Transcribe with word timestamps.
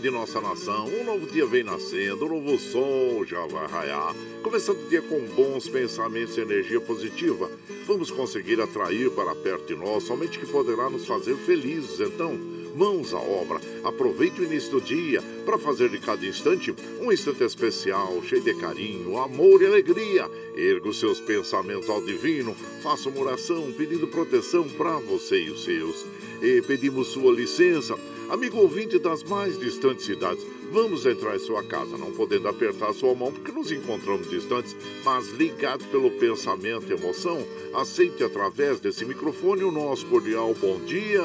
de 0.00 0.10
nossa 0.10 0.40
nação. 0.40 0.86
Um 0.86 1.04
novo 1.04 1.26
dia 1.26 1.44
vem 1.44 1.62
nascendo, 1.62 2.24
um 2.24 2.40
novo 2.40 2.58
sol 2.58 3.24
já 3.26 3.46
vai 3.46 3.66
raiar. 3.66 4.14
Começando 4.42 4.80
o 4.80 4.88
dia 4.88 5.02
com 5.02 5.20
bons 5.26 5.68
pensamentos 5.68 6.36
e 6.36 6.40
energia 6.40 6.80
positiva, 6.80 7.50
vamos 7.86 8.10
conseguir 8.10 8.60
atrair 8.60 9.10
para 9.10 9.34
perto 9.34 9.66
de 9.66 9.76
nós 9.76 10.04
somente 10.04 10.38
que 10.38 10.46
poderá 10.46 10.88
nos 10.88 11.06
fazer 11.06 11.36
felizes. 11.36 12.00
Então, 12.00 12.38
mãos 12.74 13.12
à 13.12 13.18
obra. 13.18 13.60
Aproveite 13.84 14.40
o 14.40 14.44
início 14.44 14.70
do 14.70 14.80
dia 14.80 15.22
para 15.44 15.58
fazer 15.58 15.90
de 15.90 15.98
cada 15.98 16.24
instante 16.24 16.74
um 17.00 17.12
instante 17.12 17.44
especial, 17.44 18.22
cheio 18.22 18.42
de 18.42 18.54
carinho, 18.54 19.18
amor 19.18 19.60
e 19.60 19.66
alegria. 19.66 20.30
Erga 20.56 20.88
os 20.88 20.98
seus 20.98 21.20
pensamentos 21.20 21.90
ao 21.90 22.02
divino, 22.02 22.56
faça 22.82 23.08
uma 23.08 23.20
oração 23.20 23.70
pedindo 23.76 24.06
proteção 24.06 24.66
para 24.68 24.98
você 24.98 25.42
e 25.42 25.50
os 25.50 25.64
seus. 25.64 26.06
E 26.40 26.62
pedimos 26.62 27.08
sua 27.08 27.32
licença 27.32 27.98
Amigo 28.30 28.58
ouvinte 28.58 28.96
das 28.96 29.24
mais 29.24 29.58
distantes 29.58 30.06
cidades, 30.06 30.46
vamos 30.70 31.04
entrar 31.04 31.34
em 31.34 31.40
sua 31.40 31.64
casa, 31.64 31.98
não 31.98 32.12
podendo 32.12 32.46
apertar 32.46 32.92
sua 32.92 33.12
mão 33.12 33.32
porque 33.32 33.50
nos 33.50 33.72
encontramos 33.72 34.30
distantes, 34.30 34.76
mas 35.04 35.30
ligados 35.30 35.84
pelo 35.86 36.12
pensamento 36.12 36.86
e 36.88 36.94
emoção, 36.94 37.44
aceite 37.74 38.22
através 38.22 38.78
desse 38.78 39.04
microfone 39.04 39.64
o 39.64 39.72
nosso 39.72 40.06
cordial 40.06 40.54
bom 40.54 40.78
dia. 40.84 41.20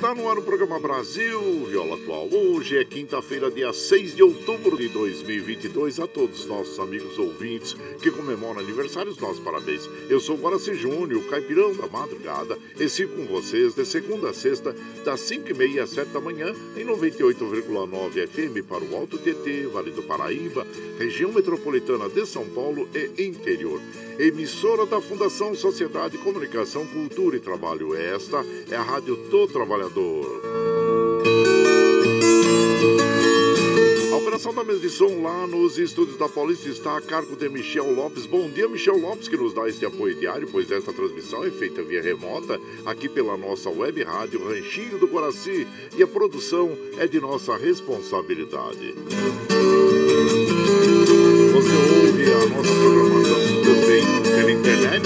Está 0.00 0.14
no 0.14 0.30
ar 0.30 0.38
o 0.38 0.42
programa 0.42 0.80
Brasil 0.80 1.66
Viola 1.68 1.94
Atual. 1.94 2.26
Hoje 2.32 2.78
é 2.78 2.82
quinta-feira, 2.86 3.50
dia 3.50 3.70
6 3.70 4.16
de 4.16 4.22
outubro 4.22 4.78
de 4.78 4.88
2022. 4.88 6.00
A 6.00 6.06
todos 6.06 6.40
os 6.40 6.46
nossos 6.46 6.80
amigos 6.80 7.18
ouvintes 7.18 7.76
que 8.00 8.10
comemoram 8.10 8.60
aniversários, 8.60 9.18
nossos 9.18 9.40
parabéns. 9.40 9.86
Eu 10.08 10.18
sou 10.18 10.38
Guaraci 10.38 10.74
Júnior, 10.74 11.22
caipirão 11.28 11.76
da 11.76 11.86
madrugada, 11.86 12.58
e 12.78 12.88
sigo 12.88 13.14
com 13.14 13.26
vocês 13.26 13.74
de 13.74 13.84
segunda 13.84 14.30
a 14.30 14.32
sexta, 14.32 14.74
das 15.04 15.20
5h30 15.20 15.82
às 15.82 15.90
7 15.90 16.08
da 16.12 16.20
manhã, 16.20 16.54
em 16.78 16.86
98,9 16.86 18.26
FM 18.26 18.66
para 18.66 18.82
o 18.82 18.96
Alto 18.96 19.18
TT, 19.18 19.66
Vale 19.70 19.90
do 19.90 20.02
Paraíba, 20.02 20.66
região 20.98 21.30
metropolitana 21.30 22.08
de 22.08 22.24
São 22.24 22.48
Paulo 22.48 22.88
e 22.94 23.22
interior. 23.22 23.78
Emissora 24.18 24.86
da 24.86 25.00
Fundação 25.00 25.54
Sociedade, 25.54 26.18
Comunicação, 26.18 26.86
Cultura 26.86 27.36
e 27.36 27.40
Trabalho. 27.40 27.94
Esta 27.94 28.44
é 28.70 28.76
a 28.76 28.82
Rádio 28.82 29.16
do 29.16 29.46
Trabalhador. 29.46 29.89
A 34.12 34.16
operação 34.16 34.54
da 34.54 34.62
mesa 34.62 34.78
de 34.78 34.88
som 34.88 35.20
lá 35.20 35.48
nos 35.48 35.78
estúdios 35.78 36.16
da 36.16 36.28
Paulista 36.28 36.68
está 36.68 36.96
a 36.96 37.00
cargo 37.00 37.34
de 37.34 37.48
Michel 37.48 37.92
Lopes. 37.92 38.24
Bom 38.24 38.48
dia, 38.48 38.68
Michel 38.68 38.98
Lopes, 38.98 39.26
que 39.26 39.36
nos 39.36 39.52
dá 39.52 39.68
este 39.68 39.84
apoio 39.84 40.14
diário, 40.14 40.46
pois 40.50 40.70
esta 40.70 40.92
transmissão 40.92 41.44
é 41.44 41.50
feita 41.50 41.82
via 41.82 42.00
remota 42.00 42.60
aqui 42.86 43.08
pela 43.08 43.36
nossa 43.36 43.68
web 43.68 44.00
rádio 44.04 44.46
Ranchinho 44.46 44.96
do 44.98 45.08
Guaraci 45.08 45.66
e 45.96 46.02
a 46.02 46.06
produção 46.06 46.70
é 46.96 47.08
de 47.08 47.20
nossa 47.20 47.56
responsabilidade. 47.56 48.94
Você 51.52 51.72
ouve 52.06 52.32
a 52.32 52.46
nossa 52.46 52.72
programação 52.72 53.19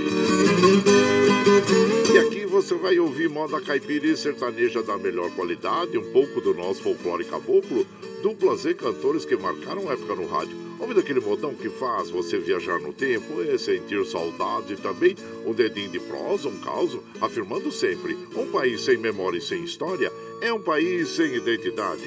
E 2.14 2.18
aqui 2.18 2.46
você 2.46 2.76
vai 2.76 3.00
ouvir 3.00 3.30
moda 3.30 3.62
caipira 3.62 4.08
e 4.08 4.18
sertaneja 4.18 4.82
da 4.84 4.98
melhor 4.98 5.30
qualidade, 5.32 5.98
um 5.98 6.12
pouco 6.12 6.42
do 6.42 6.54
nosso 6.54 6.82
folclore 6.82 7.26
caboclo, 7.26 7.86
duplas 8.22 8.66
e 8.66 8.74
cantores 8.74 9.26
que 9.26 9.36
marcaram 9.36 9.92
época 9.92 10.16
no 10.16 10.28
rádio 10.28 10.70
Ouvindo 10.80 11.02
aquele 11.02 11.20
modão 11.20 11.54
que 11.54 11.70
faz 11.70 12.10
você 12.10 12.40
viajar 12.40 12.80
no 12.80 12.94
tempo 12.94 13.42
e 13.42 13.60
sentir 13.60 14.06
saudade 14.06 14.78
também 14.78 15.14
um 15.46 15.54
dedinho 15.54 15.90
de 15.90 16.00
prosa, 16.00 16.48
um 16.48 16.58
caos, 16.62 16.98
afirmando 17.20 17.70
sempre: 17.70 18.18
um 18.34 18.50
país 18.50 18.82
sem 18.82 18.96
memória 18.96 19.38
e 19.38 19.42
sem 19.42 19.64
história 19.64 20.12
é 20.42 20.54
um 20.54 20.62
país 20.62 21.10
sem 21.10 21.36
identidade. 21.36 22.02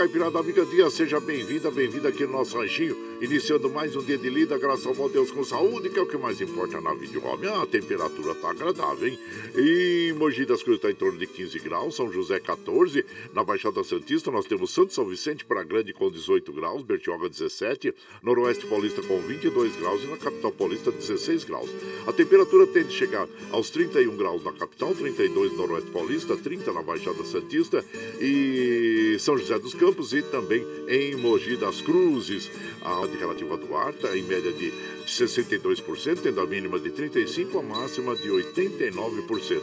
Caipirada 0.00 0.38
Amiga 0.38 0.64
Dia, 0.64 0.88
seja 0.88 1.20
bem-vinda, 1.20 1.70
bem-vinda 1.70 2.08
aqui 2.08 2.24
no 2.24 2.32
nosso 2.32 2.56
ranchinho, 2.56 2.96
iniciando 3.20 3.68
mais 3.68 3.94
um 3.94 4.02
dia 4.02 4.16
de 4.16 4.30
lida, 4.30 4.56
graças 4.56 4.86
ao 4.86 4.94
bom 4.94 5.10
Deus 5.10 5.30
com 5.30 5.44
saúde, 5.44 5.90
que 5.90 5.98
é 5.98 6.02
o 6.02 6.06
que 6.06 6.16
mais 6.16 6.40
importa 6.40 6.80
na 6.80 6.94
vida 6.94 7.12
de 7.12 7.18
homem. 7.18 7.50
A 7.50 7.66
temperatura 7.66 8.34
tá 8.34 8.48
agradável, 8.48 9.06
hein? 9.06 9.18
E 9.54 10.14
Mogi 10.16 10.46
das 10.46 10.62
Cruzes 10.62 10.78
está 10.78 10.90
em 10.90 10.94
torno 10.94 11.18
de 11.18 11.26
15 11.26 11.58
graus, 11.58 11.96
São 11.96 12.10
José 12.10 12.40
14, 12.40 13.04
na 13.34 13.44
Baixada 13.44 13.84
Santista 13.84 14.30
nós 14.30 14.46
temos 14.46 14.70
Santo 14.70 14.94
São 14.94 15.04
Vicente 15.04 15.44
para 15.44 15.62
Grande 15.64 15.92
com 15.92 16.10
18 16.10 16.50
graus, 16.50 16.82
Bertioga 16.82 17.28
17, 17.28 17.94
Noroeste 18.22 18.66
Paulista 18.68 19.02
com 19.02 19.20
22 19.20 19.76
graus 19.76 20.02
e 20.02 20.06
na 20.06 20.16
Capital 20.16 20.50
Paulista 20.50 20.90
16 20.90 21.44
graus. 21.44 21.68
A 22.06 22.12
temperatura 22.14 22.66
tende 22.66 22.88
a 22.88 22.98
chegar 22.98 23.28
aos 23.50 23.68
31 23.68 24.16
graus 24.16 24.42
na 24.42 24.52
capital, 24.54 24.94
32 24.94 25.52
no 25.52 25.58
Noroeste 25.58 25.90
Paulista, 25.90 26.38
30 26.38 26.72
na 26.72 26.82
Baixada 26.82 27.22
Santista 27.22 27.84
e 28.18 29.18
São 29.20 29.36
José 29.36 29.58
dos 29.58 29.74
Campos 29.74 29.89
Campos 29.90 30.12
e 30.12 30.22
também 30.22 30.64
em 30.86 31.16
Mogi 31.16 31.56
das 31.56 31.80
Cruzes. 31.80 32.48
A 32.80 33.00
ordem 33.00 33.18
relativa 33.18 33.56
do 33.56 33.74
ar 33.74 33.90
está 33.92 34.16
em 34.16 34.22
média 34.22 34.52
de 34.52 34.72
62%, 35.04 36.20
tendo 36.22 36.40
a 36.40 36.46
mínima 36.46 36.78
de 36.78 36.90
35%, 36.90 37.58
a 37.58 37.62
máxima 37.62 38.14
de 38.14 38.28
89%. 38.28 39.60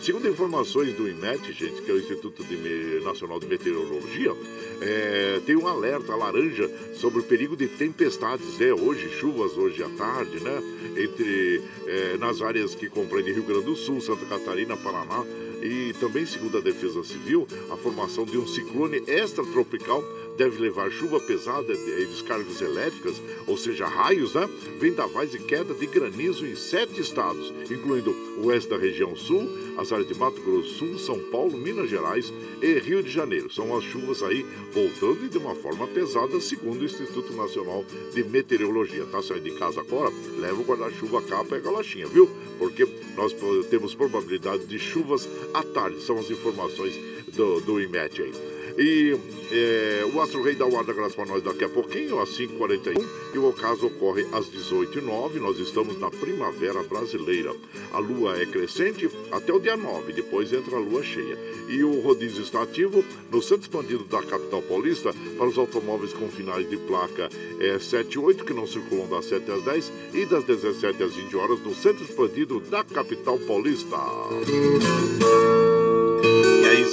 Segundo 0.00 0.28
informações 0.28 0.94
do 0.94 1.06
IMET, 1.06 1.52
gente, 1.52 1.82
que 1.82 1.90
é 1.90 1.94
o 1.94 1.98
Instituto 1.98 2.42
de 2.44 3.04
Nacional 3.04 3.38
de 3.38 3.46
Meteorologia, 3.46 4.34
é, 4.80 5.40
tem 5.44 5.56
um 5.56 5.66
alerta 5.66 6.14
laranja 6.14 6.70
sobre 6.94 7.20
o 7.20 7.22
perigo 7.22 7.54
de 7.54 7.68
tempestades, 7.68 8.58
né? 8.58 8.72
Hoje, 8.72 9.10
chuvas 9.10 9.58
hoje 9.58 9.82
à 9.82 9.88
tarde, 9.90 10.40
né? 10.40 10.62
Entre, 10.96 11.62
é, 11.86 12.16
nas 12.16 12.40
áreas 12.40 12.74
que 12.74 12.88
compreendem 12.88 13.34
Rio 13.34 13.42
Grande 13.42 13.66
do 13.66 13.76
Sul, 13.76 14.00
Santa 14.00 14.24
Catarina, 14.24 14.76
Paraná, 14.76 15.22
E 15.66 15.92
também, 15.94 16.24
segundo 16.24 16.58
a 16.58 16.60
Defesa 16.60 17.02
Civil, 17.02 17.44
a 17.72 17.76
formação 17.76 18.24
de 18.24 18.38
um 18.38 18.46
ciclone 18.46 18.98
extratropical 19.08 20.00
deve 20.36 20.60
levar 20.60 20.90
chuva 20.90 21.18
pesada 21.18 21.72
e 21.72 22.06
descargas 22.06 22.60
elétricas, 22.60 23.20
ou 23.46 23.56
seja, 23.56 23.86
raios, 23.86 24.34
né? 24.34 24.48
Vendavais 24.78 25.34
e 25.34 25.38
queda 25.38 25.74
de 25.74 25.86
granizo 25.86 26.46
em 26.46 26.54
sete 26.54 27.00
estados, 27.00 27.52
incluindo 27.70 28.10
o 28.38 28.46
oeste 28.46 28.70
da 28.70 28.76
região 28.76 29.16
sul, 29.16 29.48
as 29.78 29.92
áreas 29.92 30.08
de 30.08 30.14
Mato 30.14 30.40
Grosso 30.40 30.74
Sul, 30.74 30.98
São 30.98 31.18
Paulo, 31.30 31.56
Minas 31.56 31.88
Gerais 31.88 32.32
e 32.60 32.78
Rio 32.78 33.02
de 33.02 33.10
Janeiro. 33.10 33.52
São 33.52 33.76
as 33.76 33.84
chuvas 33.84 34.22
aí 34.22 34.44
voltando 34.72 35.24
e 35.24 35.28
de 35.28 35.38
uma 35.38 35.54
forma 35.54 35.86
pesada, 35.86 36.40
segundo 36.40 36.82
o 36.82 36.84
Instituto 36.84 37.32
Nacional 37.32 37.84
de 38.12 38.24
Meteorologia. 38.24 39.04
Tá 39.06 39.22
saindo 39.22 39.44
de 39.44 39.58
casa 39.58 39.80
agora? 39.80 40.12
Leva 40.38 40.60
o 40.60 40.64
guarda-chuva, 40.64 41.22
capa 41.22 41.56
e 41.56 41.60
a 41.66 42.08
viu? 42.08 42.28
Porque 42.58 42.86
nós 43.16 43.34
temos 43.70 43.94
probabilidade 43.94 44.66
de 44.66 44.78
chuvas 44.78 45.28
à 45.54 45.62
tarde. 45.62 46.02
São 46.02 46.18
as 46.18 46.30
informações 46.30 46.94
do, 47.34 47.60
do 47.60 47.80
IMET 47.80 48.22
aí. 48.22 48.55
E 48.78 49.16
é, 49.50 50.04
o 50.12 50.20
Astro 50.20 50.42
Rei 50.42 50.54
da 50.54 50.66
graça 50.66 51.14
para 51.14 51.26
nós 51.26 51.42
daqui 51.42 51.64
a 51.64 51.68
pouquinho, 51.68 52.20
às 52.20 52.30
5h41. 52.30 53.04
E 53.34 53.38
o 53.38 53.48
ocaso 53.48 53.86
ocorre 53.86 54.26
às 54.32 54.46
18h09. 54.46 55.34
Nós 55.40 55.58
estamos 55.58 55.98
na 55.98 56.10
primavera 56.10 56.82
brasileira. 56.82 57.54
A 57.92 57.98
lua 57.98 58.40
é 58.40 58.44
crescente 58.44 59.08
até 59.32 59.52
o 59.52 59.58
dia 59.58 59.76
9, 59.76 60.12
depois 60.12 60.52
entra 60.52 60.76
a 60.76 60.80
lua 60.80 61.02
cheia. 61.02 61.38
E 61.68 61.82
o 61.82 62.00
rodízio 62.00 62.42
está 62.42 62.62
ativo 62.62 63.04
no 63.30 63.40
centro 63.40 63.62
expandido 63.62 64.04
da 64.04 64.22
capital 64.22 64.62
paulista 64.62 65.14
para 65.36 65.46
os 65.46 65.56
automóveis 65.56 66.12
com 66.12 66.28
finais 66.28 66.68
de 66.68 66.76
placa 66.76 67.30
é, 67.60 67.78
7 67.78 68.12
e 68.12 68.18
8, 68.18 68.44
que 68.44 68.52
não 68.52 68.66
circulam 68.66 69.08
das 69.08 69.26
7 69.26 69.50
às 69.50 69.62
10 69.62 69.92
e 70.12 70.26
das 70.26 70.44
17 70.44 71.02
às 71.02 71.14
20 71.14 71.36
horas 71.36 71.60
no 71.60 71.74
centro 71.74 72.04
expandido 72.04 72.60
da 72.60 72.84
capital 72.84 73.38
paulista. 73.38 73.96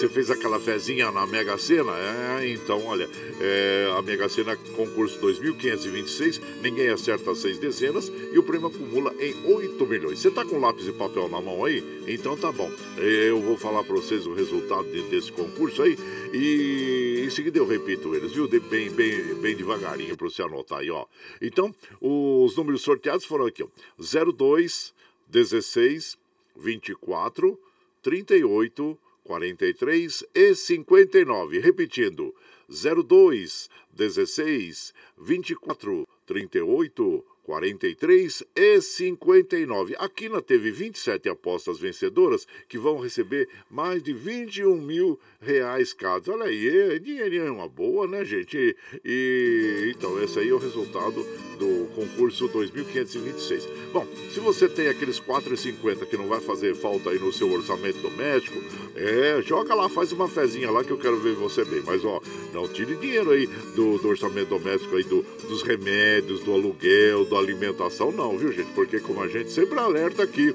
Você 0.04 0.10
fez 0.10 0.30
aquela 0.30 0.60
fezinha 0.60 1.10
na 1.14 1.26
Mega 1.26 1.58
Sena? 1.58 1.94
É, 1.98 2.50
então, 2.50 2.86
olha, 2.88 3.10
é, 3.40 3.90
a 3.98 4.02
Mega 4.02 4.28
Sena 4.28 4.58
concurso 4.76 5.18
2526, 5.22 6.42
ninguém 6.62 6.90
acerta 6.90 7.34
seis 7.34 7.58
dezenas 7.58 8.12
e 8.34 8.38
o 8.38 8.44
prêmio 8.44 8.68
acumula 8.68 9.16
em 9.18 9.34
8 9.50 9.86
milhões. 9.88 10.20
Você 10.20 10.30
tá 10.30 10.44
com 10.44 10.60
lápis 10.60 10.90
e 10.90 10.92
papel 10.92 11.30
na 11.30 11.40
mão 11.40 11.64
aí? 11.64 12.04
Então 12.06 12.36
tá 12.36 12.52
bom. 12.52 12.70
Eu 12.98 13.40
vou 13.40 13.58
falar 13.58 13.82
para 13.86 13.96
vocês 13.96 14.28
o 14.28 14.34
resultado 14.34 14.84
desse 15.10 15.32
concurso 15.32 15.82
aí 15.82 15.98
e 16.34 17.24
em 17.26 17.30
seguida 17.30 17.60
eu 17.60 17.66
repito 17.66 18.14
eles, 18.14 18.34
viu? 18.34 18.50
Bem, 18.50 18.90
bem, 18.90 19.36
bem 19.36 19.56
devagarinho 19.56 20.18
para 20.18 20.30
você 20.30 20.42
anotar 20.42 20.80
aí, 20.80 20.92
ó. 20.92 21.06
Então, 21.42 21.74
os 22.02 22.58
números 22.58 22.82
sorteados 22.82 23.24
foram 23.24 23.46
aqui, 23.46 23.64
ó. 23.64 23.68
02 23.98 24.94
16 25.30 26.18
24 26.58 27.58
38 28.02 29.00
43 29.24 30.25
e 30.34 30.56
59. 30.56 31.60
Repetindo, 31.60 32.34
02 32.70 33.70
16 33.94 34.94
24 35.18 36.08
38 36.25 37.33
43 37.44 38.44
e 38.56 38.81
59. 38.81 39.95
A 39.98 40.07
Quina 40.07 40.42
teve 40.42 40.72
27 40.72 41.30
apostas 41.30 41.78
vencedoras 41.78 42.48
que 42.68 42.78
vão 42.78 43.00
receber 43.00 43.50
mais 43.69 44.01
de 44.01 44.13
21 44.13 44.78
mil 44.78 45.19
reais 45.42 45.94
cada. 45.94 46.31
Olha 46.31 46.45
aí, 46.45 46.68
é, 46.68 47.00
dinheirinho 47.00 47.48
é 47.48 47.51
uma 47.51 47.68
boa, 47.68 48.07
né, 48.07 48.24
gente? 48.24 48.75
E, 49.04 49.92
então, 49.95 50.22
esse 50.24 50.40
aí 50.40 50.50
é 50.50 50.54
o 50.54 50.57
resultado 50.57 51.25
do 51.60 51.88
concurso 51.94 52.48
2526. 52.48 53.68
Bom, 53.92 54.07
se 54.34 54.39
você 54.39 54.69
tem 54.69 54.88
aqueles 54.88 55.19
4,50 55.19 56.06
que 56.06 56.18
não 56.18 56.28
vai 56.28 56.39
fazer 56.39 56.75
falta 56.75 57.10
aí 57.10 57.19
no 57.19 57.34
seu 57.34 57.51
orçamento 57.51 58.00
doméstico, 58.00 58.60
é, 58.96 59.42
joga 59.42 59.75
lá, 59.75 59.89
faz 59.89 60.12
uma 60.12 60.28
fezinha 60.28 60.72
lá 60.72 60.84
que 60.84 60.92
eu 60.92 60.98
quero 60.98 61.18
ver 61.19 61.36
você 61.36 61.66
bem. 61.66 61.81
Mas, 61.86 62.06
ó, 62.06 62.22
não 62.54 62.68
tire 62.68 62.96
dinheiro 62.96 63.31
aí 63.31 63.48
do, 63.75 63.98
do 63.98 64.07
orçamento 64.07 64.50
doméstico 64.50 64.96
aí, 64.96 65.04
do, 65.04 65.24
dos 65.48 65.62
remédios, 65.62 66.39
do 66.42 66.54
aluguel, 66.54 67.25
da 67.34 67.40
alimentação, 67.40 68.12
não, 68.12 68.38
viu, 68.38 68.52
gente? 68.52 68.72
Porque 68.74 69.00
como 69.00 69.22
a 69.22 69.28
gente 69.28 69.52
sempre 69.52 69.80
alerta 69.80 70.22
aqui, 70.22 70.54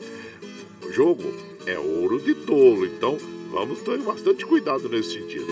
o 0.87 0.93
jogo 0.93 1.25
é 1.67 1.77
ouro 1.77 2.21
de 2.21 2.35
tolo, 2.35 2.87
então 2.87 3.19
vamos 3.51 3.81
ter 3.81 3.99
bastante 3.99 4.47
cuidado 4.47 4.89
nesse 4.89 5.15
sentido. 5.15 5.47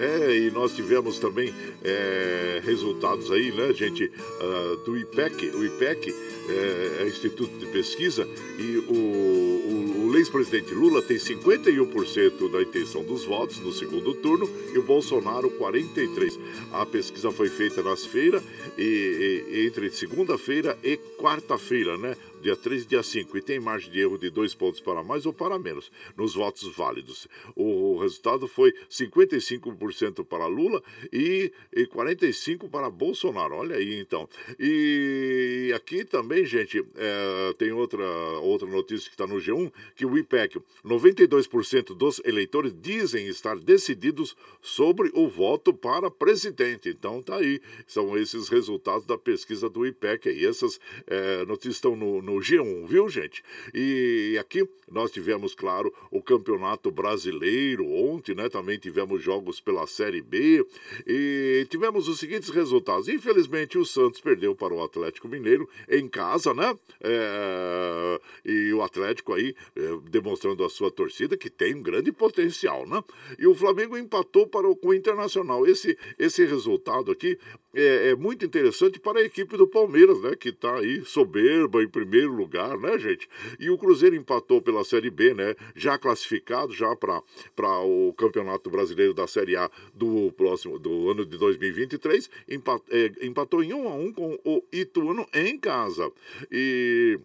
É, 0.00 0.34
e 0.34 0.50
nós 0.50 0.74
tivemos 0.74 1.18
também 1.18 1.54
é, 1.84 2.62
resultados 2.64 3.30
aí, 3.30 3.52
né, 3.52 3.70
gente, 3.74 4.04
uh, 4.06 4.76
do 4.78 4.96
IPEC. 4.96 5.50
O 5.50 5.62
IPEC 5.62 6.14
é, 6.48 7.02
é, 7.02 7.06
Instituto 7.06 7.52
de 7.58 7.66
Pesquisa 7.66 8.26
e 8.58 8.78
o, 8.88 8.94
o, 8.94 10.06
o 10.08 10.16
ex-presidente 10.16 10.72
Lula 10.72 11.02
tem 11.02 11.18
51% 11.18 12.50
da 12.50 12.62
intenção 12.62 13.04
dos 13.04 13.24
votos 13.26 13.58
no 13.58 13.72
segundo 13.72 14.14
turno 14.14 14.48
e 14.72 14.78
o 14.78 14.82
Bolsonaro 14.82 15.50
43%. 15.50 16.38
A 16.72 16.86
pesquisa 16.86 17.30
foi 17.30 17.50
feita 17.50 17.82
nas 17.82 18.06
feiras 18.06 18.42
e, 18.78 19.44
e 19.50 19.66
entre 19.66 19.90
segunda-feira 19.90 20.78
e 20.82 20.96
quarta-feira, 21.18 21.98
né? 21.98 22.16
Dia 22.40 22.56
3 22.56 22.82
e 22.82 22.86
dia 22.86 23.02
5, 23.02 23.36
e 23.36 23.42
tem 23.42 23.60
margem 23.60 23.90
de 23.90 24.00
erro 24.00 24.18
de 24.18 24.30
dois 24.30 24.54
pontos 24.54 24.80
para 24.80 25.02
mais 25.02 25.26
ou 25.26 25.32
para 25.32 25.58
menos 25.58 25.90
nos 26.16 26.34
votos 26.34 26.74
válidos. 26.74 27.28
O 27.54 27.98
resultado 27.98 28.48
foi 28.48 28.72
55% 28.88 30.24
para 30.24 30.46
Lula 30.46 30.82
e, 31.12 31.52
e 31.72 31.86
45% 31.86 32.68
para 32.70 32.90
Bolsonaro. 32.90 33.54
Olha 33.54 33.76
aí, 33.76 33.98
então. 34.00 34.28
E 34.58 35.72
aqui 35.74 36.04
também, 36.04 36.44
gente, 36.44 36.84
é, 36.96 37.54
tem 37.58 37.72
outra, 37.72 38.04
outra 38.40 38.68
notícia 38.68 39.08
que 39.08 39.14
está 39.14 39.26
no 39.26 39.36
G1, 39.36 39.72
que 39.94 40.06
o 40.06 40.16
IPEC, 40.16 40.60
92% 40.84 41.94
dos 41.94 42.20
eleitores 42.24 42.74
dizem 42.80 43.26
estar 43.28 43.56
decididos 43.58 44.36
sobre 44.60 45.10
o 45.14 45.28
voto 45.28 45.72
para 45.72 46.10
presidente. 46.10 46.88
Então, 46.88 47.22
tá 47.22 47.36
aí. 47.36 47.60
São 47.86 48.16
esses 48.16 48.48
resultados 48.48 49.06
da 49.06 49.18
pesquisa 49.18 49.68
do 49.68 49.86
IPEC. 49.86 50.30
E 50.30 50.46
essas 50.46 50.80
é, 51.06 51.44
notícias 51.44 51.76
estão 51.76 51.96
no, 51.96 52.22
no 52.22 52.29
no 52.30 52.40
G1, 52.40 52.86
viu, 52.86 53.08
gente? 53.08 53.42
E 53.74 54.36
aqui 54.38 54.66
nós 54.90 55.10
tivemos, 55.10 55.54
claro, 55.54 55.92
o 56.10 56.22
Campeonato 56.22 56.90
Brasileiro 56.90 57.86
ontem, 57.86 58.34
né? 58.34 58.48
Também 58.48 58.78
tivemos 58.78 59.22
jogos 59.22 59.60
pela 59.60 59.86
Série 59.86 60.22
B 60.22 60.64
e 61.06 61.66
tivemos 61.68 62.08
os 62.08 62.18
seguintes 62.18 62.50
resultados. 62.50 63.08
Infelizmente, 63.08 63.78
o 63.78 63.84
Santos 63.84 64.20
perdeu 64.20 64.54
para 64.54 64.72
o 64.72 64.82
Atlético 64.82 65.28
Mineiro 65.28 65.68
em 65.88 66.08
casa, 66.08 66.54
né? 66.54 66.76
É... 67.00 68.20
E 68.44 68.72
o 68.72 68.82
Atlético 68.82 69.34
aí 69.34 69.54
é, 69.76 69.80
demonstrando 70.10 70.64
a 70.64 70.70
sua 70.70 70.90
torcida 70.90 71.36
que 71.36 71.50
tem 71.50 71.74
um 71.74 71.82
grande 71.82 72.12
potencial, 72.12 72.86
né? 72.86 73.02
E 73.38 73.46
o 73.46 73.54
Flamengo 73.54 73.96
empatou 73.96 74.46
para 74.46 74.68
o, 74.68 74.76
com 74.76 74.88
o 74.88 74.94
Internacional. 74.94 75.66
Esse, 75.66 75.96
esse 76.18 76.44
resultado 76.44 77.10
aqui 77.10 77.38
é, 77.74 78.10
é 78.10 78.16
muito 78.16 78.44
interessante 78.44 78.98
para 78.98 79.20
a 79.20 79.24
equipe 79.24 79.56
do 79.56 79.66
Palmeiras, 79.66 80.20
né? 80.20 80.34
Que 80.36 80.50
está 80.50 80.76
aí 80.76 81.04
soberba 81.04 81.82
em 81.82 81.88
primeiro 81.88 82.32
lugar, 82.32 82.76
né, 82.78 82.98
gente? 82.98 83.28
E 83.58 83.70
o 83.70 83.78
Cruzeiro 83.78 84.16
empatou 84.16 84.60
pela 84.60 84.84
Série 84.84 85.10
B, 85.10 85.34
né? 85.34 85.54
Já 85.74 85.98
classificado 85.98 86.72
já 86.72 86.94
para 86.96 87.80
o 87.82 88.12
Campeonato 88.14 88.70
Brasileiro 88.70 89.14
da 89.14 89.26
Série 89.26 89.56
A 89.56 89.70
do 89.94 90.32
próximo 90.32 90.78
do 90.78 91.10
ano 91.10 91.24
de 91.24 91.38
2023, 91.38 92.30
empatou, 92.48 92.86
é, 92.90 93.12
empatou 93.26 93.62
em 93.62 93.72
1 93.72 93.88
a 93.88 93.94
1 93.94 94.12
com 94.12 94.38
o 94.44 94.62
Ituano 94.72 95.26
em 95.32 95.58
casa. 95.58 96.10
E 96.50 97.18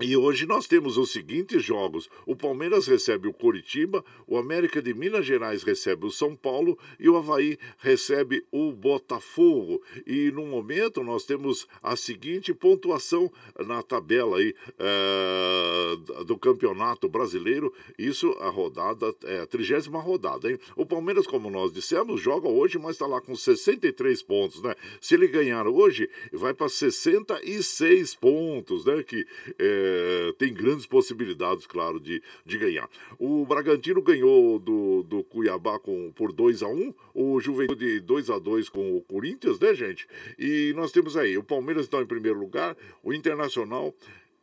e 0.00 0.16
hoje 0.16 0.46
nós 0.46 0.68
temos 0.68 0.96
os 0.96 1.10
seguintes 1.10 1.64
jogos: 1.64 2.08
o 2.24 2.36
Palmeiras 2.36 2.86
recebe 2.86 3.26
o 3.26 3.32
Coritiba, 3.32 4.04
o 4.28 4.38
América 4.38 4.80
de 4.80 4.94
Minas 4.94 5.26
Gerais 5.26 5.64
recebe 5.64 6.06
o 6.06 6.10
São 6.10 6.36
Paulo 6.36 6.78
e 7.00 7.08
o 7.08 7.16
Havaí 7.16 7.58
recebe 7.78 8.44
o 8.52 8.70
Botafogo. 8.72 9.82
E 10.06 10.30
no 10.30 10.46
momento 10.46 11.02
nós 11.02 11.24
temos 11.24 11.66
a 11.82 11.96
seguinte 11.96 12.54
pontuação 12.54 13.30
na 13.66 13.82
tabela 13.82 14.38
aí 14.38 14.54
é, 14.78 16.24
do 16.24 16.38
Campeonato 16.38 17.08
Brasileiro. 17.08 17.74
Isso 17.98 18.30
a 18.40 18.50
rodada, 18.50 19.12
é 19.24 19.40
a 19.40 19.46
trigésima 19.46 19.98
rodada, 19.98 20.48
hein? 20.48 20.60
O 20.76 20.86
Palmeiras, 20.86 21.26
como 21.26 21.50
nós 21.50 21.72
dissemos, 21.72 22.20
joga 22.20 22.48
hoje, 22.48 22.78
mas 22.78 22.92
está 22.92 23.06
lá 23.06 23.20
com 23.20 23.34
63 23.34 24.22
pontos, 24.22 24.62
né? 24.62 24.76
Se 25.00 25.14
ele 25.14 25.26
ganhar 25.26 25.66
hoje, 25.66 26.08
vai 26.32 26.54
para 26.54 26.68
66 26.68 28.14
pontos, 28.14 28.84
né? 28.84 29.02
Que 29.02 29.26
é, 29.58 29.87
é, 29.88 30.32
tem 30.32 30.52
grandes 30.52 30.86
possibilidades, 30.86 31.66
claro, 31.66 31.98
de, 31.98 32.22
de 32.44 32.58
ganhar. 32.58 32.88
O 33.18 33.44
Bragantino 33.46 34.02
ganhou 34.02 34.58
do, 34.58 35.02
do 35.02 35.24
Cuiabá 35.24 35.78
com, 35.78 36.12
por 36.12 36.32
2 36.32 36.62
a 36.62 36.68
1 36.68 36.94
o 37.14 37.40
Juventude 37.40 38.00
2 38.00 38.30
a 38.30 38.38
2 38.38 38.68
com 38.68 38.96
o 38.96 39.02
Corinthians, 39.02 39.58
né, 39.58 39.74
gente? 39.74 40.06
E 40.38 40.72
nós 40.76 40.92
temos 40.92 41.16
aí, 41.16 41.36
o 41.36 41.42
Palmeiras 41.42 41.84
está 41.84 42.00
em 42.00 42.06
primeiro 42.06 42.38
lugar, 42.38 42.76
o 43.02 43.12
Internacional 43.12 43.94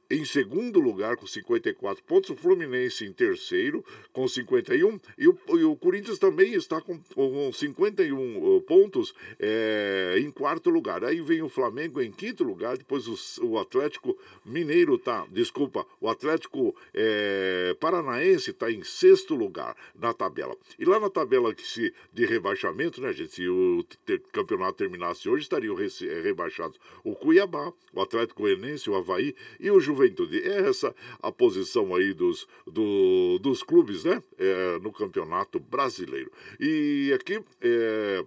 em 0.09 0.23
segundo 0.23 0.79
lugar 0.79 1.15
com 1.17 1.25
54 1.25 2.03
pontos, 2.03 2.29
o 2.29 2.35
Fluminense 2.35 3.05
em 3.05 3.13
terceiro 3.13 3.83
com 4.13 4.27
51 4.27 4.99
e 5.17 5.27
o, 5.27 5.37
e 5.49 5.63
o 5.63 5.75
Corinthians 5.75 6.19
também 6.19 6.53
está 6.53 6.79
com, 6.79 6.99
com 7.13 7.51
51 7.51 8.55
uh, 8.55 8.61
pontos 8.61 9.13
é, 9.39 10.15
em 10.19 10.29
quarto 10.31 10.69
lugar. 10.69 11.03
Aí 11.03 11.21
vem 11.21 11.41
o 11.41 11.49
Flamengo 11.49 12.01
em 12.01 12.11
quinto 12.11 12.43
lugar, 12.43 12.77
depois 12.77 13.07
o, 13.07 13.45
o 13.45 13.57
Atlético 13.57 14.17
Mineiro 14.45 14.97
tá, 14.97 15.25
desculpa, 15.31 15.85
o 15.99 16.09
Atlético 16.09 16.75
é, 16.93 17.75
Paranaense 17.79 18.51
está 18.51 18.71
em 18.71 18.83
sexto 18.83 19.35
lugar 19.35 19.75
na 19.95 20.13
tabela. 20.13 20.55
E 20.77 20.85
lá 20.85 20.99
na 20.99 21.09
tabela 21.09 21.53
que 21.53 21.65
se 21.65 21.93
de 22.13 22.25
rebaixamento, 22.25 23.01
né, 23.01 23.11
gente, 23.11 23.33
se 23.33 23.47
o 23.47 23.83
ter, 24.05 24.21
campeonato 24.31 24.77
terminasse 24.77 25.27
hoje, 25.27 25.43
estariam 25.43 25.75
rebaixados 25.75 26.79
o 27.03 27.15
Cuiabá, 27.15 27.71
o 27.93 28.01
Atlético 28.01 28.43
Goianense, 28.43 28.89
o 28.89 28.95
Havaí 28.95 29.35
e 29.59 29.71
o 29.71 29.79
Juventude. 29.95 30.41
É 30.41 30.69
essa 30.69 30.93
a 31.21 31.31
posição 31.31 31.95
aí 31.95 32.13
dos, 32.13 32.47
do, 32.67 33.39
dos 33.39 33.63
clubes, 33.63 34.03
né? 34.03 34.21
É, 34.37 34.79
no 34.79 34.91
Campeonato 34.91 35.59
Brasileiro. 35.59 36.31
E 36.59 37.11
aqui 37.15 37.41
é, 37.61 38.25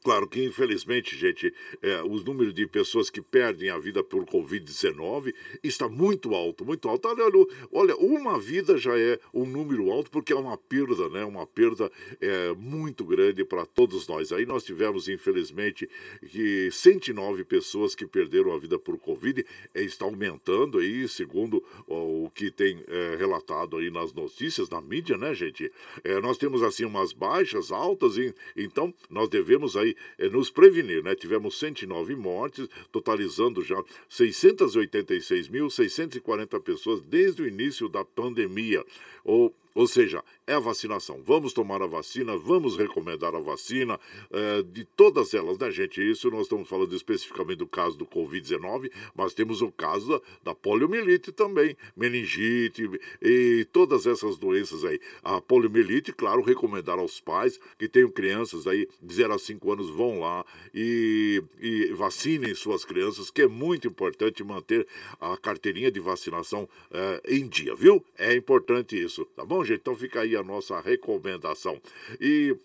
Claro 0.00 0.26
que, 0.26 0.42
infelizmente, 0.42 1.16
gente, 1.16 1.52
é, 1.82 2.02
os 2.02 2.24
números 2.24 2.54
de 2.54 2.66
pessoas 2.66 3.10
que 3.10 3.20
perdem 3.20 3.68
a 3.68 3.78
vida 3.78 4.02
por 4.02 4.24
Covid-19 4.24 5.34
está 5.62 5.88
muito 5.88 6.34
alto, 6.34 6.64
muito 6.64 6.88
alto. 6.88 7.08
Olha, 7.08 7.46
olha, 7.70 7.96
uma 7.96 8.38
vida 8.38 8.78
já 8.78 8.98
é 8.98 9.18
um 9.34 9.44
número 9.44 9.92
alto, 9.92 10.10
porque 10.10 10.32
é 10.32 10.36
uma 10.36 10.56
perda, 10.56 11.08
né? 11.08 11.24
Uma 11.24 11.46
perda 11.46 11.90
é, 12.20 12.52
muito 12.54 13.04
grande 13.04 13.44
para 13.44 13.66
todos 13.66 14.08
nós. 14.08 14.32
Aí 14.32 14.46
nós 14.46 14.64
tivemos, 14.64 15.08
infelizmente, 15.08 15.88
que 16.26 16.70
109 16.72 17.44
pessoas 17.44 17.94
que 17.94 18.06
perderam 18.06 18.52
a 18.52 18.58
vida 18.58 18.78
por 18.78 18.98
Covid. 18.98 19.44
É, 19.74 19.82
está 19.82 20.04
aumentando 20.04 20.78
aí, 20.78 21.06
segundo 21.06 21.62
o, 21.86 22.24
o 22.24 22.30
que 22.30 22.50
tem 22.50 22.82
é, 22.88 23.16
relatado 23.16 23.76
aí 23.76 23.90
nas 23.90 24.12
notícias, 24.12 24.68
na 24.70 24.80
mídia, 24.80 25.16
né, 25.16 25.34
gente? 25.34 25.70
É, 26.02 26.18
nós 26.20 26.38
temos, 26.38 26.62
assim, 26.62 26.84
umas 26.84 27.12
baixas 27.12 27.70
altas, 27.70 28.16
e, 28.16 28.34
então 28.56 28.92
nós 29.08 29.28
devemos 29.28 29.76
aí 29.82 29.96
é, 30.18 30.28
nos 30.28 30.50
prevenir, 30.50 31.02
né? 31.02 31.14
Tivemos 31.14 31.58
109 31.58 32.14
mortes, 32.16 32.68
totalizando 32.90 33.62
já 33.62 33.82
686.640 34.10 36.60
pessoas 36.60 37.00
desde 37.02 37.42
o 37.42 37.46
início 37.46 37.88
da 37.88 38.04
pandemia. 38.04 38.84
Ou 39.24 39.54
ou 39.74 39.86
seja, 39.86 40.22
é 40.46 40.52
a 40.52 40.60
vacinação. 40.60 41.22
Vamos 41.24 41.52
tomar 41.52 41.82
a 41.82 41.86
vacina, 41.86 42.36
vamos 42.36 42.76
recomendar 42.76 43.34
a 43.34 43.40
vacina 43.40 43.98
é, 44.30 44.62
de 44.62 44.84
todas 44.84 45.32
elas, 45.32 45.58
né, 45.58 45.70
gente? 45.70 46.02
Isso 46.02 46.30
nós 46.30 46.42
estamos 46.42 46.68
falando 46.68 46.94
especificamente 46.94 47.58
do 47.58 47.66
caso 47.66 47.96
do 47.96 48.06
Covid-19, 48.06 48.90
mas 49.14 49.32
temos 49.32 49.62
o 49.62 49.72
caso 49.72 50.08
da, 50.08 50.20
da 50.44 50.54
poliomielite 50.54 51.32
também, 51.32 51.76
meningite 51.96 52.88
e 53.22 53.66
todas 53.72 54.06
essas 54.06 54.36
doenças 54.36 54.84
aí. 54.84 55.00
A 55.22 55.40
poliomielite, 55.40 56.12
claro, 56.12 56.42
recomendar 56.42 56.98
aos 56.98 57.18
pais 57.18 57.58
que 57.78 57.88
tenham 57.88 58.10
crianças 58.10 58.66
aí 58.66 58.86
de 59.00 59.14
0 59.14 59.32
a 59.32 59.38
5 59.38 59.72
anos, 59.72 59.88
vão 59.88 60.20
lá 60.20 60.44
e, 60.74 61.42
e 61.60 61.86
vacinem 61.94 62.54
suas 62.54 62.84
crianças, 62.84 63.30
que 63.30 63.42
é 63.42 63.48
muito 63.48 63.88
importante 63.88 64.44
manter 64.44 64.86
a 65.18 65.36
carteirinha 65.36 65.90
de 65.90 66.00
vacinação 66.00 66.68
é, 66.90 67.22
em 67.26 67.48
dia, 67.48 67.74
viu? 67.74 68.04
É 68.18 68.34
importante 68.34 69.00
isso, 69.00 69.11
tá 69.36 69.44
bom? 69.44 69.64
gente? 69.64 69.80
Então 69.80 69.94
fica 69.94 70.20
aí 70.20 70.34
a 70.36 70.42
nossa 70.42 70.80
recomendação. 70.80 71.80
E 72.20 72.56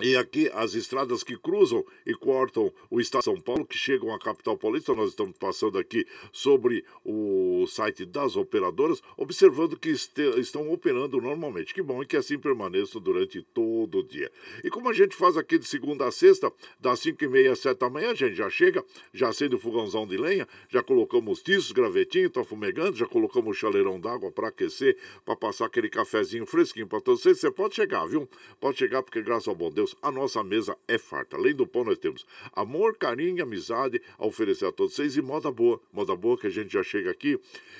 e 0.00 0.16
aqui 0.16 0.50
as 0.54 0.74
estradas 0.74 1.22
que 1.22 1.36
cruzam 1.36 1.84
e 2.06 2.14
cortam 2.14 2.72
o 2.90 3.00
estado 3.00 3.20
de 3.20 3.24
São 3.24 3.40
Paulo, 3.40 3.66
que 3.66 3.76
chegam 3.76 4.14
à 4.14 4.18
capital 4.18 4.56
paulista, 4.56 4.94
nós 4.94 5.10
estamos 5.10 5.36
passando 5.36 5.78
aqui 5.78 6.06
sobre 6.32 6.84
o 7.04 7.66
site 7.66 8.04
das 8.04 8.36
operadoras, 8.36 9.02
observando 9.16 9.78
que 9.78 9.90
estão 9.90 10.70
operando 10.70 11.20
normalmente. 11.20 11.74
Que 11.74 11.82
bom 11.82 12.02
e 12.02 12.06
que 12.06 12.16
assim 12.16 12.38
permaneçam 12.38 13.00
durante 13.00 13.42
todo 13.42 13.98
o 13.98 14.04
dia. 14.04 14.30
E 14.62 14.70
como 14.70 14.88
a 14.88 14.92
gente 14.92 15.16
faz 15.16 15.36
aqui 15.36 15.58
de 15.58 15.66
segunda 15.66 16.06
a 16.06 16.12
sexta, 16.12 16.52
das 16.78 17.00
5 17.00 17.24
e 17.24 17.28
meia 17.28 17.52
às 17.52 17.58
7 17.58 17.78
da 17.78 17.90
manhã, 17.90 18.10
a 18.10 18.14
gente 18.14 18.34
já 18.34 18.48
chega, 18.48 18.84
já 19.12 19.28
acende 19.28 19.56
o 19.56 19.58
fogãozão 19.58 20.06
de 20.06 20.16
lenha, 20.16 20.46
já 20.68 20.82
colocamos 20.82 21.42
tiços, 21.42 21.72
gravetinho, 21.72 22.30
tá 22.30 22.44
fumegando, 22.44 22.96
já 22.96 23.06
colocamos 23.06 23.56
o 23.56 23.58
chaleirão 23.58 24.00
d'água 24.00 24.30
para 24.30 24.48
aquecer, 24.48 24.96
para 25.24 25.36
passar 25.36 25.66
aquele 25.66 25.88
cafezinho 25.88 26.46
fresquinho 26.46 26.86
para 26.86 27.00
todos 27.00 27.22
vocês. 27.22 27.40
Você 27.40 27.50
pode 27.50 27.74
chegar, 27.74 28.06
viu? 28.06 28.28
Pode 28.60 28.78
chegar, 28.78 29.02
porque 29.02 29.20
graças 29.20 29.48
ao 29.48 29.54
bom 29.54 29.70
Deus 29.70 29.87
Deus, 29.88 29.96
a 30.02 30.10
nossa 30.10 30.42
mesa 30.42 30.76
é 30.86 30.98
farta. 30.98 31.36
Além 31.36 31.54
do 31.54 31.66
pão, 31.66 31.84
nós 31.84 31.98
temos 31.98 32.26
amor, 32.52 32.96
carinho 32.96 33.38
e 33.38 33.40
amizade 33.40 34.00
a 34.18 34.26
oferecer 34.26 34.66
a 34.66 34.72
todos 34.72 34.94
vocês 34.94 35.16
e 35.16 35.22
moda 35.22 35.50
boa. 35.50 35.80
Moda 35.92 36.14
boa 36.16 36.36
que 36.36 36.46
a 36.46 36.50
gente 36.50 36.72
já 36.72 36.82
chega 36.82 37.10
aqui. 37.10 37.38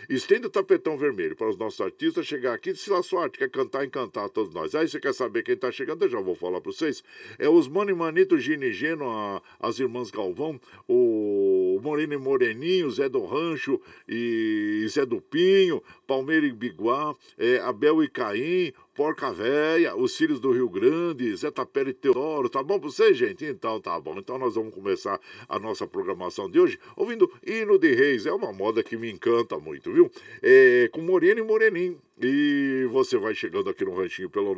Estende 0.08 0.46
o 0.46 0.50
tapetão 0.50 0.96
vermelho 0.96 1.36
para 1.36 1.48
os 1.48 1.56
nossos 1.56 1.80
artistas 1.80 2.26
chegar 2.26 2.54
aqui. 2.54 2.74
Se 2.74 2.92
a 2.92 3.02
sua 3.02 3.24
arte 3.24 3.38
quer 3.38 3.50
cantar, 3.50 3.84
encantar 3.84 4.26
a 4.26 4.28
todos 4.28 4.54
nós. 4.54 4.74
Aí 4.74 4.88
você 4.88 5.00
quer 5.00 5.12
saber 5.12 5.42
quem 5.42 5.54
está 5.54 5.70
chegando? 5.70 6.04
Eu 6.04 6.08
já 6.08 6.20
vou 6.20 6.34
falar 6.34 6.60
para 6.60 6.72
vocês. 6.72 7.02
É 7.38 7.48
os 7.48 7.68
Mano 7.68 7.90
e 7.90 7.94
Manito 7.94 8.38
Gino 8.38 8.70
Geno, 8.70 9.08
a, 9.08 9.42
as 9.60 9.78
irmãs 9.78 10.10
Galvão, 10.10 10.60
o 10.86 11.78
Moreno 11.82 12.14
e 12.14 12.18
Moreninho, 12.18 12.90
Zé 12.90 13.08
do 13.08 13.24
Rancho 13.24 13.80
e 14.08 14.86
Zé 14.88 15.04
do 15.04 15.20
Pinho, 15.20 15.82
Palmeira 16.06 16.46
e 16.46 16.52
Biguá, 16.52 17.14
é, 17.36 17.58
Abel 17.58 18.02
e 18.02 18.08
Caim, 18.08 18.72
Porca 18.98 19.32
Véia, 19.32 19.94
os 19.94 20.16
Filhos 20.16 20.40
do 20.40 20.50
Rio 20.50 20.68
Grande, 20.68 21.36
Zé 21.36 21.52
Tapera 21.52 21.88
e 21.88 21.92
Teodoro, 21.92 22.48
tá 22.48 22.60
bom 22.64 22.80
pra 22.80 22.90
vocês, 22.90 23.16
gente? 23.16 23.44
Então 23.44 23.80
tá 23.80 24.00
bom. 24.00 24.18
Então 24.18 24.36
nós 24.36 24.56
vamos 24.56 24.74
começar 24.74 25.20
a 25.48 25.56
nossa 25.56 25.86
programação 25.86 26.50
de 26.50 26.58
hoje 26.58 26.80
ouvindo 26.96 27.32
Hino 27.46 27.78
de 27.78 27.94
Reis. 27.94 28.26
É 28.26 28.32
uma 28.32 28.52
moda 28.52 28.82
que 28.82 28.96
me 28.96 29.08
encanta 29.08 29.56
muito, 29.56 29.92
viu? 29.92 30.10
É, 30.42 30.88
com 30.90 31.00
Moreno 31.00 31.38
e 31.38 31.44
Moreninho. 31.44 32.02
E 32.20 32.88
você 32.90 33.16
vai 33.16 33.36
chegando 33.36 33.70
aqui 33.70 33.84
no 33.84 33.94
ranchinho 33.94 34.28
pelo 34.28 34.52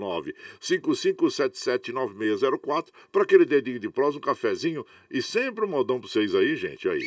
955779604 0.62 2.87
para 3.12 3.25
aquele 3.25 3.44
dedinho 3.44 3.78
de 3.78 3.90
prosa, 3.90 4.16
um 4.16 4.23
cafezinho 4.23 4.87
e 5.11 5.20
sempre 5.20 5.66
um 5.66 5.68
modão 5.68 6.00
pra 6.00 6.09
vocês 6.09 6.35
aí, 6.35 6.56
gente. 6.56 6.88
Aí. 6.88 7.06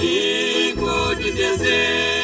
5 0.00 1.14
de 1.16 1.32
dezembro. 1.32 2.17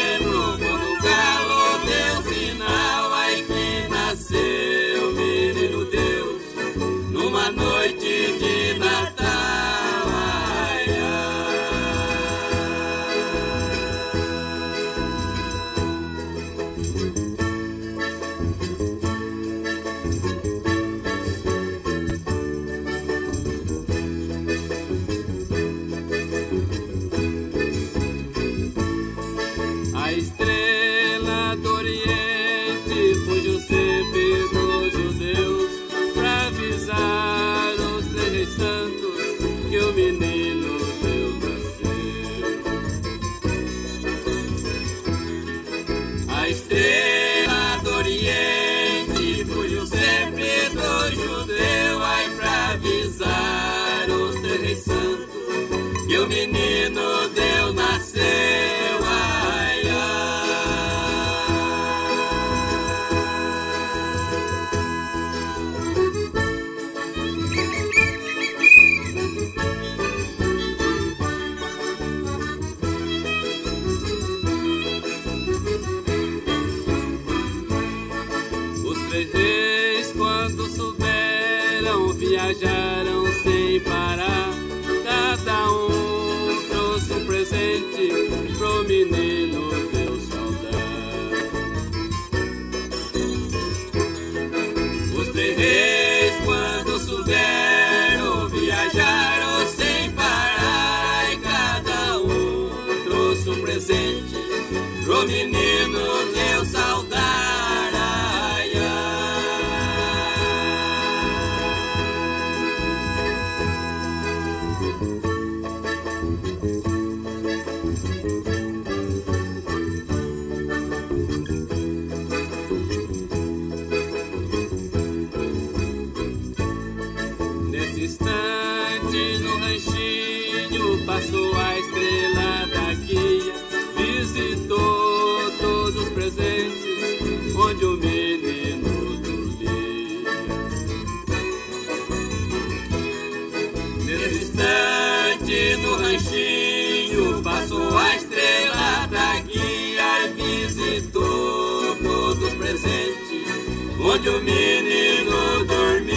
Onde 154.25 154.29
o 154.31 154.41
menino 154.41 155.65
dormia. 155.67 156.15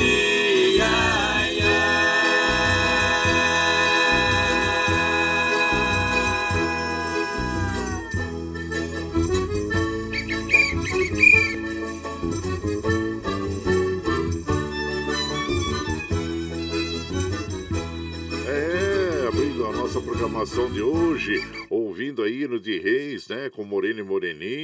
É, 18.47 19.27
abrindo 19.27 19.65
a 19.65 19.73
nossa 19.73 19.99
programação 19.99 20.71
de 20.71 20.81
hoje, 20.81 21.41
ouvindo 21.69 22.23
aí 22.23 22.47
no 22.47 22.57
de 22.59 22.79
Reis, 22.79 23.27
né, 23.27 23.49
com 23.49 23.65
Moreno 23.65 23.99
e 23.99 24.03
Moreninho, 24.03 24.37
essa 24.37 24.56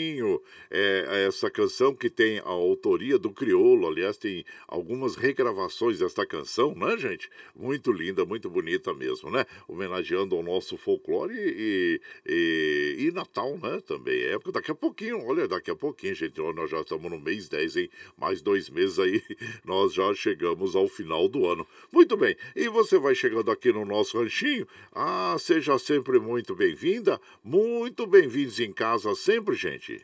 canção 1.54 1.96
que 1.96 2.10
tem 2.10 2.40
a 2.40 2.50
autoria 2.50 3.18
do 3.18 3.32
Criolo, 3.32 3.88
aliás, 3.88 4.18
tem 4.18 4.44
algumas 4.68 5.16
regravações 5.16 6.00
desta 6.00 6.26
canção, 6.26 6.76
né, 6.76 6.98
gente? 6.98 7.30
Muito 7.56 7.92
linda, 7.92 8.26
muito 8.26 8.50
bonita 8.50 8.94
mesmo, 8.94 9.30
né? 9.30 9.46
Homenageando 9.68 10.36
ao 10.36 10.44
nosso 10.44 10.76
folclore 10.76 11.34
e, 11.36 12.02
e, 12.26 12.96
e 13.08 13.12
Natal, 13.12 13.58
né, 13.58 13.80
também. 13.86 14.20
É 14.24 14.34
época, 14.34 14.52
daqui 14.52 14.72
a 14.72 14.76
pouquinho, 14.76 15.24
olha, 15.26 15.48
daqui 15.48 15.72
a 15.72 15.76
pouquinho, 15.76 16.16
gente, 16.16 16.42
nós 16.42 16.70
já 16.70 16.82
estamos 16.82 17.10
no 17.10 17.20
mês 17.20 17.48
10, 17.48 17.78
hein? 17.78 17.90
Mais 18.18 18.42
dois 18.42 18.70
meses 18.70 19.00
aí, 19.00 19.22
nós 19.64 19.94
já 19.94 20.14
chegamos 20.14 20.76
ao 20.76 20.88
final 20.88 21.30
do 21.30 21.48
ano. 21.48 21.66
Muito 21.92 22.18
bem, 22.18 22.36
e 22.56 22.68
você 22.68 22.98
vai 22.98 23.14
chegando 23.14 23.52
aqui 23.52 23.72
no 23.72 23.86
nosso 23.86 24.20
ranchinho, 24.20 24.68
ah, 24.92 25.36
seja 25.40 25.78
sempre 25.78 26.20
muito 26.20 26.56
bem-vinda, 26.56 27.22
muito 27.44 28.08
bem-vindos 28.08 28.60
em 28.60 28.74
casa 28.74 29.14
sempre, 29.16 29.56
gente. 29.56 30.04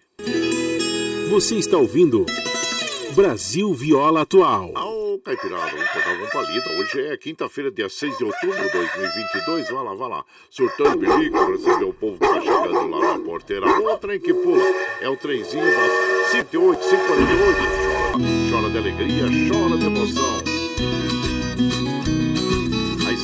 Você 1.30 1.58
está 1.58 1.78
ouvindo 1.78 2.26
Brasil 3.12 3.72
Viola 3.72 4.22
Atual. 4.22 4.72
Oh, 4.76 5.20
Caipirada, 5.20 5.70
vamos 5.70 5.86
botar 5.94 6.12
um 6.12 6.30
palito. 6.30 6.70
Hoje 6.70 7.02
é 7.02 7.18
quinta-feira, 7.18 7.70
dia 7.70 7.88
6 7.88 8.18
de 8.18 8.24
outubro 8.24 8.56
de 8.56 8.72
2022. 8.72 9.70
Vai 9.70 9.84
lá, 9.84 9.94
vai 9.94 10.10
lá. 10.10 10.26
Surtando 10.50 10.98
bilico 10.98 11.52
receber 11.52 11.86
o 11.86 11.94
povo 11.94 12.18
que 12.18 12.28
tá 12.28 12.42
chegando 12.42 12.90
lá 12.90 13.18
na 13.18 13.24
porteira. 13.24 13.68
O 13.68 13.98
trem 14.00 14.20
que 14.20 14.34
pula 14.34 14.64
é 15.02 15.08
o 15.08 15.16
trenzinho 15.18 15.66
das 15.66 16.32
108, 16.32 16.80
548. 16.80 17.60
Chora, 18.50 18.62
chora 18.62 18.70
de 18.72 18.78
alegria, 18.80 19.26
chora 19.52 19.78
de 19.78 19.86
emoção 19.86 20.39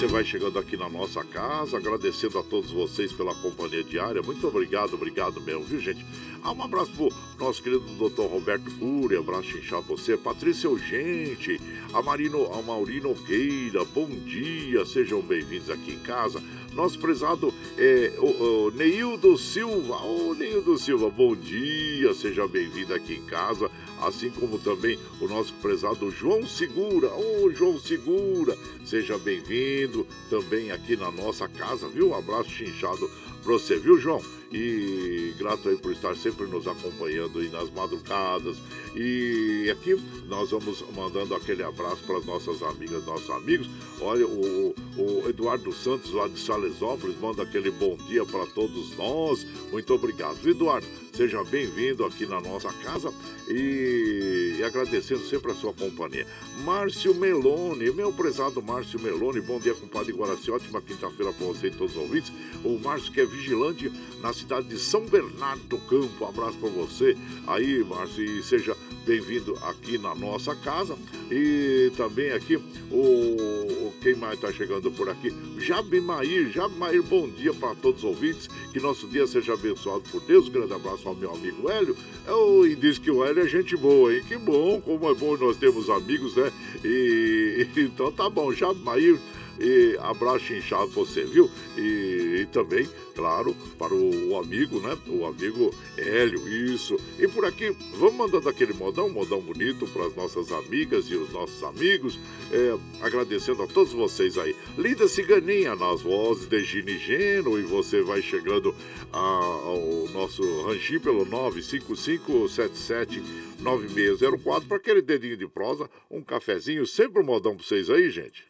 você 0.05 0.07
vai 0.07 0.23
chegando 0.23 0.59
aqui 0.59 0.77
na 0.77 0.87
nossa 0.87 1.23
casa, 1.23 1.77
agradecendo 1.77 2.37
a 2.37 2.43
todos 2.43 2.69
vocês 2.69 3.11
pela 3.11 3.33
companhia 3.33 3.83
diária. 3.83 4.21
Muito 4.21 4.47
obrigado, 4.47 4.93
obrigado 4.93 5.41
mesmo, 5.41 5.63
viu, 5.63 5.79
gente? 5.79 6.05
Ah, 6.43 6.51
um 6.51 6.61
abraço 6.61 6.91
pro 6.91 7.09
nosso 7.39 7.63
querido 7.63 7.83
doutor 7.97 8.27
Roberto 8.27 8.69
Cury, 8.77 9.17
abraço 9.17 9.57
inchado 9.57 9.81
você, 9.87 10.15
Patrícia 10.15 10.67
Eugente, 10.67 11.59
a, 11.91 12.03
Marino, 12.03 12.53
a 12.53 12.61
Maurino 12.61 13.09
Nogueira, 13.09 13.83
bom 13.85 14.07
dia, 14.07 14.85
sejam 14.85 15.21
bem-vindos 15.21 15.71
aqui 15.71 15.93
em 15.93 15.99
casa. 15.99 16.39
Nosso 16.75 16.99
prezado 16.99 17.53
é, 17.77 18.11
o, 18.19 18.65
o 18.65 18.71
Neildo 18.71 19.37
Silva, 19.37 19.95
ô 20.03 20.35
Neildo 20.35 20.77
Silva, 20.77 21.09
bom 21.09 21.33
dia, 21.33 22.13
seja 22.13 22.45
bem-vindo 22.49 22.93
aqui 22.93 23.13
em 23.13 23.23
casa 23.23 23.71
assim 24.01 24.29
como 24.29 24.59
também 24.59 24.99
o 25.19 25.27
nosso 25.27 25.53
prezado 25.55 26.11
João 26.11 26.45
Segura. 26.45 27.09
Ô, 27.13 27.49
João 27.51 27.79
Segura, 27.79 28.57
seja 28.83 29.17
bem-vindo 29.17 30.05
também 30.29 30.71
aqui 30.71 30.95
na 30.95 31.11
nossa 31.11 31.47
casa, 31.47 31.87
viu? 31.87 32.09
Um 32.09 32.15
abraço 32.15 32.49
chinchado 32.49 33.09
pra 33.43 33.53
você, 33.53 33.77
viu, 33.77 33.97
João? 33.97 34.21
E 34.51 35.33
grato 35.37 35.69
aí 35.69 35.77
por 35.77 35.91
estar 35.91 36.15
sempre 36.15 36.45
nos 36.45 36.67
acompanhando 36.67 37.39
aí 37.39 37.49
nas 37.49 37.69
madrugadas. 37.71 38.57
E 38.95 39.69
aqui 39.71 39.95
nós 40.27 40.51
vamos 40.51 40.83
mandando 40.95 41.35
aquele 41.35 41.63
abraço 41.63 42.03
para 42.03 42.17
as 42.17 42.25
nossas 42.25 42.61
amigas, 42.63 43.05
nossos 43.05 43.29
amigos. 43.29 43.69
Olha, 43.99 44.25
o, 44.25 44.75
o 44.97 45.29
Eduardo 45.29 45.73
Santos 45.73 46.11
lá 46.13 46.27
de 46.27 46.39
Salesópolis 46.39 47.19
manda 47.19 47.43
aquele 47.43 47.71
bom 47.71 47.97
dia 48.07 48.25
para 48.25 48.45
todos 48.47 48.95
nós. 48.97 49.45
Muito 49.71 49.93
obrigado, 49.93 50.37
Eduardo. 50.47 50.87
Seja 51.15 51.41
bem-vindo 51.45 52.03
aqui 52.03 52.25
na 52.25 52.41
nossa 52.41 52.73
casa 52.73 53.09
e, 53.47 54.57
e, 54.59 54.63
agradecendo 54.65 55.25
sempre 55.25 55.51
a 55.51 55.55
sua 55.55 55.73
companhia. 55.73 56.27
Márcio 56.65 57.15
Meloni, 57.15 57.89
meu 57.91 58.11
prezado 58.11 58.61
Márcio 58.61 58.99
Meloni, 58.99 59.39
bom 59.39 59.57
dia, 59.57 59.73
compadre 59.73 60.11
Guaraci, 60.11 60.51
ótima 60.51 60.81
quinta-feira 60.81 61.31
para 61.31 61.47
você 61.47 61.67
e 61.67 61.71
todos 61.71 61.95
os 61.95 62.01
ouvintes. 62.01 62.33
O 62.65 62.77
Márcio 62.79 63.13
que 63.13 63.21
é 63.21 63.25
vigilante 63.25 63.89
na 64.21 64.33
cidade 64.35 64.67
de 64.67 64.77
São 64.77 65.01
Bernardo 65.05 65.63
do 65.63 65.77
Campo. 65.79 66.25
Um 66.25 66.27
abraço 66.27 66.57
para 66.57 66.69
você 66.69 67.15
aí, 67.47 67.83
Márcio, 67.83 68.23
e 68.23 68.43
seja 68.43 68.75
bem-vindo 69.05 69.57
aqui 69.63 69.97
na 69.97 70.13
nossa 70.15 70.55
casa. 70.55 70.97
E 71.31 71.91
também 71.95 72.31
aqui 72.31 72.57
o, 72.91 73.91
quem 74.01 74.15
mais 74.15 74.35
está 74.35 74.51
chegando 74.51 74.91
por 74.91 75.09
aqui? 75.09 75.33
Jabimair, 75.57 76.51
Jabimair, 76.51 77.01
bom 77.01 77.27
dia 77.27 77.53
para 77.53 77.73
todos 77.75 78.03
os 78.03 78.09
ouvintes. 78.09 78.47
Que 78.71 78.79
nosso 78.79 79.07
dia 79.07 79.25
seja 79.25 79.53
abençoado 79.53 80.03
por 80.11 80.21
Deus. 80.21 80.47
Um 80.47 80.51
grande 80.51 80.73
abraço 80.73 81.07
ao 81.07 81.15
meu 81.15 81.33
amigo 81.33 81.69
Hélio. 81.69 81.95
Eu, 82.27 82.67
e 82.67 82.75
diz 82.75 82.97
que 82.97 83.09
o 83.09 83.23
Hélio 83.23 83.43
é 83.43 83.47
gente 83.47 83.75
boa, 83.75 84.13
hein? 84.13 84.23
Que 84.27 84.37
bom, 84.37 84.81
como 84.81 85.09
é 85.09 85.13
bom 85.13 85.37
nós 85.37 85.57
temos 85.57 85.89
amigos, 85.89 86.35
né? 86.35 86.51
E, 86.83 87.67
então 87.77 88.11
tá 88.11 88.29
bom, 88.29 88.51
Jabimair. 88.51 89.19
E 89.59 89.97
abraço 90.01 90.53
inchado 90.53 90.87
você, 90.87 91.23
viu? 91.23 91.49
E, 91.77 92.41
e, 92.41 92.47
também, 92.51 92.87
claro, 93.15 93.55
para 93.77 93.93
o, 93.93 94.31
o, 94.31 94.37
amigo, 94.37 94.79
né? 94.79 94.97
O 95.07 95.25
amigo 95.25 95.73
Hélio, 95.97 96.47
isso. 96.47 96.99
E 97.17 97.27
por 97.27 97.45
aqui, 97.45 97.75
vamos 97.97 98.15
mandando 98.15 98.49
aquele 98.49 98.73
modão, 98.73 99.09
modão 99.09 99.39
bonito 99.39 99.87
para 99.87 100.07
as 100.07 100.15
nossas 100.15 100.51
amigas 100.51 101.05
e 101.05 101.15
os 101.15 101.31
nossos 101.31 101.63
amigos. 101.63 102.19
É, 102.51 102.77
agradecendo 103.01 103.63
a 103.63 103.67
todos 103.67 103.93
vocês 103.93 104.37
aí. 104.37 104.55
Linda 104.77 105.07
Ciganinha 105.07 105.75
nas 105.75 106.01
vozes 106.01 106.47
de 106.47 106.63
Gini 106.63 106.97
Geno. 106.97 107.57
E 107.57 107.63
você 107.63 108.01
vai 108.01 108.21
chegando 108.21 108.75
a, 109.11 109.17
ao 109.17 110.09
nosso 110.11 110.43
ranchinho 110.63 110.99
pelo 111.01 111.25
95577 111.25 113.23
9604 113.59 114.67
para 114.67 114.77
aquele 114.77 115.01
dedinho 115.01 115.37
de 115.37 115.47
prosa, 115.47 115.89
um 116.09 116.21
cafezinho, 116.21 116.85
sempre 116.85 117.21
um 117.21 117.25
modão 117.25 117.55
para 117.55 117.65
vocês 117.65 117.89
aí, 117.89 118.09
gente. 118.09 118.45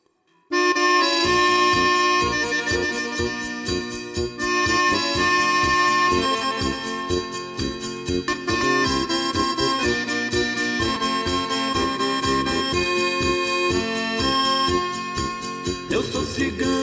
Eu 16.38 16.66
sou 16.66 16.75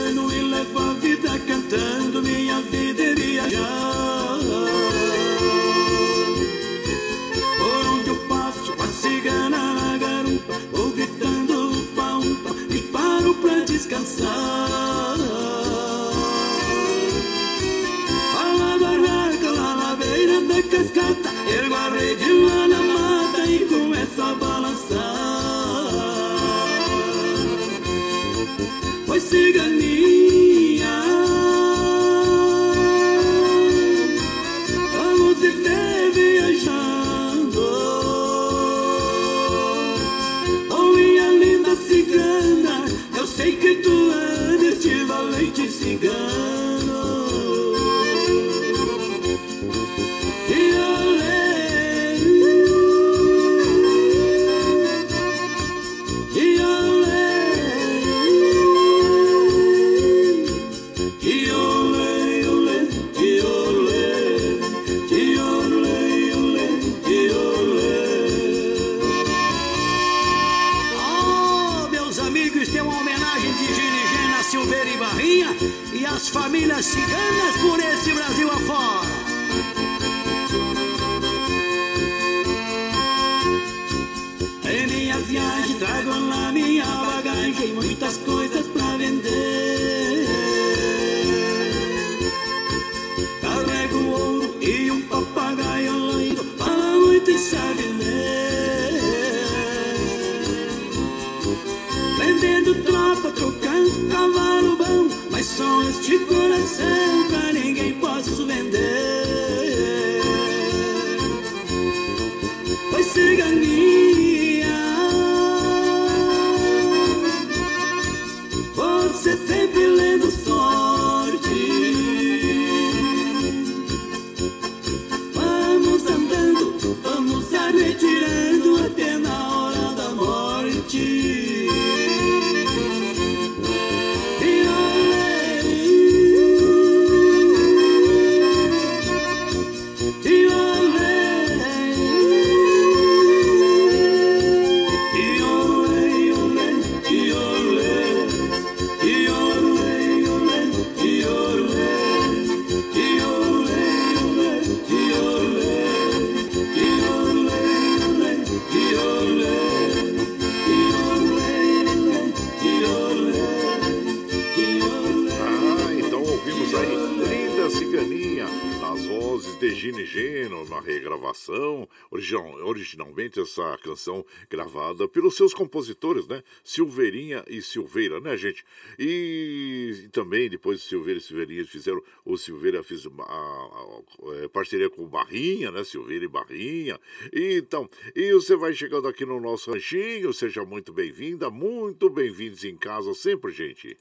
de 169.60 169.74
Gine 169.74 170.04
Geno, 170.04 170.64
na 170.68 170.80
regravação. 170.80 171.88
Original, 172.10 172.54
originalmente 172.64 173.40
essa 173.40 173.76
canção 173.82 174.24
gravada 174.48 175.08
pelos 175.08 175.34
seus 175.36 175.52
compositores, 175.54 176.26
né? 176.28 176.42
Silveirinha 176.62 177.44
e 177.48 177.60
Silveira, 177.60 178.20
né, 178.20 178.36
gente? 178.36 178.64
E, 178.98 180.02
e 180.04 180.08
também 180.08 180.48
depois 180.48 180.82
Silveira 180.82 181.18
e 181.18 181.22
Silveirinha 181.22 181.64
fizeram, 181.64 182.02
o 182.24 182.36
Silveira 182.36 182.82
fez 182.82 183.04
uma, 183.06 183.24
a- 183.24 183.28
a- 183.28 184.44
é, 184.44 184.48
parceria 184.48 184.88
com 184.90 185.02
o 185.04 185.08
Barrinha, 185.08 185.70
né? 185.70 185.82
Silveira 185.84 186.24
e 186.24 186.28
Barrinha. 186.28 187.00
E, 187.32 187.56
então, 187.58 187.88
e 188.14 188.32
você 188.32 188.54
vai 188.56 188.72
chegando 188.74 189.08
aqui 189.08 189.24
no 189.24 189.40
nosso 189.40 189.70
ranchinho, 189.72 190.32
seja 190.32 190.64
muito 190.64 190.92
bem-vinda, 190.92 191.50
muito 191.50 192.08
bem-vindos 192.08 192.64
em 192.64 192.76
casa 192.76 193.12
sempre, 193.14 193.50
gente. 193.52 193.96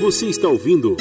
Você 0.00 0.26
está 0.26 0.48
ouvindo 0.48 0.96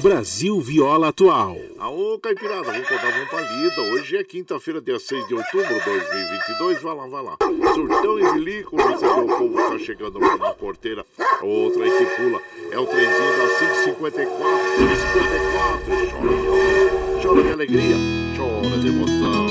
Brasil 0.00 0.58
Viola 0.60 1.08
Atual. 1.08 1.58
Aô, 1.78 2.18
Caipirada, 2.18 2.72
vamos 2.72 2.88
dar 2.88 3.18
uma 3.18 3.26
palida. 3.26 3.82
Hoje 3.92 4.16
é 4.16 4.24
quinta-feira, 4.24 4.80
dia 4.80 4.98
6 4.98 5.28
de 5.28 5.34
outubro 5.34 5.74
de 5.74 5.84
2022. 5.84 6.82
Vai 6.82 6.94
lá, 6.96 7.06
vai 7.06 7.22
lá. 7.22 7.36
Surtão 7.74 8.18
e 8.18 8.32
bilico, 8.32 8.76
recebeu 8.76 9.24
o 9.24 9.28
povo 9.28 9.56
que 9.56 9.70
tá 9.70 9.78
chegando 9.78 10.18
lá 10.18 10.38
na 10.38 10.54
porteira. 10.54 11.04
Outra 11.42 11.84
aí 11.84 11.90
que 11.98 12.06
pula. 12.16 12.40
É 12.70 12.78
o 12.78 12.86
trenzinho 12.86 13.38
da 13.38 13.48
554, 13.58 14.36
554. 14.78 16.10
Chora 16.10 16.32
amor, 16.32 17.22
chora 17.22 17.42
de 17.42 17.52
alegria, 17.52 17.96
chora 18.36 18.78
de 18.78 18.88
emoção. 18.88 19.46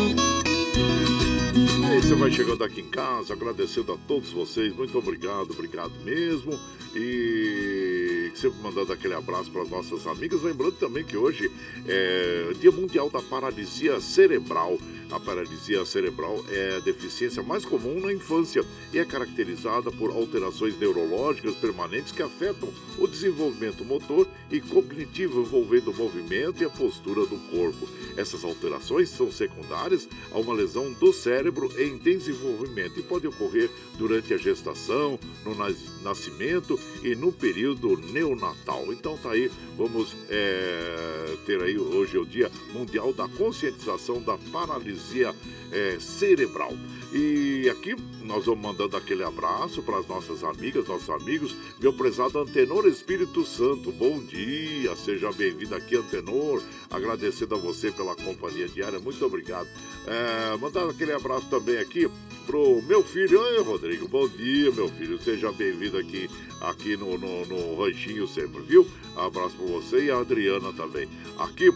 Aí 1.92 2.02
você 2.02 2.16
vai 2.16 2.32
chegando 2.32 2.64
aqui 2.64 2.82
em 2.82 2.90
casa, 2.90 3.34
agradecendo 3.34 3.94
a 3.94 3.98
todos 4.08 4.32
vocês. 4.32 4.76
Muito 4.76 4.98
obrigado, 4.98 5.52
obrigado 5.52 5.92
mesmo. 6.04 6.60
E 6.96 7.99
sempre 8.36 8.60
mandando 8.62 8.92
aquele 8.94 9.14
abraço 9.14 9.52
para 9.52 9.62
as 9.64 9.70
nossas 9.70 10.06
amigas. 10.08 10.42
Lembrando 10.42 10.74
também 10.74 11.04
que 11.04 11.18
hoje 11.18 11.52
é 11.88 12.54
Dia 12.60 12.72
Mundial 12.72 13.10
da 13.10 13.22
Paralisia 13.22 14.00
Cerebral. 14.00 14.78
A 15.12 15.20
paralisia 15.20 15.84
cerebral 15.86 16.46
é 16.52 16.76
a 16.76 16.80
deficiência 16.82 17.42
mais 17.42 17.66
comum 17.66 18.00
na 18.00 18.14
infância 18.14 18.64
e 18.94 19.00
é 19.00 19.06
caracterizada 19.06 19.92
por 19.92 20.12
alterações 20.12 20.78
neurológicas 20.78 21.56
permanentes 21.56 22.12
que 22.12 22.22
afetam 22.22 22.70
o 22.96 23.08
desenvolvimento 23.08 23.84
motor 23.84 24.28
e 24.52 24.62
cognitivo 24.62 25.42
envolvendo 25.42 25.90
o 25.90 25.96
movimento 25.96 26.62
e 26.62 26.66
a 26.66 26.70
postura 26.70 27.26
do 27.26 27.38
corpo. 27.50 27.90
Essas 28.16 28.44
alterações 28.44 29.10
são 29.10 29.32
secundárias 29.32 30.08
a 30.32 30.38
uma 30.38 30.54
lesão 30.54 30.94
do 30.94 31.12
cérebro 31.12 31.72
em 31.76 31.98
desenvolvimento 31.98 33.00
e 33.00 33.04
pode 33.04 33.26
ocorrer 33.26 33.72
durante 33.98 34.32
a 34.36 34.38
gestação, 34.38 35.20
no 35.44 35.56
nas- 35.56 36.04
nascimento 36.04 36.80
e 37.04 37.16
no 37.16 37.32
período 37.32 37.96
neonatal. 38.20 38.92
Então 38.92 39.18
tá 39.18 39.32
aí, 39.32 39.50
vamos 39.78 40.16
é, 40.30 41.38
ter 41.46 41.62
aí 41.62 41.78
hoje 41.78 42.18
é 42.18 42.20
o 42.20 42.26
Dia 42.26 42.52
Mundial 42.74 43.14
da 43.14 43.28
Conscientização 43.28 44.22
da 44.22 44.38
Paralisia 44.52 45.34
é, 45.72 45.98
Cerebral. 46.00 46.74
E 47.12 47.68
aqui 47.70 47.96
nós 48.24 48.46
vamos 48.46 48.62
mandando 48.62 48.96
aquele 48.96 49.24
abraço 49.24 49.82
para 49.82 49.98
as 49.98 50.08
nossas 50.08 50.44
amigas, 50.44 50.88
nossos 50.88 51.10
amigos. 51.10 51.56
Meu 51.80 51.92
prezado 51.92 52.38
Antenor 52.38 52.86
Espírito 52.86 53.44
Santo, 53.44 53.92
bom 53.92 54.20
dia, 54.20 54.96
seja 54.96 55.32
bem-vindo 55.32 55.74
aqui, 55.74 55.96
Antenor. 55.96 56.62
Agradecendo 56.88 57.56
a 57.56 57.58
você 57.58 57.92
pela 57.92 58.16
companhia 58.16 58.68
diária, 58.68 59.00
muito 59.00 59.26
obrigado. 59.26 59.68
É, 60.06 60.56
mandando 60.58 60.92
aquele 60.92 61.12
abraço 61.12 61.50
também 61.50 61.80
aqui 61.80 62.08
pro 62.46 62.80
meu 62.84 63.04
filho. 63.04 63.42
Oi, 63.42 63.64
Rodrigo, 63.64 64.08
bom 64.08 64.28
dia, 64.28 64.72
meu 64.72 64.90
filho. 64.90 65.20
Seja 65.20 65.52
bem-vindo 65.52 65.98
aqui, 65.98 66.30
aqui 66.62 66.96
no, 66.96 67.18
no, 67.18 67.44
no 67.48 67.76
Ranchinho 67.84 68.28
sempre, 68.28 68.62
viu? 68.62 68.88
Abraço 69.16 69.56
para 69.56 69.66
você 69.66 70.06
e 70.06 70.12
a 70.12 70.20
Adriana 70.20 70.72
também. 70.74 71.10
Aqui 71.40 71.72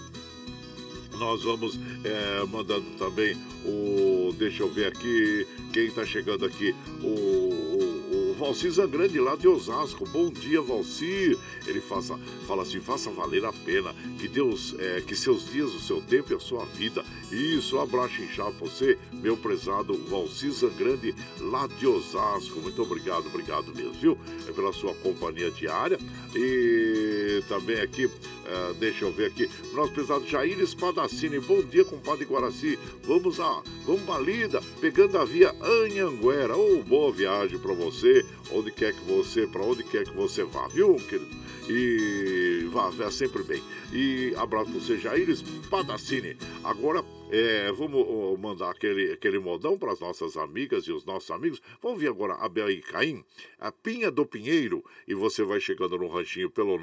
nós 1.17 1.43
vamos 1.43 1.80
é, 2.04 2.45
mandando 2.45 2.86
também 2.97 3.38
o. 3.65 4.34
Deixa 4.38 4.63
eu 4.63 4.69
ver 4.69 4.88
aqui 4.88 5.47
quem 5.71 5.86
está 5.86 6.06
chegando 6.06 6.45
aqui. 6.45 6.76
O, 7.02 8.12
o, 8.33 8.35
Valcir 8.35 8.71
Zangrande 8.71 9.19
lá 9.19 9.35
de 9.35 9.47
Osasco. 9.47 10.05
Bom 10.05 10.29
dia, 10.29 10.61
Valcir. 10.61 11.37
Ele 11.65 11.79
faça, 11.79 12.17
fala 12.47 12.63
assim: 12.63 12.79
faça 12.79 13.09
valer 13.11 13.45
a 13.45 13.53
pena. 13.53 13.93
Que 14.19 14.27
Deus, 14.27 14.75
é, 14.79 15.01
que 15.01 15.15
seus 15.15 15.49
dias, 15.51 15.73
o 15.73 15.79
seu 15.79 16.01
tempo 16.01 16.33
e 16.33 16.35
a 16.35 16.39
sua 16.39 16.65
vida. 16.65 17.03
Isso, 17.31 17.77
um 17.77 17.81
abraço 17.81 18.21
inchado 18.21 18.53
você, 18.59 18.97
meu 19.11 19.37
prezado 19.37 19.93
Valcir 20.07 20.51
Zangrande 20.51 21.15
lá 21.39 21.67
de 21.67 21.87
Osasco. 21.87 22.59
Muito 22.59 22.81
obrigado, 22.81 23.27
obrigado 23.27 23.73
mesmo, 23.75 23.93
viu? 23.93 24.17
É 24.47 24.51
pela 24.51 24.73
sua 24.73 24.93
companhia 24.95 25.51
diária. 25.51 25.97
E 26.35 27.43
também 27.47 27.79
aqui, 27.79 28.09
é, 28.45 28.73
deixa 28.73 29.05
eu 29.05 29.11
ver 29.11 29.27
aqui, 29.27 29.49
nosso 29.73 29.93
prezado 29.93 30.27
Jair 30.27 30.59
Espadacini. 30.59 31.39
Bom 31.39 31.61
dia, 31.61 31.85
compadre 31.85 32.25
Guaraci. 32.25 32.77
Vamos 33.03 33.39
a, 33.39 33.61
vamos 33.85 34.01
pra 34.03 34.19
lida, 34.19 34.61
pegando 34.79 35.17
a 35.17 35.25
via 35.25 35.53
Anhanguera. 35.61 36.55
Ô, 36.55 36.83
boa 36.83 37.11
viagem 37.11 37.59
pra 37.59 37.73
você, 37.73 38.22
onde 38.51 38.71
quer 38.71 38.93
que 38.93 39.03
você, 39.05 39.47
pra 39.47 39.62
onde 39.62 39.83
quer 39.83 40.05
que 40.05 40.15
você 40.15 40.43
vá, 40.43 40.67
viu, 40.67 40.95
querido? 40.95 41.43
E 41.69 42.67
vá, 42.71 42.89
vá 42.89 43.09
sempre 43.09 43.41
bem. 43.43 43.63
E 43.93 44.33
abraço 44.36 44.71
você, 44.71 44.97
Jair 44.97 45.29
Espadacini. 45.29 46.38
Agora, 46.63 47.05
é, 47.31 47.71
vamos 47.71 48.39
mandar 48.39 48.69
aquele, 48.69 49.13
aquele 49.13 49.39
modão 49.39 49.77
para 49.77 49.91
as 49.91 49.99
nossas 49.99 50.36
amigas 50.36 50.83
e 50.83 50.91
os 50.91 51.05
nossos 51.05 51.31
amigos. 51.31 51.62
Vamos 51.81 51.99
ver 51.99 52.09
agora 52.09 52.36
a 52.36 52.49
Bel 52.49 52.69
e 52.69 52.81
Caim, 52.81 53.23
a 53.59 53.71
Pinha 53.71 54.12
do 54.12 54.25
Pinheiro. 54.25 54.83
E 55.07 55.13
você 55.13 55.43
vai 55.43 55.59
chegando 55.59 55.97
no 55.97 56.07
ranchinho 56.07 56.49
pelo 56.49 56.77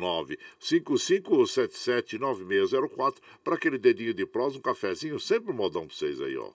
955779604 0.60 3.16
para 3.44 3.56
aquele 3.56 3.78
dedinho 3.78 4.14
de 4.14 4.24
prosa, 4.24 4.58
um 4.58 4.62
cafezinho. 4.62 5.20
Sempre 5.20 5.52
um 5.52 5.56
modão 5.56 5.86
para 5.86 5.94
vocês 5.94 6.20
aí, 6.20 6.36
ó. 6.36 6.50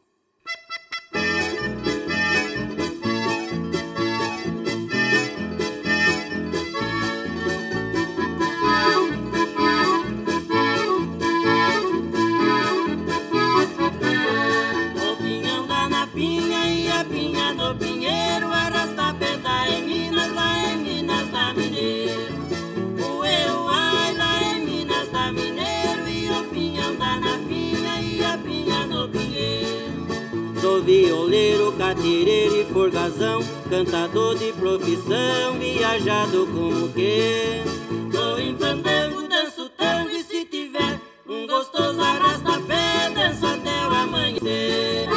Catireiro 32.06 32.62
e 32.62 32.66
forgazão, 32.66 33.42
cantador 33.68 34.38
de 34.38 34.54
profissão, 34.54 35.58
viajado 35.58 36.48
como 36.54 36.90
que. 36.90 37.64
Tô 38.12 38.38
em 38.38 38.56
fandango, 38.56 39.28
danço 39.28 39.68
tango 39.76 40.12
e 40.12 40.24
se 40.24 40.46
tiver 40.46 41.02
um 41.28 41.48
gostoso 41.48 42.00
arrasta 42.00 42.62
pé, 42.68 43.10
danço 43.10 43.48
até 43.48 43.88
o 43.88 43.92
amanhecer. 43.92 45.10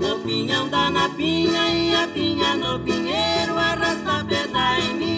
O 0.00 0.18
pinhão 0.20 0.68
dá 0.68 0.90
na 0.90 1.08
pinha 1.08 1.70
e 1.70 1.94
a 1.94 2.06
pinha 2.06 2.54
no 2.54 2.78
pinheiro, 2.78 3.58
arrasta 3.58 4.24
pé 4.28 4.46
da 4.46 4.78
em 4.78 4.94
Minas, 4.94 5.15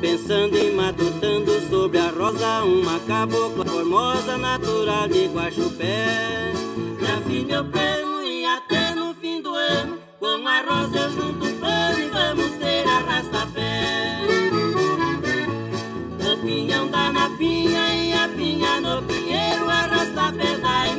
Pensando 0.00 0.56
e 0.56 0.70
matutando 0.70 1.52
sobre 1.68 1.98
a 1.98 2.08
rosa 2.08 2.64
Uma 2.64 2.98
cabocla 3.00 3.64
formosa, 3.64 4.38
natural 4.38 5.06
de 5.06 5.26
Guaxupé. 5.26 6.52
Já 7.00 7.16
vi 7.26 7.44
meu 7.44 7.64
plano 7.64 8.22
e 8.24 8.44
até 8.44 8.94
no 8.94 9.14
fim 9.14 9.42
do 9.42 9.54
ano 9.54 9.98
Com 10.18 10.48
a 10.48 10.60
rosa 10.62 10.98
eu 10.98 11.10
junto 11.10 11.46
o 11.46 11.52
pano 11.60 12.00
e 12.00 12.08
vamos 12.08 12.58
ter 12.58 12.86
arrasta-pé. 12.88 14.20
O 16.20 16.44
pinhão 16.44 16.88
dá 16.88 17.12
na 17.12 17.28
pinha 17.36 17.94
e 17.94 18.12
a 18.14 18.28
pinha 18.28 18.80
no 18.80 19.02
pinheiro 19.02 19.68
Arrasta-pé 19.68 20.56
da 20.56 20.91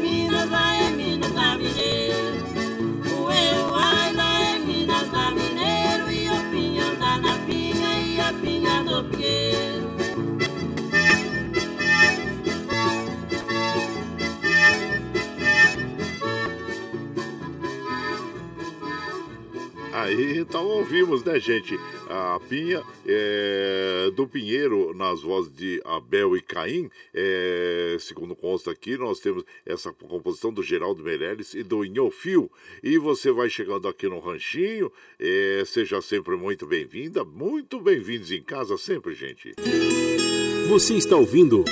Aí 19.94 20.40
então 20.40 20.66
ouvimos, 20.66 21.24
né, 21.24 21.40
gente? 21.40 21.80
A 22.10 22.40
Pinha 22.50 22.82
é, 23.06 24.10
do 24.16 24.28
Pinheiro 24.28 24.92
nas 24.96 25.22
vozes 25.22 25.56
de 25.56 25.80
Abel 25.86 26.36
e 26.36 26.42
Caim. 26.42 26.90
É, 27.14 27.96
segundo 28.00 28.36
consta 28.36 28.72
aqui, 28.72 28.98
nós 28.98 29.20
temos 29.20 29.44
essa 29.64 29.94
composição 29.94 30.52
do 30.52 30.64
Geraldo 30.64 31.04
Meirelles 31.04 31.54
e 31.54 31.62
do 31.62 31.86
Inhofio. 31.86 32.50
E 32.82 32.98
você 32.98 33.32
vai 33.32 33.50
chegando 33.50 33.88
aqui 33.88 34.08
no 34.08 34.20
Ranchinho. 34.20 34.92
É, 35.20 35.64
seja 35.66 36.02
sempre 36.02 36.36
muito 36.36 36.66
bem-vinda, 36.66 37.24
muito 37.24 37.80
bem-vindos 37.80 38.32
em 38.32 38.42
casa 38.42 38.78
sempre, 38.80 39.14
gente. 39.14 39.54
Você 40.70 40.96
está 40.96 41.16
ouvindo. 41.16 41.64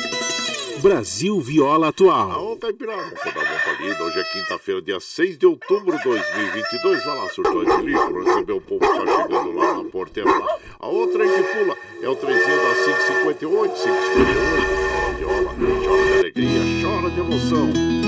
Brasil 0.81 1.39
Viola 1.39 1.89
Atual. 1.89 2.31
Aô, 2.31 2.57
Caipirada, 2.57 3.03
dar 3.03 3.39
uma 3.39 3.77
palida. 3.77 4.03
Hoje 4.03 4.19
é 4.19 4.23
quinta-feira, 4.23 4.81
dia 4.81 4.99
6 4.99 5.37
de 5.37 5.45
outubro 5.45 5.95
de 5.95 6.03
2022. 6.03 7.05
Vai 7.05 7.17
lá, 7.17 7.29
surtou 7.29 7.63
de 7.63 7.85
lixo, 7.85 8.19
receber 8.19 8.53
o 8.53 8.61
povo 8.61 8.79
que 8.79 8.87
tá 8.87 9.21
chegando 9.21 9.51
lá 9.53 9.75
na 9.75 9.83
porteira. 9.83 10.31
A 10.79 10.87
outra 10.87 11.23
aí 11.23 11.29
que 11.29 11.43
pula 11.53 11.77
é 12.01 12.09
o 12.09 12.15
trenzinho 12.15 12.57
da 12.57 12.73
558, 12.73 13.73
558. 13.75 14.81
Chora 14.91 15.13
viola, 15.13 15.53
chora 15.85 16.03
de 16.03 16.13
alegria, 16.13 16.81
chora 16.81 17.09
de 17.11 17.19
emoção. 17.19 18.00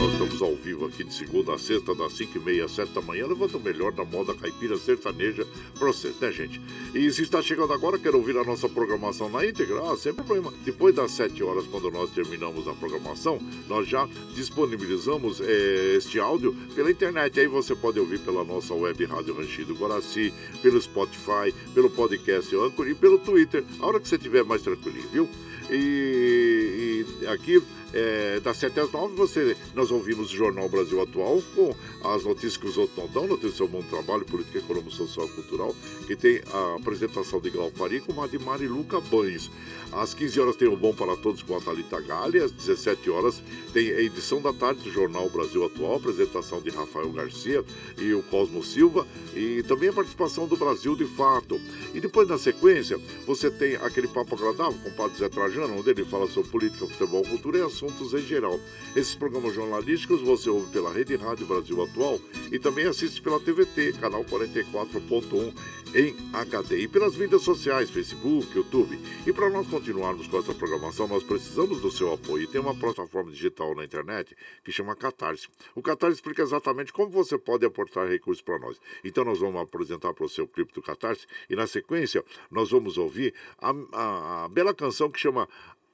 Nós 0.00 0.12
estamos 0.12 0.40
ao 0.40 0.56
vivo 0.56 0.86
aqui 0.86 1.04
de 1.04 1.12
segunda 1.12 1.52
a 1.52 1.58
sexta, 1.58 1.94
das 1.94 2.14
5 2.14 2.38
e 2.38 2.40
meia 2.40 2.64
às 2.64 2.74
7 2.74 2.90
da 2.90 3.02
manhã, 3.02 3.26
levando 3.26 3.56
o 3.56 3.60
melhor 3.60 3.92
da 3.92 4.02
moda 4.02 4.34
caipira 4.34 4.78
sertaneja 4.78 5.46
pra 5.78 5.88
você, 5.88 6.10
né, 6.18 6.32
gente? 6.32 6.58
E 6.94 7.12
se 7.12 7.20
está 7.20 7.42
chegando 7.42 7.74
agora, 7.74 7.98
quer 7.98 8.14
ouvir 8.14 8.34
a 8.38 8.42
nossa 8.42 8.66
programação 8.66 9.28
na 9.28 9.44
íntegra, 9.44 9.78
ah, 9.92 9.94
sem 9.98 10.14
problema. 10.14 10.54
Depois 10.64 10.94
das 10.94 11.10
7 11.10 11.42
horas, 11.42 11.66
quando 11.66 11.90
nós 11.90 12.08
terminamos 12.12 12.66
a 12.66 12.72
programação, 12.72 13.38
nós 13.68 13.86
já 13.86 14.08
disponibilizamos 14.34 15.38
eh, 15.42 15.96
este 15.98 16.18
áudio 16.18 16.56
pela 16.74 16.90
internet. 16.90 17.38
Aí 17.38 17.46
você 17.46 17.74
pode 17.74 18.00
ouvir 18.00 18.20
pela 18.20 18.42
nossa 18.42 18.72
web 18.72 19.04
Rádio 19.04 19.34
Ranchido 19.34 19.74
Guaraci, 19.74 20.32
pelo 20.62 20.80
Spotify, 20.80 21.52
pelo 21.74 21.90
podcast 21.90 22.56
Anchor 22.56 22.88
e 22.88 22.94
pelo 22.94 23.18
Twitter. 23.18 23.62
A 23.78 23.86
hora 23.86 24.00
que 24.00 24.08
você 24.08 24.16
estiver 24.16 24.44
mais 24.44 24.62
tranquilinho, 24.62 25.08
viu? 25.12 25.28
E, 25.70 27.04
e 27.20 27.26
aqui 27.26 27.62
é, 27.92 28.40
das 28.40 28.56
7 28.56 28.80
às 28.80 28.92
9 28.92 29.14
você, 29.14 29.56
nós 29.74 29.90
ouvimos 29.90 30.32
o 30.32 30.36
Jornal 30.36 30.68
Brasil 30.68 31.00
Atual 31.00 31.42
com 31.54 31.74
as 32.04 32.24
notícias 32.24 32.56
que 32.56 32.66
os 32.66 32.76
outros 32.76 32.96
não 32.96 33.08
dão, 33.08 33.26
notícias 33.26 33.58
do 33.58 33.68
Bom 33.68 33.82
Trabalho, 33.82 34.24
Política, 34.24 34.58
Econômica, 34.58 34.90
Social 34.90 35.26
e 35.26 35.30
Cultural, 35.30 35.74
que 36.06 36.16
tem 36.16 36.40
a 36.52 36.76
apresentação 36.76 37.40
de 37.40 37.50
Glau 37.50 37.70
Fari 37.70 38.00
com 38.00 38.20
a 38.22 38.26
de 38.26 38.38
Mariluca 38.38 39.00
Banhos. 39.00 39.50
Às 39.92 40.14
15 40.14 40.40
horas 40.40 40.56
tem 40.56 40.68
o 40.68 40.76
Bom 40.76 40.94
para 40.94 41.16
Todos 41.16 41.42
com 41.42 41.56
a 41.56 41.60
Thalita 41.60 42.00
Galli, 42.00 42.38
às 42.38 42.52
17 42.52 43.10
horas 43.10 43.42
tem 43.72 43.90
a 43.90 44.00
edição 44.00 44.40
da 44.40 44.52
tarde 44.52 44.82
do 44.82 44.90
Jornal 44.90 45.28
Brasil 45.28 45.64
Atual, 45.64 45.96
apresentação 45.96 46.60
de 46.60 46.70
Rafael 46.70 47.10
Garcia 47.10 47.64
e 47.98 48.12
o 48.14 48.22
Cosmo 48.22 48.62
Silva, 48.62 49.06
e 49.34 49.62
também 49.64 49.88
a 49.88 49.92
participação 49.92 50.46
do 50.46 50.56
Brasil 50.56 50.94
de 50.96 51.04
Fato. 51.04 51.60
E 51.94 52.00
depois, 52.00 52.28
na 52.28 52.38
sequência, 52.38 52.98
você 53.26 53.50
tem 53.50 53.76
aquele 53.76 54.08
papo 54.08 54.34
agradável 54.34 54.78
com 54.82 54.88
o 54.88 54.92
Padre 54.92 55.18
Zé 55.18 55.28
Trajano, 55.28 55.78
onde 55.78 55.90
ele 55.90 56.04
fala 56.04 56.28
sobre 56.28 56.50
política, 56.50 56.86
futebol, 56.86 57.22
cultura 57.22 57.58
e 57.58 57.62
assuntos 57.80 58.12
em 58.12 58.20
geral. 58.20 58.60
Esses 58.94 59.14
programas 59.14 59.54
jornalísticos 59.54 60.20
você 60.20 60.50
ouve 60.50 60.70
pela 60.70 60.92
Rede 60.92 61.16
Rádio 61.16 61.46
Brasil 61.46 61.82
Atual 61.82 62.20
e 62.52 62.58
também 62.58 62.86
assiste 62.86 63.22
pela 63.22 63.40
TVT, 63.40 63.94
canal 63.94 64.22
44.1 64.24 65.54
em 65.94 66.14
HD 66.32 66.82
e 66.82 66.88
pelas 66.88 67.16
mídias 67.16 67.42
sociais, 67.42 67.90
Facebook, 67.90 68.54
YouTube. 68.54 68.98
E 69.26 69.32
para 69.32 69.50
nós 69.50 69.66
continuarmos 69.66 70.26
com 70.28 70.38
essa 70.38 70.54
programação, 70.54 71.08
nós 71.08 71.22
precisamos 71.22 71.80
do 71.80 71.90
seu 71.90 72.12
apoio. 72.12 72.44
E 72.44 72.46
tem 72.46 72.60
uma 72.60 72.74
plataforma 72.74 73.30
digital 73.30 73.74
na 73.74 73.84
internet 73.84 74.36
que 74.62 74.70
chama 74.70 74.94
Catarse. 74.94 75.48
O 75.74 75.82
Catarse 75.82 76.16
explica 76.16 76.42
exatamente 76.42 76.92
como 76.92 77.10
você 77.10 77.36
pode 77.38 77.64
aportar 77.64 78.06
recursos 78.08 78.42
para 78.42 78.58
nós. 78.58 78.80
Então 79.02 79.24
nós 79.24 79.40
vamos 79.40 79.60
apresentar 79.60 80.12
para 80.14 80.24
o 80.24 80.28
seu 80.28 80.46
clipe 80.46 80.72
do 80.72 80.82
Catarse 80.82 81.26
e 81.48 81.56
na 81.56 81.66
sequência 81.66 82.24
nós 82.50 82.70
vamos 82.70 82.96
ouvir 82.98 83.34
a, 83.58 83.74
a, 83.92 84.44
a 84.44 84.48
bela 84.48 84.74
canção 84.74 85.10
que 85.10 85.18
chama 85.18 85.48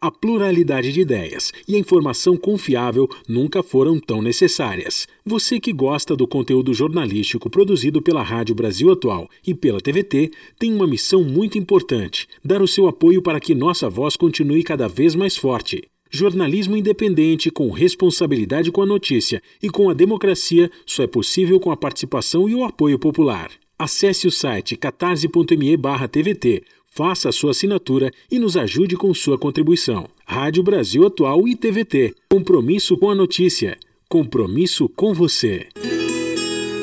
A 0.00 0.10
pluralidade 0.10 0.90
de 0.90 1.02
ideias 1.02 1.52
e 1.68 1.76
a 1.76 1.78
informação 1.78 2.34
confiável 2.34 3.06
nunca 3.28 3.62
foram 3.62 4.00
tão 4.00 4.22
necessárias. 4.22 5.06
Você 5.24 5.60
que 5.60 5.72
gosta 5.72 6.16
do 6.16 6.26
conteúdo 6.26 6.72
jornalístico 6.72 7.50
produzido 7.50 8.00
pela 8.00 8.22
Rádio 8.22 8.54
Brasil 8.54 8.90
Atual 8.90 9.28
e 9.46 9.54
pela 9.54 9.82
TVT 9.82 10.30
tem 10.58 10.72
uma 10.72 10.86
missão 10.86 11.22
muito 11.22 11.58
importante: 11.58 12.26
dar 12.42 12.62
o 12.62 12.68
seu 12.68 12.88
apoio 12.88 13.20
para 13.20 13.38
que 13.38 13.54
nossa 13.54 13.90
voz 13.90 14.16
continue 14.16 14.62
cada 14.62 14.88
vez 14.88 15.14
mais 15.14 15.36
forte. 15.36 15.86
Jornalismo 16.10 16.76
independente, 16.76 17.50
com 17.50 17.70
responsabilidade 17.70 18.70
com 18.70 18.82
a 18.82 18.86
notícia 18.86 19.42
e 19.62 19.68
com 19.68 19.90
a 19.90 19.94
democracia, 19.94 20.70
só 20.84 21.02
é 21.02 21.06
possível 21.06 21.58
com 21.58 21.70
a 21.70 21.76
participação 21.76 22.48
e 22.48 22.54
o 22.54 22.64
apoio 22.64 22.98
popular. 22.98 23.50
Acesse 23.78 24.26
o 24.26 24.30
site 24.30 24.76
catarse.me/tvt, 24.76 26.62
faça 26.86 27.28
a 27.28 27.32
sua 27.32 27.50
assinatura 27.50 28.10
e 28.30 28.38
nos 28.38 28.56
ajude 28.56 28.96
com 28.96 29.12
sua 29.12 29.36
contribuição. 29.36 30.08
Rádio 30.24 30.62
Brasil 30.62 31.06
Atual 31.06 31.46
e 31.46 31.54
TVT. 31.54 32.14
Compromisso 32.30 32.96
com 32.96 33.10
a 33.10 33.14
notícia. 33.14 33.76
Compromisso 34.08 34.88
com 34.88 35.12
você. 35.12 35.66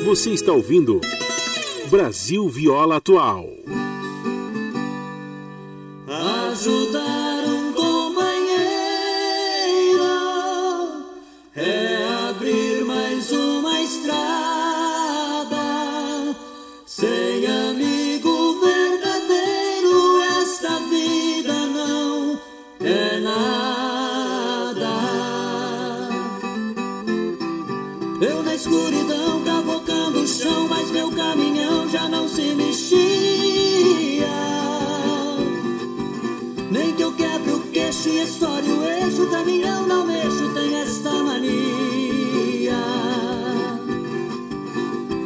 Você 0.04 0.30
está 0.30 0.52
ouvindo 0.52 1.00
Brasil 1.90 2.48
Viola 2.48 2.96
Atual. 2.96 3.44
Ajudar 6.06 6.93
Nem 36.70 36.94
que 36.94 37.02
eu 37.02 37.12
quebre 37.12 37.52
o 37.52 37.60
queixo 37.72 38.08
e 38.08 38.22
estoure 38.22 38.70
o 38.70 38.84
eixo, 38.84 39.26
caminhão 39.30 39.86
não 39.86 40.06
mexo, 40.06 40.52
tem 40.54 40.74
esta 40.74 41.10
mania. 41.10 42.76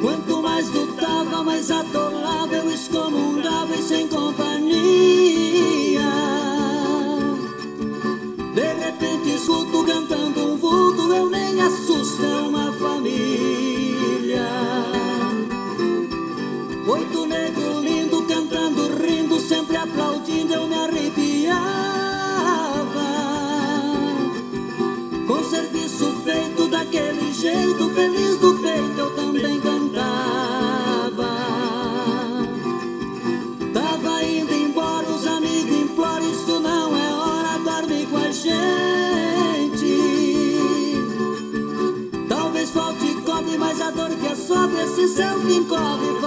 Quanto 0.00 0.42
mais 0.42 0.68
lutava, 0.70 1.42
mais 1.42 1.70
atolava, 1.70 2.54
eu 2.54 2.70
excomungava 2.70 3.74
e 3.74 3.82
sem 3.82 4.08
companhia. 4.08 4.78
De 8.54 8.74
repente 8.84 9.34
escuto 9.36 9.84
cantando 9.84 10.52
um 10.52 10.56
vulto, 10.56 11.12
eu 11.12 11.30
nem 11.30 11.60
assusto, 11.60 12.24
é 12.24 12.40
uma 12.40 12.72
família. 12.72 13.37
Jeito 27.48 27.90
Feliz 27.90 28.36
do 28.38 28.54
peito 28.54 28.98
eu 28.98 29.10
também 29.14 29.60
cantava. 29.60 31.28
Tava 33.72 34.24
indo 34.24 34.52
embora, 34.52 35.06
os 35.08 35.26
amigos 35.26 35.76
imploram 35.76 36.30
Isso 36.30 36.60
não 36.60 36.96
é 36.96 37.14
hora, 37.14 37.58
dorme 37.58 38.06
com 38.06 38.18
a 38.18 38.30
gente. 38.30 39.88
Talvez 42.28 42.70
falte 42.70 43.14
cobre, 43.24 43.56
mas 43.56 43.80
a 43.80 43.90
dor 43.90 44.10
que 44.10 44.26
é 44.26 44.34
sobre 44.34 44.82
Esse 44.82 45.08
céu 45.08 45.40
que 45.40 45.54
encobre 45.54 46.17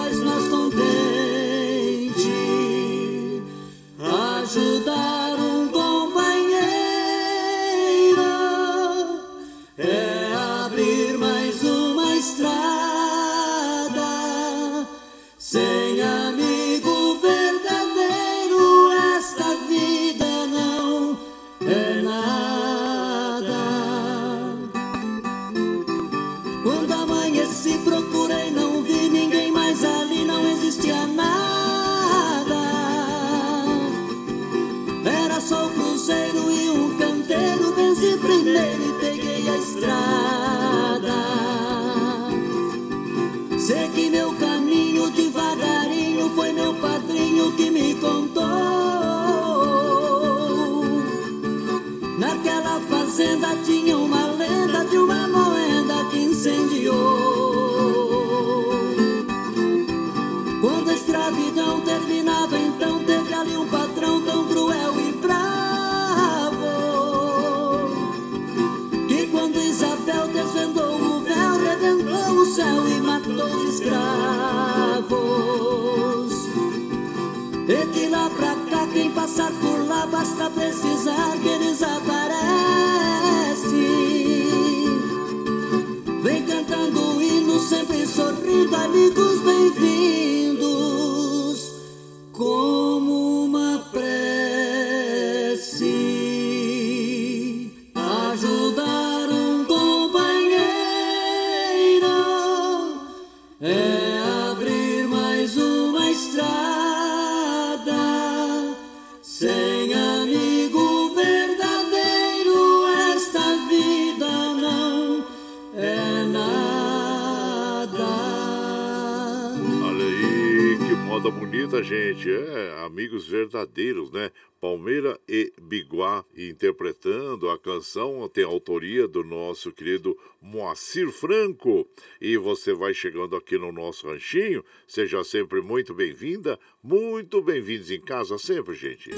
moda 121.22 121.30
bonita, 121.30 121.84
gente. 121.84 122.28
É, 122.32 122.84
amigos 122.84 123.28
verdadeiros, 123.28 124.10
né? 124.12 124.32
Palmeira 124.60 125.20
e 125.28 125.54
Biguá 125.62 126.26
interpretando 126.36 127.50
a 127.50 127.60
canção, 127.60 128.28
tem 128.28 128.44
a 128.44 128.48
autoria 128.48 129.08
do 129.08 129.24
nosso 129.24 129.72
querido 129.72 130.18
Moacir 130.42 131.12
Franco. 131.12 131.88
E 132.20 132.38
você 132.38 132.74
vai 132.74 132.94
chegando 132.94 133.36
aqui 133.36 133.58
no 133.58 133.72
nosso 133.72 134.08
ranchinho, 134.08 134.64
seja 134.88 135.24
sempre 135.24 135.62
muito 135.62 135.94
bem-vinda, 135.94 136.60
muito 136.84 137.42
bem-vindos 137.42 137.92
em 137.92 138.02
casa 138.02 138.38
sempre, 138.40 138.74
gente. 138.74 139.12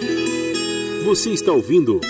Você 1.05 1.29
está 1.29 1.53
ouvindo 1.53 2.01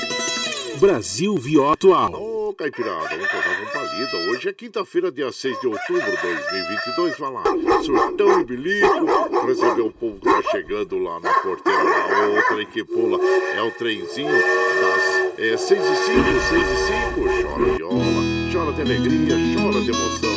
Brasil 0.79 1.35
Viola 1.37 1.73
Atual. 1.73 2.32
Ô, 2.53 2.55
Caipirada, 2.55 3.09
vamos 3.09 3.27
tocar 3.29 3.59
com 3.59 3.65
palida. 3.71 4.29
Hoje 4.29 4.47
é 4.47 4.53
quinta-feira, 4.53 5.11
dia 5.11 5.31
6 5.31 5.59
de 5.59 5.65
outubro 5.65 6.05
de 6.05 6.21
2022. 6.21 7.17
Vai 7.17 7.31
lá, 7.31 7.43
surtão 7.83 8.41
e 8.41 8.45
bilico. 8.45 9.47
Receber 9.47 9.81
o 9.81 9.91
povo 9.91 10.19
que 10.19 10.25
tá 10.25 10.39
chegando 10.51 10.99
lá 10.99 11.19
na 11.19 11.33
porteira. 11.33 11.83
Lá, 11.83 12.29
o 12.29 12.43
trem 12.43 12.67
que 12.67 12.83
pula 12.83 13.17
é 13.25 13.61
o 13.63 13.71
trenzinho 13.71 14.29
das 14.31 15.39
é, 15.39 15.57
6 15.57 15.81
e 15.83 15.95
5, 15.95 16.19
6 16.49 16.61
e 16.61 16.75
5. 16.85 17.23
Chora 17.41 17.73
viola, 17.75 18.21
chora 18.53 18.71
de 18.73 18.81
alegria, 18.83 19.35
chora 19.55 19.81
de 19.81 19.89
emoção. 19.89 20.33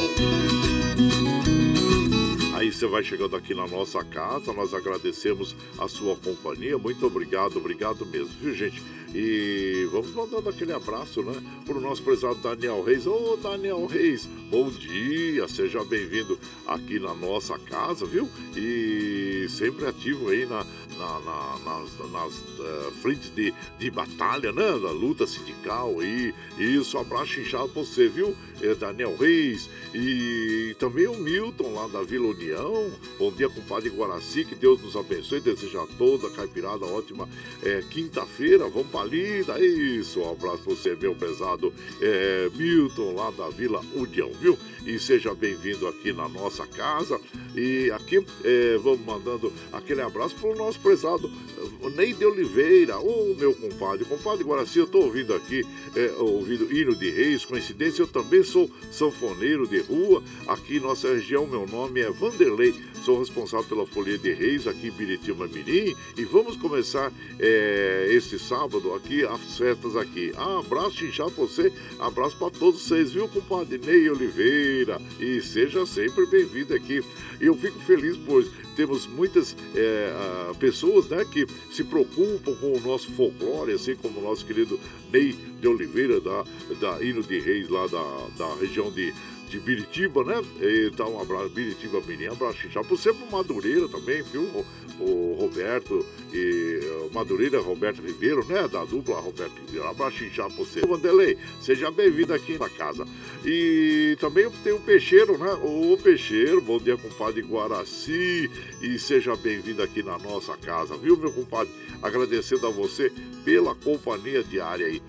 Aí 2.57 2.73
você 2.73 2.87
vai 2.87 3.05
chegando 3.05 3.37
aqui 3.37 3.55
na 3.55 3.67
nossa 3.67 4.03
casa, 4.03 4.55
nós 4.55 4.73
agradecemos 4.73 5.55
a 5.79 5.87
sua 5.87 6.17
companhia. 6.17 6.79
Muito 6.79 7.07
obrigado, 7.07 7.59
obrigado 7.59 8.07
mesmo, 8.07 8.31
viu, 8.41 8.55
gente? 8.55 8.83
E 9.15 9.89
vamos 9.91 10.13
mandando 10.15 10.49
aquele 10.49 10.73
abraço, 10.73 11.23
né, 11.23 11.35
pro 11.65 11.81
nosso 11.81 12.03
prezado 12.03 12.35
Daniel 12.37 12.83
Reis. 12.83 13.07
Ô, 13.07 13.37
Daniel 13.43 13.87
Reis, 13.87 14.27
bom 14.51 14.69
dia, 14.71 15.47
seja 15.49 15.83
bem-vindo 15.85 16.39
aqui 16.67 16.99
na 16.99 17.15
nossa 17.15 17.59
casa, 17.59 18.05
viu? 18.05 18.29
E 18.57 19.47
sempre 19.49 19.87
ativo 19.87 20.29
aí 20.31 20.45
na, 20.45 20.65
na- 20.99 21.21
na- 21.21 21.59
nas, 21.65 22.11
nas 22.11 22.33
eh, 22.61 22.91
frentes 23.03 23.33
de, 23.35 23.55
de 23.79 23.91
batalha, 23.91 24.53
né, 24.53 24.65
da 24.73 24.91
luta 24.91 25.27
sindical 25.27 26.01
aí. 26.01 26.35
Isso, 26.59 26.99
abraço 26.99 27.41
inchado 27.41 27.69
pra 27.69 27.83
você, 27.83 28.09
viu? 28.09 28.35
É, 28.61 28.75
Daniel 28.75 29.15
Reis 29.17 29.69
e 29.95 30.75
também 30.79 31.07
o 31.07 31.15
Milton 31.17 31.75
lá 31.75 31.87
da 31.89 32.03
Vila 32.03 32.29
União. 32.29 32.91
Bom 33.19 33.31
dia, 33.31 33.49
compadre 33.49 33.91
Guaraci, 33.91 34.45
que 34.45 34.55
Deus 34.55 34.81
nos 34.83 34.97
abençoe. 34.97 35.41
Desejo 35.41 35.79
a 35.81 35.87
toda 35.99 36.29
a 36.29 36.31
caipirada 36.31 36.87
ótima 36.87 37.29
é, 37.63 37.83
quinta-feira. 37.91 38.67
Vamos 38.69 38.91
pra 38.97 39.05
lida. 39.05 39.61
Isso, 39.63 40.21
um 40.21 40.31
abraço 40.31 40.63
pra 40.63 40.75
você, 40.75 40.97
meu 40.97 41.15
pesado 41.15 41.73
é, 42.01 42.49
Milton 42.55 43.15
lá 43.15 43.31
da 43.31 43.51
Vila 43.51 43.81
União, 43.95 44.31
viu? 44.41 44.59
E 44.87 45.01
seja 45.01 45.35
bem-vindo 45.35 45.89
aqui 45.89 46.13
na 46.13 46.29
nossa 46.29 46.65
casa. 46.65 47.21
E 47.57 47.91
aqui 47.91 48.25
é, 48.45 48.79
vamos 48.79 49.01
mandando 49.01 49.53
aquele 49.73 50.01
abraço 50.01 50.37
pro 50.37 50.55
nosso 50.55 50.79
prezado 50.79 51.29
eh, 51.59 51.91
Ney 51.91 52.13
de 52.13 52.25
Oliveira. 52.25 52.97
Ô, 52.97 53.35
meu 53.35 53.53
compadre, 53.53 54.05
compadre 54.05 54.45
Guaraci, 54.45 54.79
eu 54.79 54.87
tô 54.87 55.01
ouvindo 55.01 55.35
aqui, 55.35 55.67
é, 55.97 56.13
ouvindo 56.19 56.73
hino 56.73 56.95
de 56.95 57.11
reis, 57.11 57.45
coincidência, 57.45 58.03
eu 58.03 58.07
também 58.07 58.45
sou 58.45 58.71
sanfoneiro 58.93 59.67
de 59.67 59.81
rua. 59.81 60.23
Aqui 60.47 60.77
em 60.77 60.81
nossa 60.81 61.09
região, 61.09 61.49
meu 61.49 61.67
nome 61.67 62.01
é 62.01 62.11
Vanderlei. 62.11 62.73
Sou 63.05 63.19
responsável 63.19 63.67
pela 63.67 63.87
Folia 63.87 64.19
de 64.19 64.33
Reis 64.33 64.67
aqui 64.67 64.89
em 64.89 64.91
Biritiba 64.91 65.49
Mirim. 65.49 65.97
E 66.17 66.25
vamos 66.25 66.57
começar 66.57 67.13
é, 67.41 68.07
esse 68.11 68.39
sábado 68.39 68.95
aqui, 68.95 69.25
as 69.25 69.59
festas 69.59 69.97
aqui. 69.97 70.33
Ah, 70.37 70.61
abraço 70.61 71.05
inchado 71.05 71.33
pra 71.33 71.45
você, 71.45 71.73
abraço 71.99 72.37
pra 72.37 72.51
todos 72.51 72.83
vocês, 72.83 73.13
viu, 73.13 73.29
compadre 73.29 73.79
Ney 73.79 74.09
Oliveira? 74.11 74.76
E 75.19 75.41
seja 75.41 75.87
sempre 75.87 76.27
bem-vindo 76.27 76.75
aqui. 76.75 77.03
Eu 77.41 77.57
fico 77.57 77.79
feliz, 77.81 78.17
pois 78.27 78.51
temos 78.77 79.07
muitas 79.07 79.57
é, 79.75 80.13
pessoas 80.61 81.09
né, 81.09 81.25
que 81.25 81.47
se 81.73 81.83
preocupam 81.83 82.55
com 82.55 82.73
o 82.73 82.81
nosso 82.81 83.11
folclore, 83.13 83.73
assim 83.73 83.97
como 83.97 84.21
o 84.21 84.23
nosso 84.23 84.45
querido 84.45 84.79
Ney 85.11 85.35
de 85.61 85.67
Oliveira, 85.67 86.21
da, 86.21 86.45
da 86.79 87.03
Hino 87.03 87.23
de 87.23 87.41
Reis, 87.41 87.69
lá 87.69 87.87
da, 87.87 88.27
da 88.37 88.55
região 88.57 88.91
de, 88.91 89.15
de 89.49 89.59
Biritiba, 89.61 90.25
né? 90.25 90.43
Então, 90.87 91.15
um 91.15 91.21
abraço, 91.21 91.49
Biritiba 91.51 92.01
Mirim, 92.01 92.27
abraço. 92.27 92.57
Por 92.87 92.99
ser 92.99 93.15
pro 93.15 93.31
Madureira 93.31 93.89
também, 93.89 94.23
viu? 94.23 94.43
O, 94.43 94.67
o 94.99 95.37
Roberto 95.39 96.05
e 96.33 96.81
o 97.09 97.15
Madureira, 97.15 97.61
Roberto 97.61 98.03
Ribeiro, 98.03 98.45
né? 98.47 98.67
Da 98.69 98.85
dupla 98.85 99.21
Roberto 99.21 99.55
Ribeiro. 99.67 99.87
Abraço 99.89 100.17
Xixá 100.17 100.47
pra 100.47 100.57
você. 100.57 100.81
Vanderlei, 100.81 101.39
seja 101.61 101.91
bem-vindo 101.91 102.35
aqui 102.35 102.59
na 102.59 102.69
casa. 102.69 103.07
E 103.45 104.17
também 104.21 104.51
tem 104.65 104.73
o 104.73 104.81
Peixeiro, 104.81 105.39
né? 105.39 105.53
O 105.63 105.97
Peixeiro, 106.03 106.61
bom 106.61 106.79
dia, 106.79 106.97
compadre 106.97 107.43
Guaraci. 107.43 108.51
E 108.83 108.99
seja 108.99 109.37
bem-vindo 109.37 109.83
aqui 109.83 110.03
na 110.03 110.19
nossa 110.19 110.57
casa, 110.57 110.97
viu, 110.97 111.17
meu 111.17 111.33
compadre? 111.33 111.73
Agradecendo 112.03 112.67
a 112.67 112.71
você 112.71 113.13
pela 113.45 113.75
companhia 113.75 114.43
diária 114.43 114.87
aí. 114.87 115.03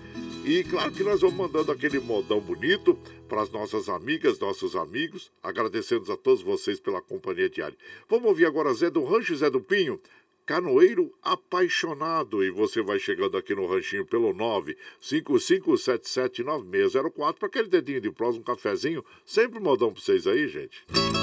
E 0.48 0.64
claro 0.64 0.90
que 0.90 1.04
nós 1.04 1.20
vamos 1.20 1.36
mandando 1.36 1.70
aquele 1.70 2.00
modão 2.00 2.40
bonito 2.40 2.98
para 3.28 3.42
as 3.42 3.50
nossas 3.50 3.86
amigas, 3.86 4.38
nossos 4.38 4.74
amigos, 4.74 5.30
agradecendo 5.42 6.10
a 6.10 6.16
todos 6.16 6.40
vocês 6.40 6.80
pela 6.80 7.02
companhia 7.02 7.50
diária. 7.50 7.76
Vamos 8.08 8.24
ouvir 8.24 8.46
agora 8.46 8.72
Zé 8.72 8.88
do 8.88 9.04
Rancho, 9.04 9.36
Zé 9.36 9.50
do 9.50 9.60
Pinho, 9.60 10.00
Canoeiro 10.46 11.12
Apaixonado. 11.22 12.42
E 12.42 12.50
você 12.50 12.80
vai 12.80 12.98
chegando 12.98 13.36
aqui 13.36 13.54
no 13.54 13.66
ranchinho 13.66 14.06
pelo 14.06 14.32
955779604 15.02 17.34
para 17.34 17.46
aquele 17.46 17.68
dedinho 17.68 18.00
de 18.00 18.10
prós, 18.10 18.34
um 18.34 18.42
cafezinho. 18.42 19.04
Sempre 19.26 19.60
modão 19.60 19.92
para 19.92 20.00
vocês 20.00 20.26
aí, 20.26 20.48
gente. 20.48 20.82
Eu 20.94 21.17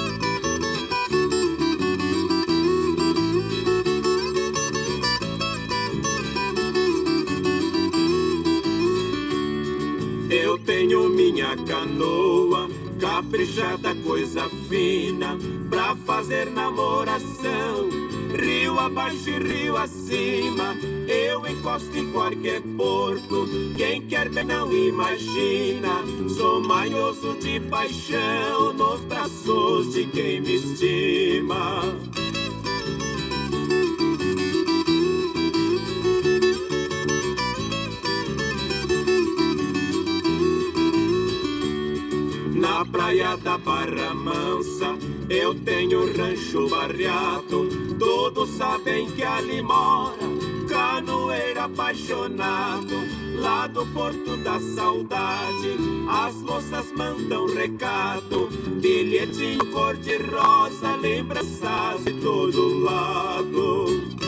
minha 11.04 11.56
canoa, 11.56 12.68
caprichada, 12.98 13.94
coisa 13.96 14.48
fina, 14.68 15.38
pra 15.70 15.94
fazer 15.96 16.50
namoração. 16.50 17.88
Rio 18.38 18.78
abaixo 18.78 19.30
e 19.30 19.38
rio 19.38 19.76
acima, 19.76 20.74
eu 21.08 21.46
encosto 21.46 21.96
em 21.96 22.10
qualquer 22.12 22.60
porto. 22.76 23.48
Quem 23.76 24.02
quer 24.02 24.28
ver 24.28 24.44
não 24.44 24.72
imagina, 24.72 26.02
sou 26.36 26.60
manhoso 26.60 27.34
de 27.40 27.60
paixão 27.60 28.72
nos 28.72 29.00
braços 29.02 29.92
de 29.92 30.06
quem 30.06 30.40
me 30.40 30.56
estima. 30.56 31.82
Praia 42.96 43.36
da 43.36 43.58
Barra 43.58 44.14
Mansa 44.14 44.96
eu 45.28 45.54
tenho 45.54 46.10
rancho 46.16 46.66
barreado. 46.66 47.68
Todos 47.98 48.48
sabem 48.56 49.10
que 49.10 49.22
ali 49.22 49.60
mora 49.60 50.16
canoeiro 50.66 51.60
apaixonado. 51.60 52.96
Lá 53.38 53.66
do 53.66 53.84
Porto 53.88 54.38
da 54.38 54.58
Saudade, 54.74 55.76
as 56.08 56.34
moças 56.36 56.90
mandam 56.96 57.46
recado. 57.54 58.48
Bilhetinho 58.80 59.66
cor-de-rosa, 59.66 60.96
lembranças 60.96 62.02
de 62.02 62.14
todo 62.14 62.82
lado. 62.82 64.25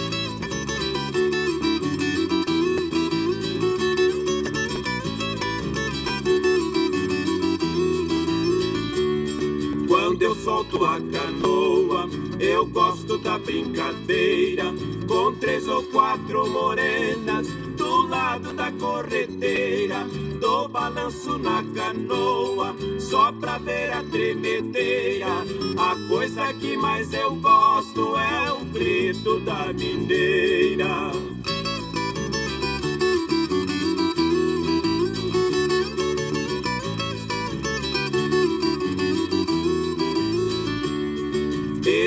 Quando 10.18 10.34
eu 10.34 10.34
solto 10.42 10.84
a 10.84 11.00
canoa, 11.00 12.10
eu 12.40 12.66
gosto 12.66 13.18
da 13.18 13.38
brincadeira. 13.38 14.64
Com 15.06 15.32
três 15.36 15.68
ou 15.68 15.84
quatro 15.92 16.44
morenas 16.50 17.46
do 17.76 18.08
lado 18.08 18.52
da 18.52 18.72
corredeira. 18.72 20.04
Dou 20.40 20.68
balanço 20.68 21.38
na 21.38 21.62
canoa, 21.72 22.74
só 22.98 23.30
pra 23.30 23.58
ver 23.58 23.92
a 23.92 24.02
tremedeira. 24.02 25.28
A 25.78 26.08
coisa 26.08 26.52
que 26.54 26.76
mais 26.76 27.12
eu 27.12 27.36
gosto 27.36 28.18
é 28.18 28.52
o 28.52 28.64
grito 28.64 29.38
da 29.38 29.72
mineira. 29.72 31.12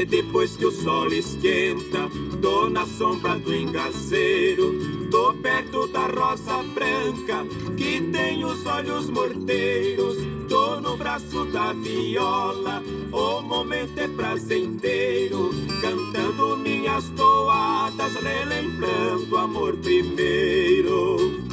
Depois 0.06 0.58
que 0.58 0.66
o 0.66 0.72
sol 0.72 1.08
esquenta, 1.14 2.10
tô 2.42 2.70
na 2.70 2.86
sombra 2.86 3.38
do 3.38 3.54
engazeiro, 3.54 5.08
tô 5.10 5.34
perto 5.34 5.88
da 5.88 6.08
rosa 6.08 6.64
branca, 6.74 7.46
que 7.78 8.02
tem 8.02 8.44
os 8.44 8.66
olhos 8.66 9.10
morteiros, 9.10 10.18
tô 10.50 10.82
no 10.82 10.98
braço 10.98 11.46
da 11.46 11.72
viola, 11.74 12.84
o 13.12 13.42
momento 13.42 13.98
é 14.00 14.08
prazenteiro, 14.08 15.52
cantando 15.82 16.58
minhas 16.58 17.10
toadas, 17.16 18.16
relembrando 18.16 19.36
o 19.36 19.38
amor 19.38 19.78
primeiro. 19.78 21.51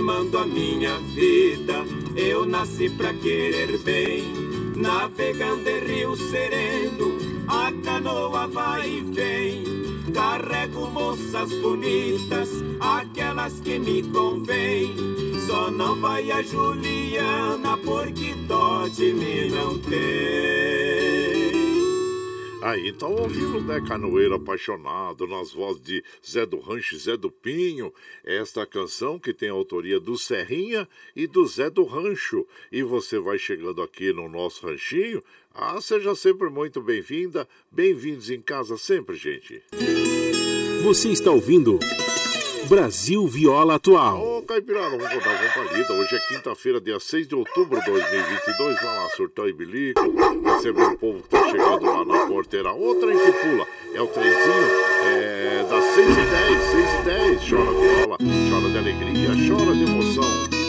Remando 0.00 0.38
a 0.38 0.46
minha 0.46 0.98
vida, 1.14 1.84
eu 2.16 2.46
nasci 2.46 2.88
pra 2.88 3.12
querer 3.12 3.76
bem. 3.80 4.32
Navegando 4.74 5.68
em 5.68 5.80
rio 5.80 6.16
sereno, 6.16 7.18
a 7.46 7.70
canoa 7.84 8.46
vai 8.46 8.88
e 8.88 9.00
vem. 9.02 9.64
Carrego 10.14 10.86
moças 10.86 11.52
bonitas, 11.60 12.48
aquelas 12.80 13.60
que 13.60 13.78
me 13.78 14.02
convém. 14.04 14.96
Só 15.46 15.70
não 15.70 16.00
vai 16.00 16.30
a 16.30 16.40
Juliana, 16.40 17.76
porque 17.84 18.34
de 18.96 19.12
mim 19.12 19.50
não 19.50 19.78
tem. 19.78 20.19
Aí, 22.70 22.86
então 22.86 23.12
ouvimos, 23.12 23.64
né, 23.64 23.80
Canoeiro 23.80 24.36
Apaixonado, 24.36 25.26
nas 25.26 25.52
vozes 25.52 25.82
de 25.82 26.04
Zé 26.24 26.46
do 26.46 26.60
Rancho 26.60 26.94
e 26.94 26.98
Zé 26.98 27.16
do 27.16 27.28
Pinho, 27.28 27.92
esta 28.24 28.64
canção 28.64 29.18
que 29.18 29.34
tem 29.34 29.48
a 29.48 29.52
autoria 29.52 29.98
do 29.98 30.16
Serrinha 30.16 30.88
e 31.16 31.26
do 31.26 31.44
Zé 31.44 31.68
do 31.68 31.82
Rancho. 31.82 32.46
E 32.70 32.84
você 32.84 33.18
vai 33.18 33.38
chegando 33.38 33.82
aqui 33.82 34.12
no 34.12 34.28
nosso 34.28 34.64
ranchinho, 34.64 35.20
ah, 35.52 35.80
seja 35.80 36.14
sempre 36.14 36.48
muito 36.48 36.80
bem-vinda, 36.80 37.48
bem-vindos 37.72 38.30
em 38.30 38.40
casa 38.40 38.78
sempre, 38.78 39.16
gente. 39.16 39.60
Você 40.84 41.08
está 41.08 41.32
ouvindo 41.32 41.76
Brasil 42.70 43.26
Viola 43.26 43.74
Atual. 43.74 44.38
Ô, 44.38 44.42
Caipirada, 44.42 44.96
vamos 44.96 45.12
contar 45.12 45.30
uma 45.30 45.66
palhita. 45.66 45.92
Hoje 45.92 46.14
é 46.14 46.18
quinta-feira, 46.28 46.80
dia 46.80 47.00
6 47.00 47.26
de 47.26 47.34
outubro 47.34 47.80
de 47.80 47.86
2022. 47.90 48.76
Vai 48.76 48.96
lá, 48.96 49.08
surtão 49.08 49.48
e 49.48 49.52
bilico. 49.52 50.00
Receber 50.54 50.84
o 50.84 50.96
povo 50.96 51.20
que 51.20 51.28
tá 51.30 51.50
chegando 51.50 51.84
lá 51.84 52.04
na 52.04 52.26
porteira. 52.28 52.70
Outra 52.70 53.12
em 53.12 53.18
que 53.18 53.32
pula. 53.32 53.66
É 53.92 54.00
o 54.00 54.06
trenzinho 54.06 54.70
é, 55.04 55.66
das 55.68 55.84
6 55.84 56.10
e 56.10 56.14
10, 56.14 56.62
6 56.70 56.90
e 56.94 57.02
10. 57.02 57.50
Chora 57.50 57.72
viola, 57.72 58.18
chora 58.48 58.70
de 58.70 58.78
alegria, 58.78 59.30
chora 59.48 59.74
de 59.74 59.82
emoção. 59.82 60.60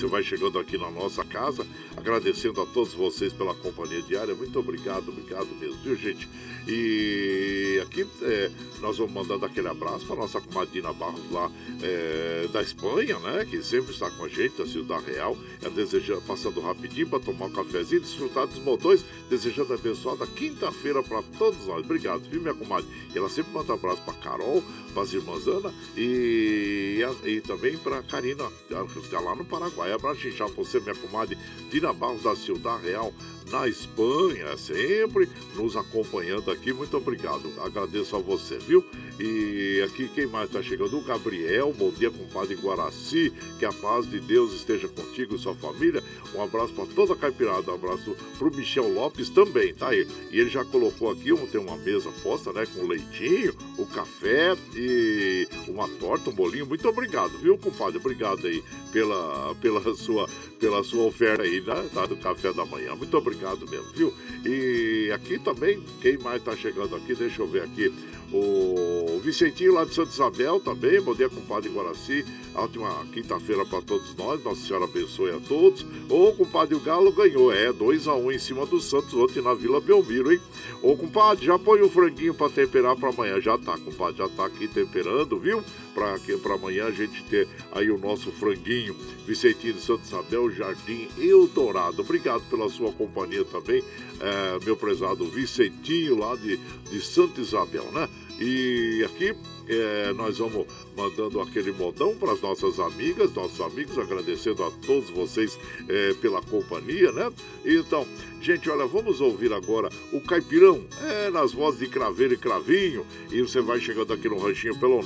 Você 0.00 0.06
vai 0.06 0.22
chegando 0.22 0.58
aqui 0.58 0.78
na 0.78 0.90
nossa 0.90 1.22
casa, 1.22 1.66
agradecendo 1.94 2.62
a 2.62 2.64
todos 2.64 2.94
vocês 2.94 3.34
pela 3.34 3.54
companhia 3.54 4.00
diária. 4.00 4.34
Muito 4.34 4.58
obrigado, 4.58 5.10
obrigado 5.10 5.48
mesmo, 5.60 5.76
viu, 5.82 5.94
gente? 5.94 6.26
E 6.66 7.78
aqui 7.82 8.06
é, 8.22 8.50
nós 8.80 8.96
vamos 8.96 9.12
mandando 9.12 9.44
aquele 9.44 9.68
abraço 9.68 10.06
para 10.06 10.16
nossa 10.16 10.40
comadina 10.40 10.90
Barros 10.94 11.30
lá 11.30 11.52
é, 11.82 12.48
da 12.50 12.62
Espanha, 12.62 13.18
né? 13.18 13.44
Que 13.44 13.62
sempre 13.62 13.92
está 13.92 14.10
com 14.10 14.24
a 14.24 14.28
gente, 14.28 14.56
da 14.56 14.66
Cidade 14.66 15.04
Real. 15.04 15.36
É 15.62 15.68
desejando, 15.68 16.22
passando 16.22 16.60
rapidinho 16.60 17.06
para 17.06 17.20
tomar 17.20 17.46
um 17.46 17.50
cafezinho, 17.50 18.00
desfrutar 18.00 18.46
dos 18.46 18.58
motores, 18.58 19.04
desejando 19.28 19.74
abençoada 19.74 20.26
quinta-feira 20.26 21.02
para 21.02 21.22
todos 21.36 21.66
nós. 21.66 21.84
Obrigado, 21.84 22.22
viu, 22.22 22.40
minha 22.40 22.54
comadre? 22.54 22.88
E 23.14 23.18
ela 23.18 23.28
sempre 23.28 23.52
manda 23.52 23.74
abraço 23.74 24.00
para 24.00 24.14
Carol, 24.14 24.64
para 24.94 25.02
as 25.02 25.12
irmãs 25.12 25.46
Ana 25.46 25.72
e, 25.96 27.00
e 27.24 27.40
também 27.42 27.76
para 27.76 28.02
Karina, 28.02 28.50
que 28.66 28.98
está 28.98 29.20
lá 29.20 29.34
no 29.34 29.44
Paraguai. 29.44 29.90
Abraço, 30.00 30.30
já 30.30 30.46
para 30.46 30.54
você, 30.54 30.80
minha 30.80 30.94
comadre 30.94 31.36
Dina 31.70 31.92
Barros 31.92 32.22
da 32.22 32.34
Cidade 32.34 32.86
Real, 32.86 33.12
na 33.50 33.68
Espanha, 33.68 34.56
sempre 34.56 35.28
nos 35.56 35.76
acompanhando 35.76 36.50
aqui. 36.50 36.72
Muito 36.72 36.96
obrigado, 36.96 37.52
agradeço 37.60 38.16
a 38.16 38.18
você, 38.20 38.58
viu? 38.58 38.84
E 39.18 39.82
aqui 39.84 40.08
quem 40.08 40.26
mais 40.26 40.46
está 40.46 40.62
chegando? 40.62 40.96
O 40.96 41.02
Gabriel, 41.02 41.74
bom 41.76 41.90
dia, 41.90 42.10
compadre 42.10 42.54
Guaraci. 42.54 43.32
Que 43.58 43.64
a 43.64 43.72
paz 43.72 44.08
de 44.08 44.20
Deus 44.20 44.54
esteja 44.54 44.88
contigo 44.88 45.34
e 45.34 45.38
sua 45.38 45.54
família. 45.54 46.02
Um 46.34 46.42
abraço 46.42 46.72
para 46.72 46.86
toda 46.86 47.12
a 47.12 47.16
caipirada, 47.16 47.72
um 47.72 47.74
abraço 47.74 48.16
para 48.38 48.48
o 48.48 48.54
Michel 48.54 48.88
Lopes 48.88 49.28
também, 49.28 49.74
tá 49.74 49.88
aí. 49.88 50.06
E 50.30 50.38
ele 50.38 50.48
já 50.48 50.64
colocou 50.64 51.10
aqui, 51.10 51.34
tem 51.48 51.60
uma 51.60 51.76
mesa 51.76 52.10
posta, 52.22 52.52
né, 52.52 52.64
com 52.74 52.86
leitinho, 52.86 53.54
o 53.76 53.84
café 53.84 54.56
e 54.74 55.48
uma 55.68 55.88
torta, 55.88 56.30
um 56.30 56.32
bolinho. 56.32 56.66
Muito 56.66 56.88
obrigado, 56.88 57.36
viu, 57.38 57.58
compadre? 57.58 57.98
Obrigado 57.98 58.46
aí 58.46 58.62
pela, 58.92 59.54
pela, 59.56 59.94
sua, 59.96 60.28
pela 60.58 60.82
sua 60.84 61.04
oferta 61.04 61.42
aí, 61.42 61.60
né, 61.60 61.88
tá, 61.92 62.06
do 62.06 62.16
café 62.16 62.52
da 62.52 62.64
manhã. 62.64 62.94
Muito 62.94 63.16
obrigado 63.16 63.39
mesmo, 63.68 63.86
viu? 63.94 64.14
E 64.44 65.10
aqui 65.12 65.38
também, 65.38 65.82
quem 66.00 66.18
mais 66.18 66.36
está 66.36 66.54
chegando 66.54 66.94
aqui, 66.96 67.14
deixa 67.14 67.42
eu 67.42 67.46
ver 67.46 67.62
aqui. 67.62 67.92
O 68.32 69.20
Vicentinho 69.24 69.74
lá 69.74 69.84
de 69.84 69.92
Santa 69.92 70.12
Isabel 70.12 70.60
também, 70.60 71.00
bom 71.00 71.14
dia, 71.14 71.28
compadre 71.28 71.68
Guaraci. 71.68 72.24
Ótima 72.54 73.04
quinta-feira 73.12 73.66
para 73.66 73.82
todos 73.82 74.14
nós, 74.14 74.42
Nossa 74.44 74.60
Senhora 74.64 74.84
abençoe 74.84 75.30
a 75.30 75.40
todos. 75.40 75.84
O 76.08 76.32
compadre 76.32 76.76
o 76.76 76.80
Galo 76.80 77.10
ganhou, 77.10 77.52
é, 77.52 77.72
2x1 77.72 78.22
um 78.22 78.30
em 78.30 78.38
cima 78.38 78.64
do 78.66 78.80
Santos 78.80 79.12
ontem 79.14 79.42
na 79.42 79.52
Vila 79.54 79.80
Belmiro, 79.80 80.32
hein? 80.32 80.40
Ô 80.80 80.96
compadre, 80.96 81.44
já 81.44 81.58
põe 81.58 81.82
o 81.82 81.90
franguinho 81.90 82.32
para 82.32 82.50
temperar 82.50 82.94
para 82.94 83.08
amanhã. 83.08 83.40
Já 83.40 83.58
tá, 83.58 83.76
compadre, 83.76 84.18
já 84.18 84.28
tá 84.28 84.46
aqui 84.46 84.68
temperando, 84.68 85.38
viu? 85.38 85.64
Para 85.94 86.54
amanhã 86.54 86.86
a 86.86 86.90
gente 86.90 87.22
ter 87.24 87.48
aí 87.72 87.90
o 87.90 87.98
nosso 87.98 88.30
franguinho. 88.32 88.94
Vicentinho 89.26 89.74
de 89.74 89.80
Santa 89.80 90.02
Isabel, 90.04 90.50
Jardim 90.50 91.08
Eldorado. 91.18 92.02
Obrigado 92.02 92.42
pela 92.50 92.68
sua 92.68 92.92
companhia 92.92 93.44
também, 93.44 93.82
é, 94.20 94.64
meu 94.64 94.76
prezado 94.76 95.24
Vicentinho 95.26 96.18
lá 96.18 96.34
de, 96.36 96.56
de 96.90 97.00
Santa 97.00 97.40
Isabel, 97.40 97.84
né? 97.92 98.08
E 98.40 99.04
aqui 99.04 99.34
é, 99.70 100.12
nós 100.12 100.38
vamos 100.38 100.66
mandando 100.96 101.40
aquele 101.40 101.72
modão 101.72 102.16
para 102.16 102.32
as 102.32 102.40
nossas 102.40 102.80
amigas, 102.80 103.32
nossos 103.32 103.60
amigos, 103.60 103.96
agradecendo 103.98 104.64
a 104.64 104.70
todos 104.86 105.10
vocês 105.10 105.58
é, 105.88 106.14
pela 106.14 106.42
companhia, 106.42 107.12
né? 107.12 107.30
Então, 107.64 108.04
gente, 108.40 108.68
olha, 108.68 108.86
vamos 108.86 109.20
ouvir 109.20 109.52
agora 109.52 109.88
o 110.12 110.20
Caipirão, 110.20 110.84
é, 111.02 111.30
nas 111.30 111.52
vozes 111.52 111.78
de 111.80 111.88
Craveiro 111.88 112.34
e 112.34 112.36
Cravinho. 112.36 113.06
E 113.30 113.40
você 113.42 113.60
vai 113.60 113.80
chegando 113.80 114.12
aqui 114.12 114.28
no 114.28 114.38
ranchinho 114.38 114.78
pelo 114.78 115.00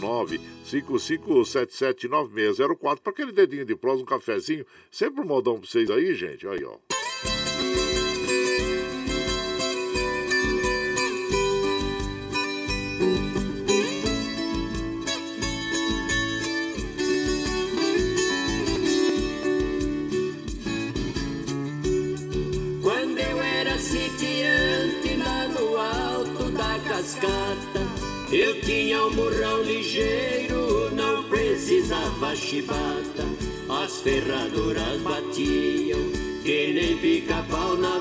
955779604 0.64 3.00
para 3.00 3.12
aquele 3.12 3.32
dedinho 3.32 3.64
de 3.64 3.76
prosa, 3.76 4.02
um 4.02 4.06
cafezinho. 4.06 4.66
Sempre 4.90 5.20
um 5.20 5.26
modão 5.26 5.58
para 5.58 5.68
vocês 5.68 5.90
aí, 5.90 6.14
gente. 6.14 6.48
Aí, 6.48 6.64
ó. 6.64 6.78
Tinha 29.04 29.56
um 29.56 29.62
ligeiro, 29.62 30.90
não 30.94 31.24
precisava 31.24 32.34
chibata. 32.34 33.26
As 33.68 34.00
ferraduras 34.00 34.98
batiam, 35.02 36.00
que 36.42 36.72
nem 36.72 36.96
pica-pau 36.96 37.76
na 37.76 38.00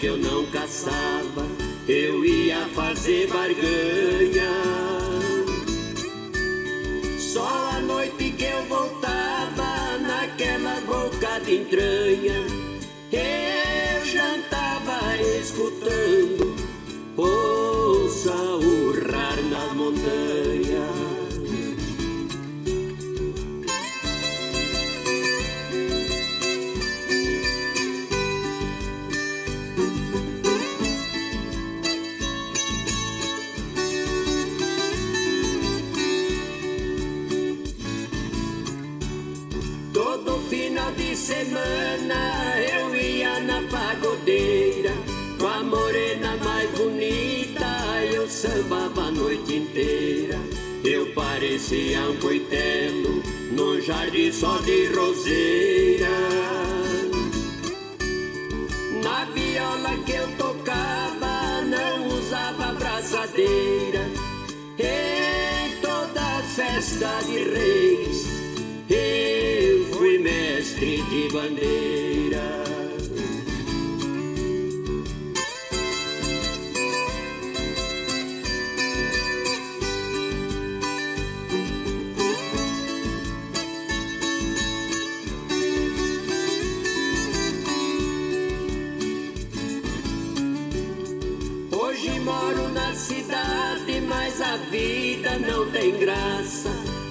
que 0.00 0.06
eu 0.06 0.16
não 0.16 0.46
caçava, 0.46 1.19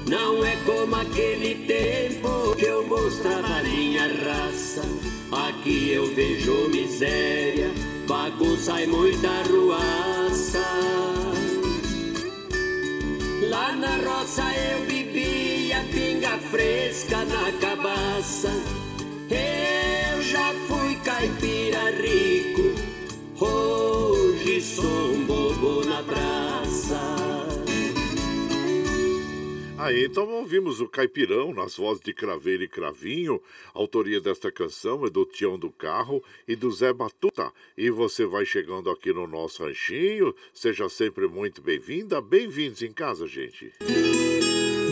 Não 0.09 0.43
é 0.43 0.55
como 0.65 0.95
aquele 0.95 1.65
tempo 1.65 2.55
que 2.57 2.65
eu 2.65 2.85
mostrava 2.85 3.63
minha 3.63 4.07
raça. 4.07 4.81
Aqui 5.31 5.91
eu 5.91 6.13
vejo 6.13 6.67
miséria, 6.69 7.71
bagunça 8.07 8.81
e 8.81 8.87
muita 8.87 9.29
ruaça. 9.43 10.65
Lá 13.49 13.71
na 13.71 13.95
roça 13.97 14.43
eu 14.71 14.85
bebia 14.85 15.85
pinga 15.91 16.37
fresca 16.51 17.23
na 17.25 17.51
cabaça. 17.59 18.49
Eu 19.29 20.21
já 20.21 20.53
fui 20.67 20.95
caipira 21.03 21.91
rico, 21.91 22.73
hoje 23.39 24.61
sou 24.61 25.13
um 25.13 25.25
bobo 25.25 25.85
na 25.85 26.03
praça. 26.03 27.18
Ah, 29.81 29.93
então 29.93 30.27
ouvimos 30.27 30.81
o 30.81 30.89
Caipirão 30.89 31.53
nas 31.53 31.77
vozes 31.77 32.03
de 32.03 32.13
Craveiro 32.13 32.63
e 32.63 32.67
Cravinho. 32.67 33.41
A 33.73 33.79
autoria 33.79 34.19
desta 34.19 34.51
canção 34.51 35.05
é 35.05 35.09
do 35.09 35.25
Tião 35.25 35.57
do 35.57 35.69
Carro 35.69 36.21
e 36.45 36.53
do 36.53 36.69
Zé 36.69 36.91
Batuta. 36.91 37.49
E 37.77 37.89
você 37.89 38.25
vai 38.25 38.45
chegando 38.45 38.89
aqui 38.89 39.13
no 39.13 39.25
nosso 39.25 39.63
ranchinho. 39.63 40.35
Seja 40.53 40.89
sempre 40.89 41.29
muito 41.29 41.61
bem-vinda. 41.61 42.19
Bem-vindos 42.19 42.81
em 42.81 42.91
casa, 42.91 43.25
gente. 43.25 43.71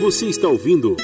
Você 0.00 0.24
está 0.24 0.48
ouvindo 0.48 0.96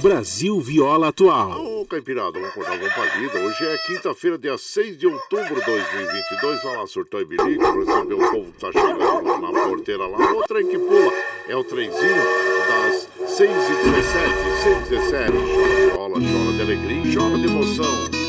Brasil 0.00 0.58
Viola 0.58 1.08
Atual. 1.08 1.62
Ô, 1.62 1.84
Caipirada, 1.84 2.32
vamos 2.32 2.48
acordar, 2.48 2.78
vamos 2.78 2.94
pra 2.94 3.16
lida. 3.16 3.38
Hoje 3.38 3.66
é 3.66 3.76
quinta-feira, 3.86 4.38
dia 4.38 4.56
6 4.56 4.96
de 4.96 5.06
outubro 5.06 5.60
de 5.60 5.66
2022. 5.66 6.62
Vai 6.62 6.76
lá, 6.78 6.86
surtou 6.86 7.20
e 7.20 7.26
bilico, 7.26 7.80
receber 7.80 8.14
o 8.14 8.30
povo 8.30 8.50
que 8.50 8.60
tá 8.60 8.72
chegando 8.72 9.40
na 9.42 9.52
porteira 9.68 10.06
lá. 10.06 10.32
O 10.32 10.42
trem 10.44 10.66
que 10.68 10.78
pula 10.78 11.12
é 11.46 11.54
o 11.54 11.62
trenzinho 11.62 12.53
das 12.94 13.08
6h17, 13.38 13.48
6h17. 14.90 15.94
Chora, 15.94 16.14
chora 16.14 16.52
de 16.52 16.62
alegria, 16.62 17.14
chora 17.14 17.38
de 17.38 17.46
emoção 17.46 18.24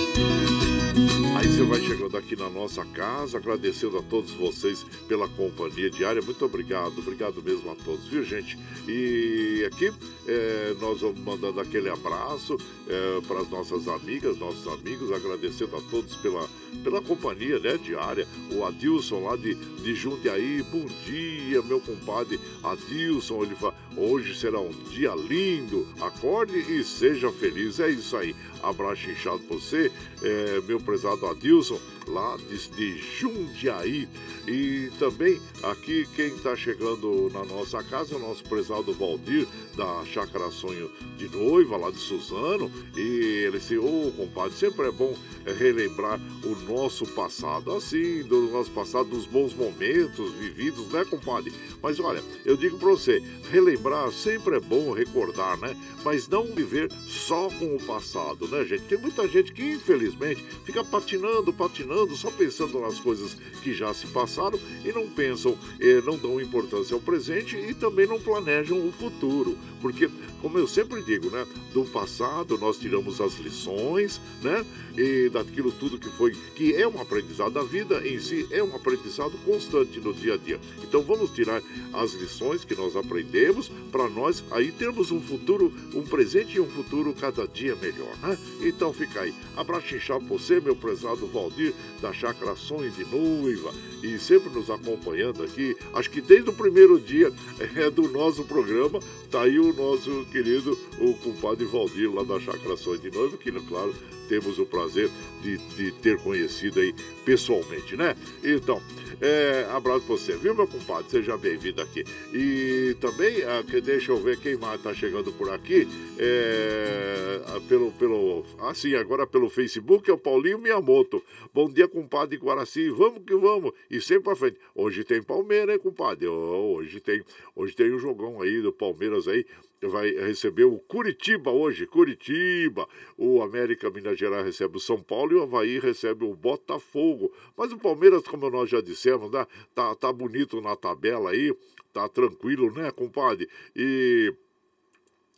você 1.56 1.64
vai 1.64 1.80
chegando 1.80 2.18
aqui 2.18 2.36
na 2.36 2.50
nossa 2.50 2.84
casa, 2.84 3.38
agradecendo 3.38 3.98
a 3.98 4.02
todos 4.02 4.32
vocês 4.32 4.86
pela 5.08 5.26
companhia 5.26 5.90
diária. 5.90 6.22
Muito 6.22 6.44
obrigado, 6.44 7.00
obrigado 7.00 7.42
mesmo 7.42 7.72
a 7.72 7.76
todos, 7.76 8.06
viu, 8.10 8.26
gente? 8.26 8.60
E 8.86 9.64
aqui 9.66 9.90
é, 10.28 10.76
nós 10.82 11.00
vamos 11.00 11.18
mandando 11.22 11.62
aquele 11.62 11.90
abraço 11.90 12.58
é, 12.90 13.22
para 13.26 13.40
as 13.40 13.50
nossas 13.50 13.88
amigas, 13.88 14.38
nossos 14.38 14.68
amigos, 14.68 15.14
agradecendo 15.14 15.78
a 15.78 15.82
todos 15.90 16.18
pela, 16.18 16.46
pela 16.84 17.02
companhia 17.02 17.58
né, 17.58 17.78
diária. 17.78 18.28
O 18.52 18.66
Adilson 18.66 19.24
lá 19.24 19.38
de, 19.38 19.56
de 19.56 19.96
Jundiaí, 19.96 20.62
bom 20.64 20.86
dia, 21.06 21.62
meu 21.62 21.80
compadre 21.80 22.38
Adilson. 22.64 23.44
Ele 23.44 23.56
fala, 23.56 23.76
hoje 23.96 24.38
será 24.38 24.60
um 24.60 24.72
dia 24.90 25.16
lindo, 25.16 25.88
acorde 26.02 26.58
e 26.58 26.84
seja 26.84 27.32
feliz. 27.32 27.80
É 27.80 27.90
isso 27.90 28.18
aí. 28.18 28.36
Abraço 28.62 29.10
inchado 29.10 29.40
para 29.40 29.58
você, 29.58 29.92
é, 30.24 30.60
meu 30.68 30.80
prezado 30.80 31.28
Adilson, 31.28 31.45
Dilson 31.46 31.78
lá 32.08 32.38
de, 32.38 32.98
Jundiaí. 32.98 34.08
E 34.48 34.92
também 35.00 35.40
aqui 35.64 36.08
quem 36.16 36.28
está 36.28 36.56
chegando 36.56 37.30
na 37.34 37.44
nossa 37.46 37.84
casa 37.84 38.14
é 38.14 38.18
o 38.18 38.20
nosso 38.20 38.44
prezado 38.44 38.94
Valdir, 38.94 39.48
da 39.76 40.06
Chácara 40.06 40.50
Sonho 40.52 40.90
de 41.18 41.28
Noiva, 41.30 41.78
lá 41.78 41.92
de 41.92 41.98
Suzano. 41.98 42.72
E 42.96 43.46
ele 43.46 43.60
disse, 43.60 43.78
ô 43.78 44.08
oh, 44.08 44.12
compadre, 44.12 44.58
sempre 44.58 44.88
é 44.88 44.92
bom 44.92 45.16
é, 45.46 45.54
relembrar 45.54 46.20
o 46.44 46.56
nosso 46.72 47.06
passado, 47.08 47.72
assim, 47.74 48.24
do 48.24 48.50
nosso 48.52 48.72
passado, 48.72 49.10
dos 49.10 49.26
bons 49.26 49.54
momentos 49.54 50.32
vividos, 50.34 50.88
né, 50.88 51.06
compadre? 51.06 51.54
Mas 51.82 52.00
olha, 52.00 52.24
eu 52.44 52.56
digo 52.56 52.78
para 52.78 52.90
você, 52.90 53.22
relembrar 53.52 54.12
sempre 54.12 54.58
é 54.58 54.60
bom 54.60 54.92
recordar, 54.92 55.58
né? 55.58 55.76
Mas 56.04 56.28
não 56.28 56.46
viver 56.46 56.92
só 57.08 57.50
com 57.50 57.76
o 57.76 57.84
passado, 57.84 58.48
né, 58.48 58.64
gente? 58.66 58.84
Tem 58.84 58.98
muita 58.98 59.28
gente 59.28 59.52
que, 59.52 59.64
infelizmente, 59.64 60.44
fica 60.64 60.84
patinando, 60.84 61.54
patinando, 61.54 61.95
só 62.16 62.30
pensando 62.30 62.80
nas 62.80 63.00
coisas 63.00 63.36
que 63.64 63.74
já 63.74 63.94
se 63.94 64.08
passaram 64.08 64.60
e 64.84 64.92
não 64.92 65.08
pensam, 65.08 65.58
eh, 65.80 66.02
não 66.06 66.18
dão 66.18 66.42
importância 66.42 66.94
ao 66.94 67.00
presente 67.00 67.56
e 67.56 67.74
também 67.74 68.08
não 68.08 68.20
planejam 68.20 68.86
o 68.86 68.92
futuro. 68.92 69.58
Porque, 69.82 70.10
como 70.46 70.60
eu 70.60 70.68
sempre 70.68 71.02
digo, 71.02 71.32
né? 71.32 71.44
Do 71.74 71.84
passado 71.86 72.56
nós 72.60 72.78
tiramos 72.78 73.20
as 73.20 73.34
lições, 73.40 74.22
né? 74.44 74.64
E 74.96 75.28
daquilo 75.28 75.72
tudo 75.72 75.98
que 75.98 76.08
foi, 76.10 76.34
que 76.56 76.76
é 76.76 76.88
um 76.88 77.02
aprendizado. 77.02 77.52
da 77.52 77.64
vida 77.64 78.08
em 78.08 78.20
si 78.20 78.48
é 78.52 78.64
um 78.64 78.76
aprendizado 78.76 79.32
constante 79.44 80.00
no 80.00 80.14
dia 80.14 80.36
a 80.36 80.38
dia. 80.38 80.60
Então 80.84 81.02
vamos 81.02 81.32
tirar 81.32 81.64
as 81.92 82.14
lições 82.14 82.64
que 82.64 82.76
nós 82.76 82.96
aprendemos 82.96 83.72
para 83.92 84.08
nós 84.08 84.44
aí 84.52 84.72
termos 84.72 85.10
um 85.10 85.20
futuro, 85.20 85.74
um 85.96 86.04
presente 86.04 86.58
e 86.58 86.60
um 86.60 86.70
futuro 86.70 87.12
cada 87.20 87.48
dia 87.48 87.76
melhor, 87.78 88.16
né? 88.22 88.38
Então 88.62 88.94
fica 88.94 89.22
aí. 89.22 89.34
Abraço 89.58 89.96
inchado 89.96 90.26
você, 90.26 90.60
meu 90.60 90.76
prezado 90.76 91.26
Valdir, 91.26 91.74
da 92.00 92.14
Chácara 92.14 92.56
Sonhos 92.56 92.96
de 92.96 93.06
Noiva, 93.06 93.74
e 94.04 94.20
sempre 94.20 94.52
nos 94.52 94.70
acompanhando 94.70 95.42
aqui. 95.42 95.76
Acho 95.92 96.12
que 96.12 96.22
desde 96.22 96.52
o 96.52 96.54
primeiro 96.54 97.00
dia 97.00 97.34
é, 97.76 97.90
do 97.90 98.08
nosso 98.10 98.44
programa, 98.44 99.00
tá 99.32 99.42
aí 99.42 99.58
o 99.58 99.74
nosso 99.74 100.26
querido, 100.36 100.78
o 101.00 101.14
compadre 101.14 101.64
Valdir, 101.64 102.14
lá 102.14 102.22
da 102.22 102.38
Chácara 102.42 102.76
Sonhos 102.76 103.02
de 103.02 103.10
Noiva, 103.10 103.38
que, 103.38 103.50
claro, 103.54 103.96
temos 104.28 104.60
o 104.60 104.66
prazer 104.66 105.10
de, 105.42 105.58
de 105.58 105.94
ter 105.94 106.18
conhecido 106.18 106.82
aí 106.82 106.94
pessoalmente, 107.24 107.96
né? 107.96 108.18
Então, 108.44 108.82
é, 109.22 109.66
abraço 109.72 110.06
pra 110.06 110.18
você, 110.18 110.36
viu, 110.36 110.54
meu 110.54 110.68
compadre? 110.68 111.10
Seja 111.10 111.38
bem-vindo 111.38 111.82
aqui. 111.82 112.04
E 112.34 112.98
também, 113.00 113.44
ah, 113.44 113.64
que, 113.64 113.80
deixa 113.80 114.12
eu 114.12 114.18
ver 114.18 114.38
quem 114.38 114.58
mais 114.58 114.82
tá 114.82 114.94
chegando 114.94 115.32
por 115.32 115.50
aqui. 115.50 115.88
É, 116.20 117.42
ah, 117.48 117.62
pelo, 117.70 117.94
pelo, 117.94 118.44
assim, 118.60 118.94
agora 118.96 119.26
pelo 119.26 119.50
Facebook 119.50 120.10
é 120.10 120.14
o 120.14 120.18
Paulinho 120.18 120.60
Miyamoto. 120.60 121.24
Bom 121.54 121.70
dia, 121.70 121.88
compadre 121.88 122.38
Guaraci. 122.38 122.90
Vamos 122.90 123.24
que 123.26 123.36
vamos. 123.36 123.72
E 123.90 124.02
sempre 124.02 124.24
pra 124.24 124.36
frente. 124.36 124.58
Hoje 124.76 125.06
tem 125.06 125.24
Palmeiras, 125.24 125.76
hein, 125.76 125.82
compadre? 125.82 126.28
Hoje 126.28 127.00
tem, 127.00 127.24
hoje 127.56 127.74
tem 127.74 127.94
um 127.94 128.00
jogão 128.00 128.42
aí 128.42 128.62
do 128.62 128.74
Palmeiras 128.74 129.30
aí 129.30 129.46
vai 129.88 130.12
receber 130.12 130.66
o 130.66 130.78
Curitiba 130.78 131.52
hoje, 131.52 131.86
Curitiba. 131.86 132.88
O 133.18 133.42
América 133.42 133.90
Minas 133.90 134.18
Gerais 134.18 134.46
recebe 134.46 134.78
o 134.78 134.80
São 134.80 135.02
Paulo 135.02 135.34
e 135.34 135.36
o 135.36 135.44
Havaí 135.44 135.80
recebe 135.80 136.26
o 136.26 136.36
Botafogo. 136.36 137.32
Mas 137.58 137.72
o 137.72 137.78
Palmeiras, 137.78 138.24
como 138.24 138.50
nós 138.50 138.70
já 138.70 138.82
dissemos, 138.82 139.32
né, 139.32 139.46
tá, 139.74 139.96
tá 139.96 140.12
bonito 140.12 140.62
na 140.62 140.76
tabela 140.76 141.32
aí, 141.32 141.56
tá 141.94 142.08
tranquilo, 142.10 142.72
né, 142.72 142.92
compadre? 142.92 143.50
E 143.76 144.34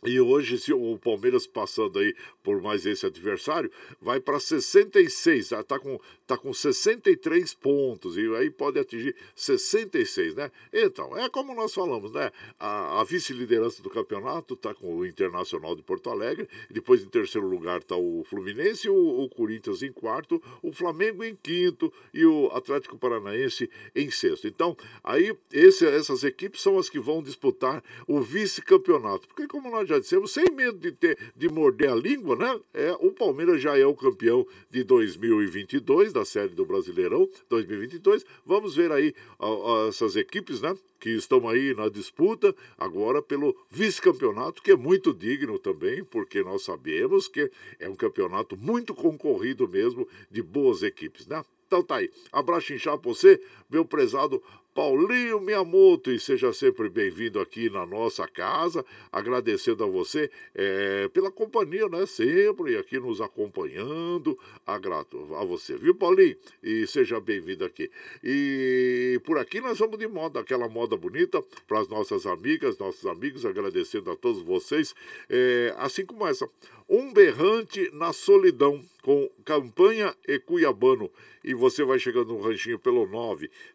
e 0.04 0.20
hoje, 0.20 0.58
se 0.58 0.72
o 0.72 0.96
Palmeiras 0.96 1.44
passando 1.44 1.98
aí 1.98 2.14
por 2.40 2.62
mais 2.62 2.86
esse 2.86 3.04
adversário, 3.04 3.68
vai 4.00 4.20
para 4.20 4.38
66, 4.38 5.46
está 5.46 5.62
tá 5.64 5.76
com, 5.76 5.98
tá 6.24 6.38
com 6.38 6.54
63 6.54 7.52
pontos, 7.54 8.16
e 8.16 8.20
aí 8.36 8.48
pode 8.48 8.78
atingir 8.78 9.16
66, 9.34 10.36
né? 10.36 10.52
Então, 10.72 11.16
é 11.18 11.28
como 11.28 11.52
nós 11.52 11.74
falamos, 11.74 12.12
né? 12.12 12.30
A, 12.60 13.00
a 13.00 13.04
vice-liderança 13.04 13.82
do 13.82 13.90
campeonato 13.90 14.54
está 14.54 14.72
com 14.72 14.98
o 14.98 15.04
Internacional 15.04 15.74
de 15.74 15.82
Porto 15.82 16.10
Alegre, 16.10 16.48
depois 16.70 17.02
em 17.02 17.08
terceiro 17.08 17.48
lugar 17.48 17.80
está 17.80 17.96
o 17.96 18.22
Fluminense, 18.22 18.88
o, 18.88 18.94
o 18.94 19.28
Corinthians 19.28 19.82
em 19.82 19.92
quarto, 19.92 20.40
o 20.62 20.72
Flamengo 20.72 21.24
em 21.24 21.34
quinto 21.34 21.92
e 22.14 22.24
o 22.24 22.46
Atlético 22.52 22.96
Paranaense 22.96 23.68
em 23.96 24.12
sexto. 24.12 24.46
Então, 24.46 24.76
aí 25.02 25.36
esse, 25.52 25.84
essas 25.84 26.22
equipes 26.22 26.60
são 26.60 26.78
as 26.78 26.88
que 26.88 27.00
vão 27.00 27.20
disputar 27.20 27.82
o 28.06 28.20
vice-campeonato, 28.20 29.26
porque 29.26 29.48
como 29.48 29.68
nós 29.68 29.87
já 29.88 29.98
dissemos, 29.98 30.32
sem 30.32 30.44
medo 30.52 30.78
de, 30.78 30.92
ter, 30.92 31.18
de 31.34 31.48
morder 31.48 31.90
a 31.90 31.94
língua, 31.94 32.36
né? 32.36 32.60
É, 32.74 32.92
o 33.00 33.12
Palmeiras 33.12 33.60
já 33.60 33.76
é 33.76 33.86
o 33.86 33.94
campeão 33.94 34.46
de 34.70 34.84
2022, 34.84 36.12
da 36.12 36.24
série 36.24 36.54
do 36.54 36.64
Brasileirão 36.64 37.28
2022. 37.48 38.24
Vamos 38.44 38.76
ver 38.76 38.92
aí 38.92 39.14
a, 39.38 39.46
a, 39.46 39.88
essas 39.88 40.16
equipes, 40.16 40.60
né? 40.60 40.76
Que 41.00 41.10
estão 41.10 41.48
aí 41.48 41.74
na 41.74 41.88
disputa 41.88 42.54
agora 42.76 43.22
pelo 43.22 43.56
vice-campeonato, 43.70 44.62
que 44.62 44.72
é 44.72 44.76
muito 44.76 45.14
digno 45.14 45.58
também, 45.58 46.04
porque 46.04 46.42
nós 46.42 46.62
sabemos 46.62 47.28
que 47.28 47.50
é 47.78 47.88
um 47.88 47.94
campeonato 47.94 48.56
muito 48.56 48.94
concorrido 48.94 49.68
mesmo, 49.68 50.06
de 50.30 50.42
boas 50.42 50.82
equipes, 50.82 51.26
né? 51.26 51.42
Então 51.68 51.82
tá 51.82 51.96
aí. 51.96 52.10
Abraço 52.32 52.72
inchado 52.72 52.98
pra 52.98 53.10
você, 53.10 53.40
meu 53.70 53.84
prezado 53.84 54.42
Paulinho 54.78 55.40
Miyamoto, 55.40 56.08
e 56.08 56.20
seja 56.20 56.52
sempre 56.52 56.88
bem-vindo 56.88 57.40
aqui 57.40 57.68
na 57.68 57.84
nossa 57.84 58.28
casa, 58.28 58.84
agradecendo 59.10 59.82
a 59.82 59.88
você 59.88 60.30
é, 60.54 61.08
pela 61.08 61.32
companhia, 61.32 61.88
né? 61.88 62.06
Sempre 62.06 62.76
aqui 62.78 62.96
nos 63.00 63.20
acompanhando, 63.20 64.38
a 64.64 64.78
grato 64.78 65.34
a 65.34 65.44
você, 65.44 65.76
viu, 65.76 65.96
Paulinho? 65.96 66.36
E 66.62 66.86
seja 66.86 67.20
bem-vindo 67.20 67.64
aqui. 67.64 67.90
E 68.22 69.20
por 69.24 69.36
aqui 69.36 69.60
nós 69.60 69.80
vamos 69.80 69.98
de 69.98 70.06
moda, 70.06 70.38
aquela 70.38 70.68
moda 70.68 70.96
bonita 70.96 71.42
para 71.66 71.80
as 71.80 71.88
nossas 71.88 72.24
amigas, 72.24 72.78
nossos 72.78 73.04
amigos, 73.04 73.44
agradecendo 73.44 74.12
a 74.12 74.16
todos 74.16 74.42
vocês, 74.42 74.94
é, 75.28 75.74
assim 75.76 76.06
como 76.06 76.24
essa. 76.24 76.48
Um 76.88 77.12
berrante 77.12 77.90
na 77.92 78.12
solidão, 78.12 78.80
com 79.08 79.28
Campanha 79.42 80.14
e 80.28 80.38
Cuiabano. 80.38 81.10
E 81.42 81.54
você 81.54 81.82
vai 81.82 81.98
chegando 81.98 82.34
no 82.34 82.42
ranchinho 82.42 82.78
pelo 82.78 83.06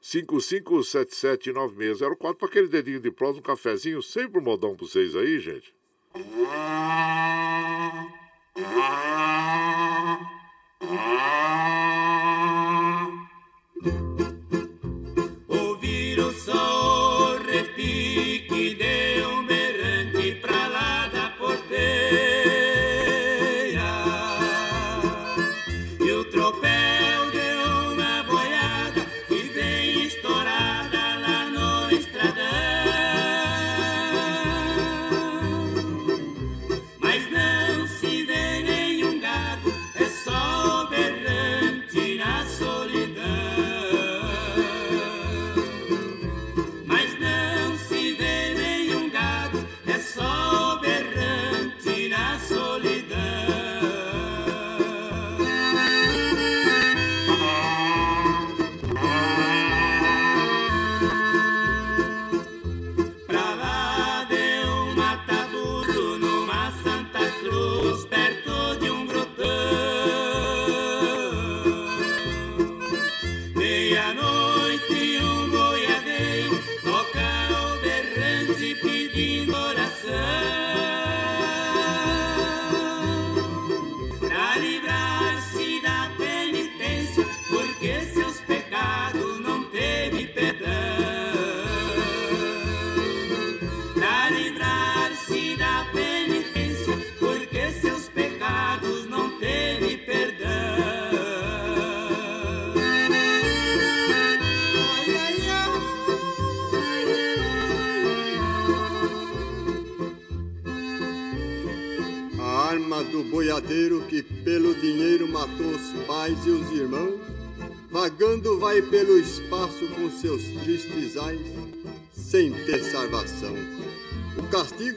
955779604 0.03 2.36
para 2.36 2.47
aquele 2.47 2.67
dedinho 2.67 2.99
de 2.99 3.09
prosa, 3.09 3.39
um 3.39 3.41
cafezinho, 3.41 4.03
sempre 4.03 4.39
um 4.39 4.43
modão 4.43 4.75
para 4.75 4.86
vocês 4.86 5.15
aí, 5.15 5.39
gente. 5.39 5.73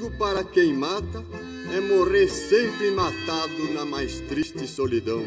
Castigo 0.06 0.10
para 0.18 0.44
quem 0.44 0.72
mata 0.72 1.24
é 1.74 1.80
morrer 1.80 2.28
sempre 2.28 2.90
matado 2.90 3.72
na 3.74 3.84
mais 3.84 4.20
triste 4.20 4.66
solidão. 4.66 5.22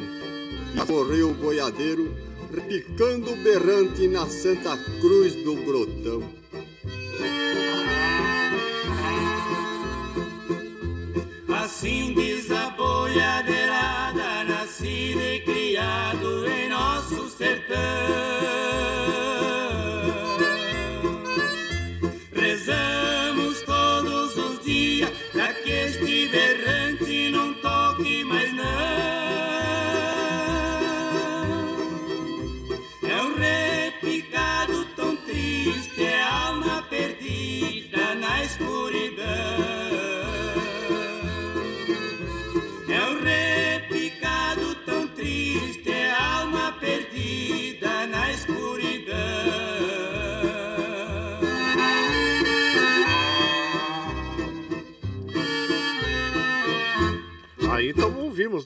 E 0.73 0.91
morreu 0.91 1.32
o 1.32 1.34
boiadeiro, 1.34 2.13
repicando 2.53 3.36
berrante 3.38 4.07
na 4.07 4.27
Santa 4.27 4.77
Cruz 5.01 5.36
do 5.43 5.55
Grotão. 5.65 6.39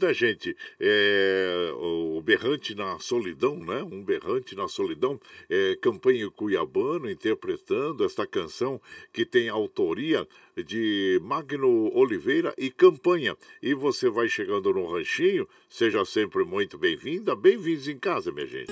Né, 0.03 0.13
gente? 0.13 0.55
É, 0.79 1.71
o 1.75 2.21
Berrante 2.21 2.75
na 2.75 2.99
Solidão, 2.99 3.57
né? 3.57 3.81
Um 3.83 4.03
Berrante 4.03 4.55
na 4.55 4.67
Solidão, 4.67 5.19
é, 5.49 5.77
campanha 5.81 6.29
cuiabano 6.29 7.09
interpretando 7.09 8.03
esta 8.03 8.27
canção 8.27 8.79
que 9.11 9.25
tem 9.25 9.49
autoria 9.49 10.27
de 10.65 11.19
Magno 11.23 11.89
Oliveira 11.95 12.53
e 12.57 12.69
Campanha. 12.69 13.35
E 13.61 13.73
você 13.73 14.09
vai 14.09 14.27
chegando 14.27 14.73
no 14.73 14.85
ranchinho, 14.85 15.47
seja 15.69 16.03
sempre 16.05 16.43
muito 16.43 16.77
bem-vinda, 16.77 17.35
bem-vindos 17.35 17.87
em 17.87 17.97
casa, 17.97 18.31
minha 18.31 18.45
gente. 18.45 18.71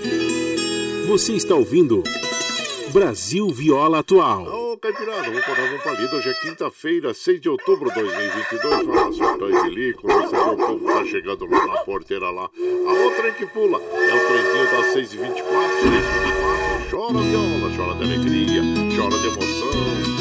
Você 1.08 1.34
está 1.34 1.56
ouvindo 1.56 2.04
Brasil 2.92 3.48
Viola 3.48 4.00
Atual. 4.00 4.44
Ô, 4.44 4.78
Caipirada, 4.78 5.24
vamos 5.24 5.46
parar 5.46 5.74
um 5.74 5.80
palito. 5.80 6.14
Hoje 6.14 6.30
é 6.30 6.34
quinta-feira, 6.34 7.14
6 7.14 7.40
de 7.40 7.48
outubro 7.48 7.90
de 7.90 8.02
2022. 8.02 8.86
Fala, 8.86 9.14
Sertões 9.14 9.64
de 9.64 9.70
Lico, 9.70 10.08
você 10.08 10.36
vê 10.36 10.42
o 10.42 10.58
povo 10.58 10.86
tá 10.86 11.06
chegando 11.06 11.46
lá 11.50 11.68
na 11.68 11.78
porteira 11.84 12.30
lá. 12.30 12.50
A 12.88 12.92
outra 13.04 13.30
é 13.30 13.32
que 13.32 13.46
pula 13.46 13.80
é 13.80 14.14
o 14.14 14.28
trenzinho 14.28 14.66
das 14.72 14.94
6h24, 14.94 15.42
6h24. 15.84 16.92
Chora 16.92 17.20
viola, 17.20 17.72
chora 17.78 17.96
de 17.96 18.04
alegria, 18.04 18.62
chora 18.96 19.18
de 19.18 19.28
emoção. 19.28 20.21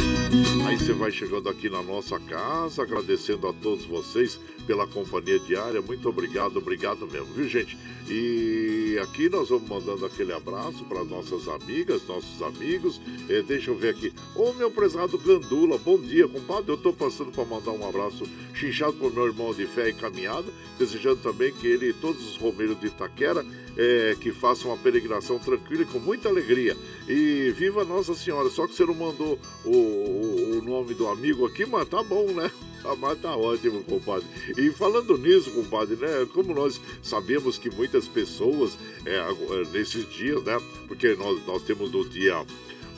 Você 0.79 0.93
vai 0.93 1.11
chegando 1.11 1.49
aqui 1.49 1.69
na 1.69 1.83
nossa 1.83 2.19
casa, 2.21 2.83
agradecendo 2.83 3.49
a 3.49 3.53
todos 3.53 3.85
vocês 3.85 4.39
pela 4.69 4.87
companhia 4.87 5.39
diária. 5.41 5.83
Muito 5.83 6.09
obrigado, 6.09 6.59
obrigado 6.59 7.09
mesmo, 7.09 7.27
viu, 7.35 7.49
gente? 7.49 7.77
E 8.09 8.97
aqui 9.03 9.29
nós 9.29 9.49
vamos 9.49 9.69
mandando 9.69 10.07
aquele 10.07 10.33
abraço 10.33 10.85
para 10.85 11.03
nossas 11.03 11.49
amigas, 11.49 12.07
nossos 12.07 12.41
amigos. 12.41 13.01
Eh, 13.29 13.43
deixa 13.43 13.73
eu 13.73 13.77
ver 13.77 13.91
aqui. 13.91 14.13
Ô, 14.35 14.53
meu 14.53 14.71
prezado 14.71 15.19
Gandula, 15.19 15.77
bom 15.77 15.99
dia, 15.99 16.29
compadre. 16.29 16.71
Eu 16.71 16.77
tô 16.77 16.93
passando 16.93 17.33
para 17.33 17.45
mandar 17.45 17.73
um 17.73 17.87
abraço 17.87 18.25
chinchado 18.55 18.93
pro 18.93 19.11
meu 19.11 19.27
irmão 19.27 19.53
de 19.53 19.67
fé 19.67 19.89
e 19.89 19.93
caminhada, 19.93 20.47
desejando 20.79 21.17
também 21.17 21.53
que 21.53 21.67
ele 21.67 21.91
e 21.91 21.93
todos 21.93 22.25
os 22.25 22.37
romeiros 22.37 22.79
de 22.81 22.87
Itaquera 22.87 23.45
eh, 23.77 24.17
que 24.21 24.33
façam 24.33 24.71
uma 24.71 24.77
peregrinação 24.77 25.39
tranquila 25.39 25.83
e 25.83 25.87
com 25.87 25.99
muita 25.99 26.29
alegria. 26.29 26.77
E 27.09 27.53
viva 27.57 27.85
Nossa 27.85 28.15
Senhora. 28.15 28.49
Só 28.51 28.67
que 28.67 28.75
você 28.75 28.85
não 28.85 28.95
mandou 28.95 29.39
o, 29.65 29.71
o, 29.71 30.59
o 30.59 30.63
nome 30.63 30.95
do 30.95 31.09
amigo 31.09 31.47
aqui, 31.47 31.67
mas 31.67 31.89
tá 31.89 32.03
bom, 32.03 32.27
né? 32.33 32.51
Ah, 32.83 32.97
mas 32.97 33.21
tá 33.21 33.37
ótimo, 33.37 33.85
compadre. 33.85 34.27
E 34.57 34.71
falando 34.71 35.19
nisso, 35.19 35.51
compadre, 35.51 35.97
né? 35.97 36.27
Como 36.33 36.55
nós 36.55 36.81
sabemos 37.03 37.59
que 37.59 37.69
muitas 37.69 38.09
pessoas, 38.09 38.75
é, 39.05 39.19
agora, 39.19 39.65
nesses 39.67 40.09
dias, 40.09 40.43
né? 40.43 40.59
Porque 40.89 41.15
nós, 41.15 41.45
nós 41.47 41.63
temos 41.63 41.93
no 41.93 42.09
dia 42.09 42.43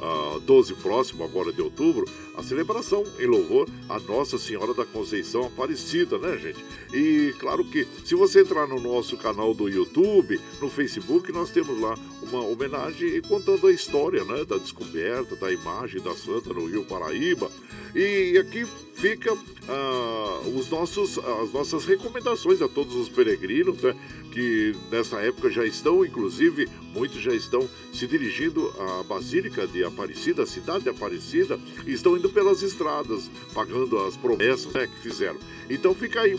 ah, 0.01 0.39
12 0.45 0.75
próximo, 0.75 1.25
agora 1.25 1.53
de 1.53 1.63
outubro, 1.63 2.05
a 2.37 2.43
celebração 2.43 3.05
em 3.19 3.27
louvor 3.27 3.69
a 3.89 3.99
Nossa 4.01 4.39
Senhora 4.39 4.75
da 4.75 4.85
Conceição 4.85 5.47
Aparecida, 5.47 6.19
né, 6.19 6.37
gente? 6.39 6.65
E 6.93 7.35
claro 7.39 7.65
que 7.65 7.87
se 8.05 8.15
você 8.15 8.41
entrar 8.41 8.67
no 8.67 8.81
nosso 8.81 9.17
canal 9.17 9.55
do 9.55 9.69
YouTube, 9.69 10.41
no 10.61 10.69
Facebook, 10.69 11.31
nós 11.33 11.51
temos 11.51 11.79
lá 11.81 11.97
uma 12.23 12.41
homenagem 12.47 13.21
contando 13.23 13.67
a 13.67 13.73
história, 13.73 14.25
né, 14.25 14.45
da 14.45 14.57
descoberta 14.57 15.37
da 15.37 15.53
imagem 15.53 16.01
da 16.01 16.15
Santa 16.15 16.53
no 16.53 16.67
Rio 16.67 16.85
Paraíba. 16.85 17.51
E 17.95 18.39
aqui 18.39 18.67
fica 18.95 19.37
ah, 19.69 20.41
os 20.55 20.71
nossos, 20.71 21.19
as 21.19 21.53
nossas 21.53 21.85
recomendações 21.85 22.63
a 22.63 22.69
todos 22.69 22.95
os 22.95 23.09
peregrinos, 23.09 23.83
né, 23.83 23.95
que 24.33 24.75
nessa 24.91 25.21
época 25.21 25.51
já 25.51 25.65
estão, 25.65 26.05
inclusive, 26.05 26.69
muitos 26.95 27.21
já 27.21 27.35
estão 27.35 27.69
se 27.93 28.07
dirigindo 28.07 28.73
à 28.79 29.03
Basílica 29.03 29.67
de 29.67 29.85
Aparecida, 29.85 30.45
a 30.45 30.47
cidade 30.47 30.85
de 30.85 30.91
Aparecida, 30.91 31.61
e 31.87 31.93
estão 31.93 32.17
pelas 32.29 32.63
estradas, 32.63 33.31
pagando 33.55 33.99
as 33.99 34.17
promessas 34.17 34.73
né, 34.73 34.87
que 34.87 35.09
fizeram. 35.09 35.39
Então 35.69 35.95
fica 35.95 36.21
aí 36.21 36.39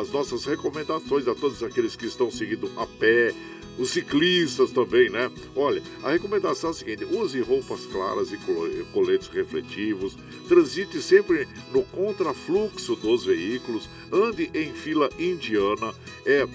as 0.00 0.10
nossas 0.10 0.44
recomendações 0.44 1.26
a 1.28 1.34
todos 1.34 1.62
aqueles 1.62 1.96
que 1.96 2.06
estão 2.06 2.30
seguindo 2.30 2.70
a 2.76 2.86
pé, 2.86 3.34
os 3.78 3.90
ciclistas 3.90 4.70
também, 4.70 5.08
né? 5.08 5.30
Olha, 5.56 5.82
a 6.02 6.10
recomendação 6.10 6.70
é 6.70 6.72
a 6.72 6.74
seguinte: 6.74 7.04
use 7.04 7.40
roupas 7.40 7.86
claras 7.86 8.30
e 8.32 8.38
coletes 8.92 9.28
refletivos, 9.28 10.16
transite 10.48 11.00
sempre 11.00 11.48
no 11.72 11.82
contrafluxo 11.84 12.96
dos 12.96 13.24
veículos, 13.24 13.88
ande 14.12 14.50
em 14.54 14.72
fila 14.72 15.08
indiana, 15.18 15.94
é 16.26 16.46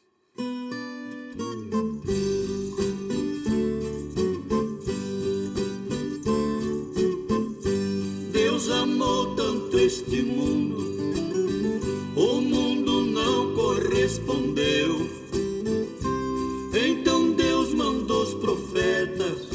Deus 8.32 8.70
amou 8.70 9.36
tanto 9.36 9.80
este 9.80 10.22
mundo, 10.22 10.78
o 12.16 12.42
mundo 12.42 13.02
não 13.06 13.54
correspondeu. 13.56 15.10
Então 16.74 17.32
Deus 17.34 17.74
mandou 17.74 18.24
os 18.24 18.34
profetas, 18.36 19.50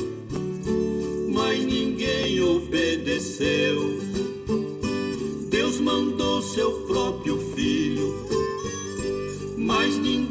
mas 1.33 1.65
ninguém 1.65 2.43
obedeceu. 2.43 4.01
Deus 5.49 5.81
mandou 5.81 6.43
seu 6.43 6.73
próprio 6.87 7.39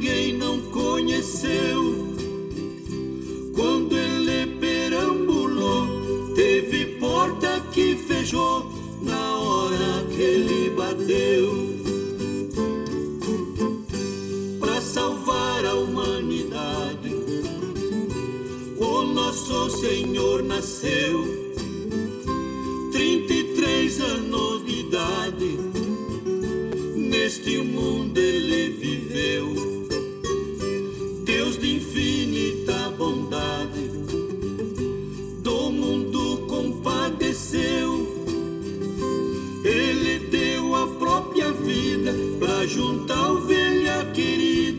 ninguém 0.06 0.34
não 0.34 0.62
conheceu. 0.70 2.14
Quando 3.56 3.97
ele 3.97 4.56
perambulou, 4.60 5.88
teve 6.36 6.86
porta 6.99 7.60
que 7.72 7.95
fechou 7.95 8.72
na 9.01 9.38
hora 9.39 10.06
que 10.16 10.22
ele 10.22 10.70
bateu. 10.70 11.76
Para 14.60 14.80
salvar 14.80 15.66
a 15.66 15.74
humanidade, 15.74 17.16
o 18.78 19.01
nosso 19.06 19.72
Senhor 19.72 20.43
nasceu. 20.43 21.34
33 22.91 24.01
anos 24.01 24.66
de 24.66 24.80
idade, 24.82 25.60
neste 26.95 27.58
mundo 27.58 28.20
ele 28.20 28.70
viveu. 28.70 28.95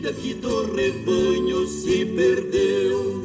Querida 0.07 0.13
que 0.13 0.33
do 0.33 0.73
rebanho 0.73 1.67
se 1.67 2.05
perdeu. 2.05 3.23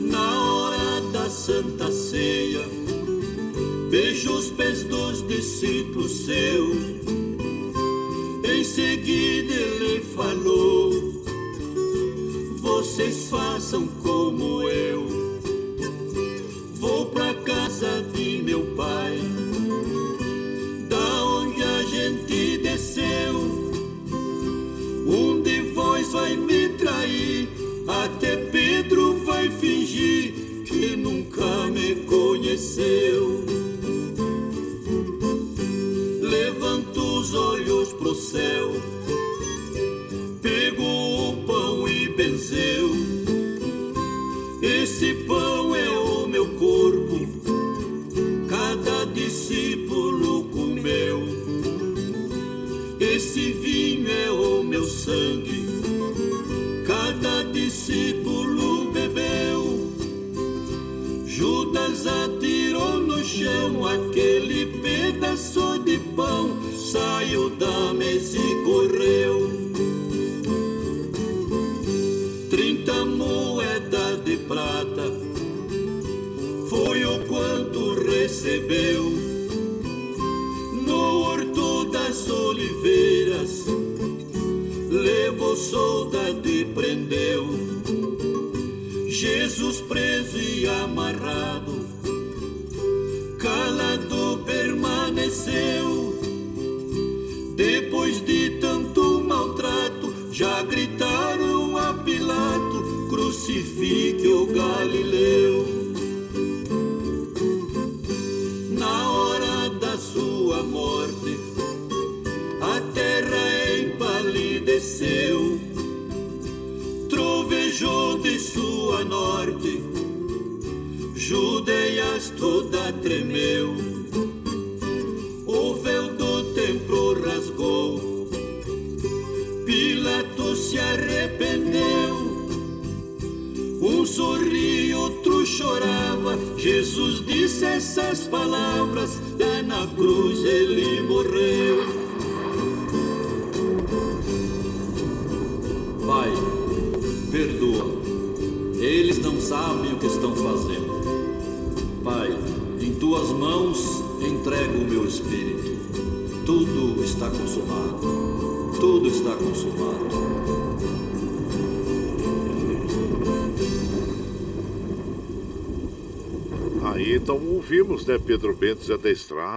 Na 0.00 0.44
hora 0.44 1.00
da 1.12 1.30
Santa 1.30 1.90
Ceia, 1.92 2.64
beijou 3.90 4.38
os 4.38 4.50
pés 4.50 4.84
dos 4.84 5.26
discípulos 5.28 6.10
seus. 6.24 6.76
Em 8.44 8.64
seguida 8.64 9.54
ele 9.54 10.00
falou: 10.00 11.12
Vocês 12.60 13.28
façam 13.28 13.86
como 14.02 14.62
eu. 14.68 14.99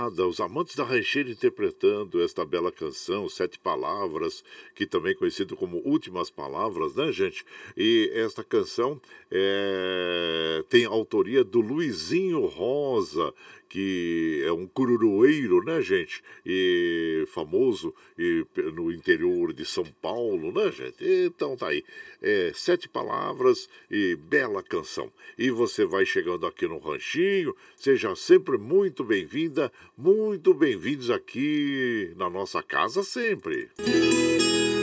Os 0.08 0.40
amantes 0.40 0.76
da 0.76 0.84
rancheira 0.84 1.30
interpretando 1.30 2.22
esta 2.22 2.46
bela 2.46 2.72
canção, 2.72 3.28
Sete 3.30 3.60
Palavras, 3.60 4.44
que 4.76 4.86
também 4.86 5.12
é 5.12 5.16
conhecido 5.16 5.56
como 5.56 5.82
Últimas 5.86 6.30
Palavras, 6.30 6.96
né, 6.96 7.12
gente? 7.12 7.46
E 7.76 8.12
esta 8.14 8.44
canção 8.44 9.00
é, 9.32 10.64
tem 10.70 10.86
autoria 10.86 11.44
do 11.44 11.62
Luizinho 11.62 12.46
Rosa, 12.46 13.34
que 13.74 14.44
é 14.46 14.52
um 14.52 14.68
cururueiro, 14.68 15.64
né, 15.64 15.82
gente? 15.82 16.22
E 16.46 17.26
famoso 17.34 17.92
e, 18.16 18.46
no 18.72 18.92
interior 18.92 19.52
de 19.52 19.66
São 19.66 19.84
Paulo, 20.00 20.52
né, 20.52 20.72
gente? 20.72 21.04
Então 21.04 21.58
tá 21.58 21.70
aí. 21.70 21.84
É, 22.22 22.52
sete 22.54 22.88
palavras 22.88 23.68
e 23.90 24.16
bela 24.16 24.62
canção. 24.62 25.12
E 25.36 25.50
você 25.50 25.86
vai 25.86 26.06
chegando 26.06 26.46
aqui 26.46 26.68
no 26.68 26.78
Ranchinho, 26.78 27.56
seja 27.76 28.16
sempre 28.16 28.60
muito 28.60 29.04
bem-vinda, 29.04 29.72
muito 29.98 30.54
bem-vindos 30.54 31.10
aqui 31.10 32.14
na 32.16 32.30
nossa 32.30 32.62
casa 32.62 33.02
sempre. 33.02 33.70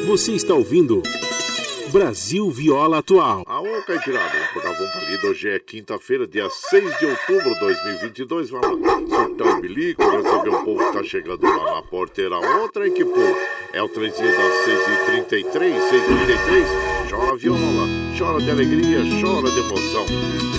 Você 0.08 0.32
está 0.32 0.52
ouvindo. 0.52 1.00
Brasil 1.90 2.48
Viola 2.50 2.98
Atual. 2.98 3.42
Aô, 3.46 3.82
Caipirada, 3.84 4.30
vamos 4.30 4.80
uma 4.80 4.92
palida. 4.92 5.26
Hoje 5.26 5.48
é 5.48 5.58
quinta-feira, 5.58 6.26
dia 6.26 6.48
6 6.48 6.98
de 6.98 7.06
outubro 7.06 7.52
de 7.54 7.60
2022. 7.60 8.50
Vai 8.50 8.60
lá, 8.60 8.70
soltar 9.08 9.58
o 9.58 9.60
bilico, 9.60 10.02
receber 10.02 10.50
o 10.50 10.64
povo 10.64 10.86
que 10.86 10.98
tá 10.98 11.02
chegando 11.02 11.42
lá 11.42 11.74
na 11.74 11.82
porteira. 11.82 12.38
Outra, 12.38 12.86
povo? 12.88 13.36
É 13.72 13.82
o 13.82 13.88
trenzinho 13.88 14.30
das 14.30 14.54
6h33, 15.26 15.52
6h33. 15.52 17.10
Chora 17.10 17.36
viola, 17.36 17.99
chora 18.20 18.38
de 18.38 18.50
alegria, 18.50 18.98
chora 19.22 19.50
de 19.50 19.60
emoção. 19.60 20.04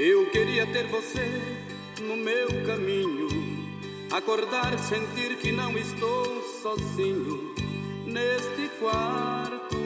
Eu 0.03 0.25
queria 0.31 0.67
ter 0.67 0.87
você 0.87 1.43
no 2.01 2.17
meu 2.17 2.49
caminho, 2.65 3.29
acordar, 4.11 4.79
sentir 4.79 5.37
que 5.37 5.53
não 5.53 5.77
estou 5.77 6.43
sozinho 6.63 7.55
neste 8.07 8.71
quarto. 8.79 9.77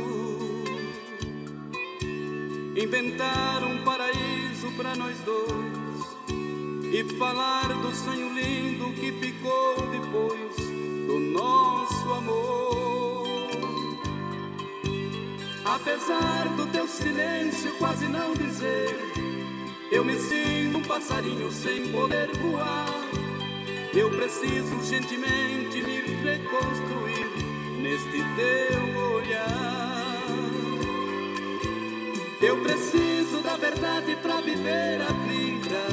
Inventar 2.80 3.64
um 3.64 3.82
paraíso 3.82 4.70
para 4.76 4.94
nós 4.94 5.18
dois 5.24 6.94
e 6.94 7.02
falar 7.18 7.74
do 7.82 7.92
sonho 7.92 8.32
lindo 8.34 8.92
que 8.92 9.10
ficou 9.10 9.74
depois 9.88 10.56
do 11.08 11.18
nosso 11.18 12.12
amor. 12.12 13.50
Apesar 15.64 16.54
do 16.56 16.70
teu 16.70 16.86
silêncio 16.86 17.76
quase 17.78 18.06
não 18.06 18.32
dizer 18.32 19.03
eu 19.94 20.04
me 20.04 20.18
sinto 20.18 20.78
um 20.78 20.82
passarinho 20.82 21.50
sem 21.52 21.92
poder 21.92 22.28
voar. 22.38 23.08
Eu 23.94 24.10
preciso 24.10 24.74
urgentemente 24.74 25.80
me 25.82 26.00
reconstruir 26.24 27.28
neste 27.80 28.18
teu 28.34 29.00
olhar. 29.12 30.24
Eu 32.42 32.60
preciso 32.60 33.40
da 33.44 33.56
verdade 33.56 34.16
para 34.20 34.40
viver 34.40 35.00
a 35.00 35.12
vida. 35.28 35.86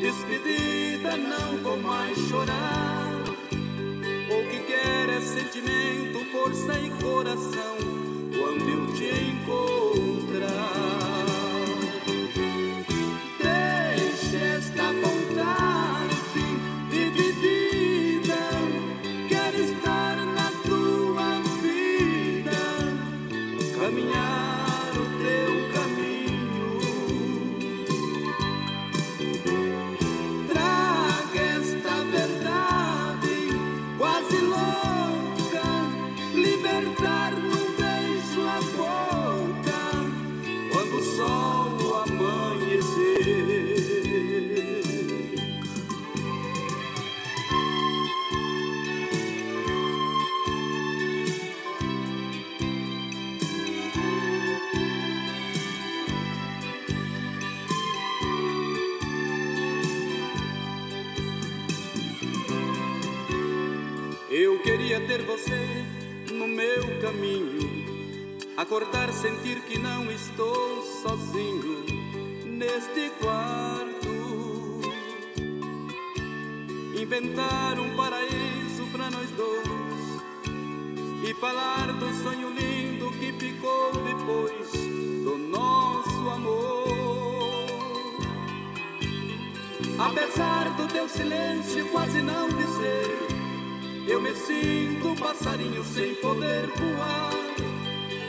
Despedida, 0.00 1.18
não 1.18 1.58
vou 1.58 1.76
mais 1.76 2.16
chorar. 2.30 3.24
O 4.30 4.50
que 4.50 4.60
quer 4.60 5.10
é 5.10 5.20
sentimento, 5.20 6.24
força 6.32 6.78
e 6.80 6.88
coração 7.02 7.76
quando 8.38 8.68
eu 8.70 8.94
te 8.94 9.10
encontrar. 9.32 10.97
Acordar, 68.68 69.10
sentir 69.14 69.62
que 69.62 69.78
não 69.78 70.10
estou 70.12 70.82
sozinho 71.02 71.86
neste 72.44 73.10
quarto. 73.18 74.08
Inventar 76.94 77.78
um 77.80 77.96
paraíso 77.96 78.86
para 78.92 79.10
nós 79.10 79.30
dois 79.30 79.68
e 81.26 81.32
falar 81.40 81.86
do 81.94 82.22
sonho 82.22 82.50
lindo 82.50 83.10
que 83.12 83.32
ficou 83.32 83.90
depois 84.04 84.70
do 85.24 85.38
nosso 85.38 86.28
amor. 86.28 86.88
Apesar 89.98 90.76
do 90.76 90.86
teu 90.92 91.08
silêncio 91.08 91.88
quase 91.88 92.20
não 92.20 92.48
dizer, 92.50 93.18
eu 94.06 94.20
me 94.20 94.34
sinto 94.34 95.08
um 95.08 95.16
passarinho 95.16 95.82
sem 95.84 96.14
poder 96.16 96.66
voar. 96.66 97.37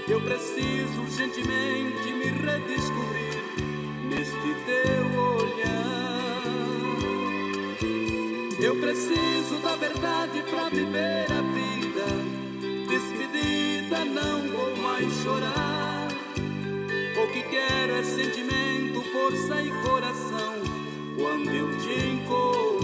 Eu 0.09 0.19
preciso 0.21 1.01
urgentemente 1.01 2.11
me 2.11 2.25
redescobrir 2.25 3.43
neste 4.09 4.55
teu 4.65 5.05
olhar. 5.35 6.43
Eu 8.59 8.75
preciso 8.77 9.59
da 9.61 9.75
verdade 9.75 10.41
para 10.49 10.69
viver 10.69 11.27
a 11.31 11.41
vida. 11.53 12.07
Despedida, 12.89 14.03
não 14.05 14.49
vou 14.49 14.75
mais 14.77 15.13
chorar. 15.21 16.07
O 17.23 17.31
que 17.31 17.43
quero 17.43 17.93
é 17.93 18.03
sentimento, 18.03 19.03
força 19.11 19.61
e 19.61 19.69
coração 19.83 20.55
quando 21.15 21.51
eu 21.51 21.69
te 21.77 21.93
encontrar. 21.93 22.78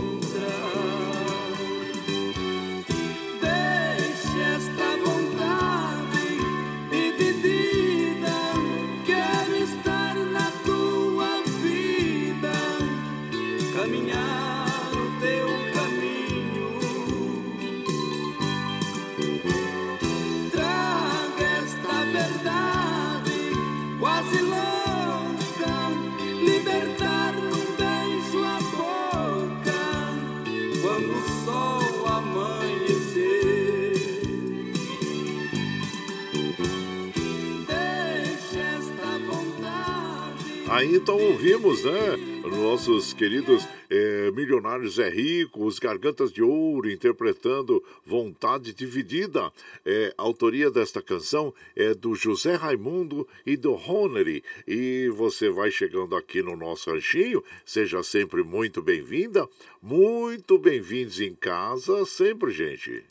Aí 40.86 40.98
então 40.98 41.20
ouvimos, 41.20 41.84
né? 41.84 42.16
Nossos 42.44 43.12
queridos 43.12 43.68
é, 43.90 44.30
milionários 44.30 45.00
é 45.00 45.10
rico, 45.10 45.66
os 45.66 45.80
Gargantas 45.80 46.32
de 46.32 46.44
Ouro 46.44 46.92
interpretando 46.92 47.84
Vontade 48.06 48.72
Dividida. 48.72 49.52
É, 49.84 50.14
a 50.16 50.22
autoria 50.22 50.70
desta 50.70 51.02
canção 51.02 51.52
é 51.76 51.96
do 51.96 52.14
José 52.14 52.54
Raimundo 52.54 53.28
e 53.48 53.58
do 53.58 53.74
Ronery. 53.74 54.44
E 54.68 55.10
você 55.18 55.50
vai 55.50 55.72
chegando 55.72 56.16
aqui 56.16 56.44
no 56.44 56.56
nosso 56.56 56.92
ranchinho, 56.92 57.44
seja 57.66 58.04
sempre 58.04 58.44
muito 58.44 58.80
bem-vinda, 58.80 59.50
muito 59.82 60.60
bem-vindos 60.60 61.20
em 61.20 61.34
casa, 61.34 62.06
sempre, 62.06 62.52
gente. 62.52 63.04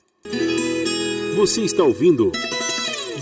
Você 1.34 1.62
está 1.62 1.82
ouvindo. 1.82 2.30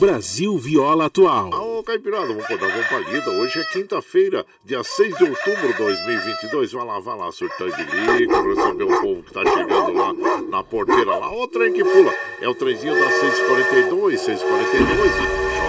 Brasil 0.03 0.59
Viola 0.59 1.05
Atual. 1.05 1.51
Ô, 1.51 1.81
Caipirada, 1.85 2.27
vamos 2.27 2.49
dar 2.49 2.57
uma 2.57 2.85
palida. 2.89 3.31
Hoje 3.31 3.61
é 3.61 3.65
quinta-feira, 3.67 4.45
dia 4.65 4.83
6 4.83 5.17
de 5.17 5.23
outubro 5.23 5.69
de 5.69 5.79
2022. 5.79 6.73
Vai 6.73 6.85
lá, 6.85 6.99
vai 6.99 7.17
lá, 7.17 7.31
surtando 7.31 7.71
de 7.77 7.85
lico, 7.85 8.43
receber 8.43 8.83
o 8.83 9.01
povo 9.01 9.23
que 9.23 9.33
tá 9.33 9.45
chegando 9.45 9.93
lá 9.93 10.13
na 10.51 10.65
porteira 10.65 11.17
lá. 11.17 11.31
Ô, 11.31 11.47
trem 11.47 11.73
que 11.73 11.85
pula. 11.85 12.13
É 12.41 12.49
o 12.49 12.55
trenzinho 12.57 12.95
das 12.95 13.15
6h42, 13.15 14.15
6h42. 14.15 14.43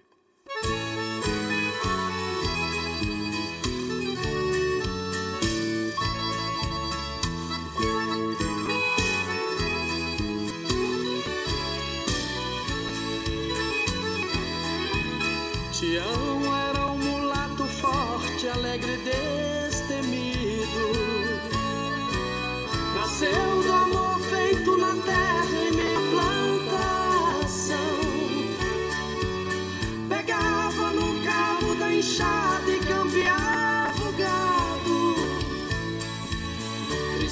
Tião 15.72 16.27
era 16.27 16.27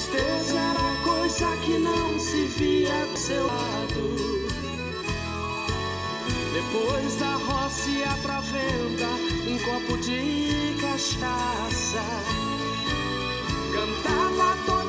Tristeza 0.05 0.59
era 0.59 1.03
coisa 1.03 1.57
que 1.65 1.79
não 1.79 2.19
se 2.19 2.45
via 2.45 3.07
do 3.07 3.17
seu 3.17 3.47
lado. 3.47 4.47
Depois 6.53 7.15
da 7.15 7.33
roça 7.37 7.89
ia 7.89 8.15
pra 8.21 8.39
venda 8.41 9.07
um 9.47 9.57
copo 9.57 9.97
de 9.97 10.75
cachaça. 10.79 12.03
Cantava, 13.73 14.55
tocava 14.65 14.84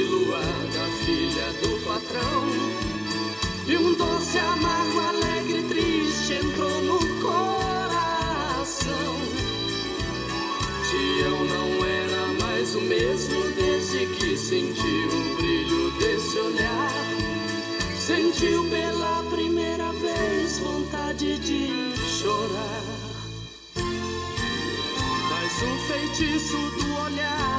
luar 0.00 0.66
da 0.74 0.86
filha 1.04 1.52
do 1.60 1.84
patrão. 1.84 2.46
E 3.66 3.76
um 3.76 3.94
doce 3.94 4.38
amargo, 4.38 5.00
alegre 5.00 5.62
triste 5.68 6.34
entrou 6.34 6.82
no 6.82 6.98
coração. 7.20 9.14
Tião 10.90 11.44
não 11.44 11.84
era 11.84 12.26
mais 12.44 12.74
o 12.74 12.80
mesmo 12.80 13.42
desde 13.52 14.06
que 14.06 14.36
sentiu 14.36 15.08
o 15.08 15.36
brilho 15.36 15.90
desse 15.98 16.38
olhar. 16.38 16.90
Sentiu 17.96 18.64
pela 18.68 19.22
primeira 19.30 19.92
vez 19.92 20.58
vontade 20.58 21.38
de 21.38 21.94
chorar. 22.18 22.82
Mas 25.30 25.62
um 25.62 25.78
feitiço 25.86 26.56
do 26.56 27.02
olhar 27.04 27.51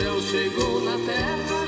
céu 0.00 0.18
chegou 0.22 0.80
na 0.80 0.96
terra. 1.04 1.59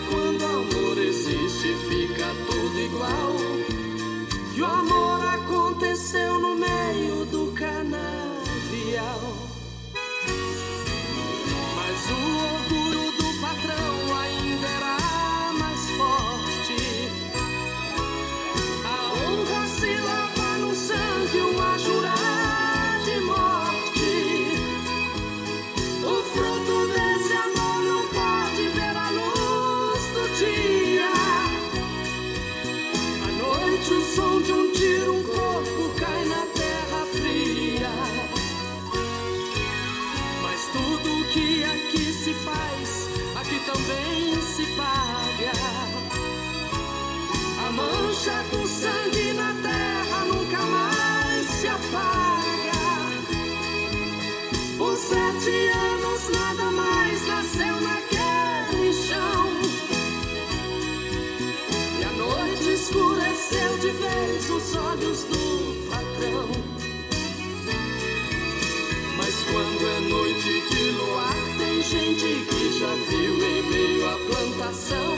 Já 72.83 72.95
viu 73.09 73.35
em 73.37 73.63
meio 73.63 74.09
à 74.09 74.17
plantação 74.27 75.17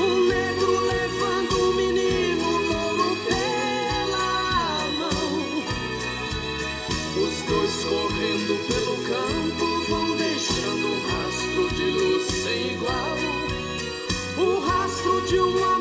um 0.00 0.26
negro 0.26 0.80
levando 0.80 1.62
um 1.62 1.74
menino 1.74 2.50
louro 2.66 3.16
pela 3.28 4.26
mão. 4.98 5.62
Os 7.22 7.34
dois 7.46 7.84
correndo 7.84 8.54
pelo 8.66 8.96
campo 9.06 9.66
vão 9.88 10.16
deixando 10.16 10.84
um 10.88 10.98
rastro 11.12 11.62
de 11.76 11.86
luz 11.92 12.24
sem 12.26 12.72
igual. 12.72 13.18
O 14.36 14.58
rastro 14.66 15.20
de 15.20 15.38
um 15.38 15.71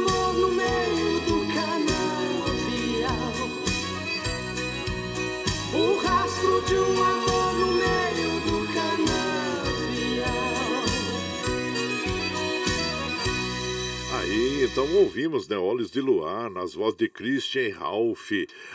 então 14.72 14.88
ouvimos, 14.96 15.48
né? 15.50 15.58
Olhos 15.58 15.92
de 15.92 16.00
Luar, 16.00 16.50
nas 16.50 16.74
vozes 16.74 16.96
de 16.96 17.10
Christian 17.10 17.76
Ralph. 17.76 18.32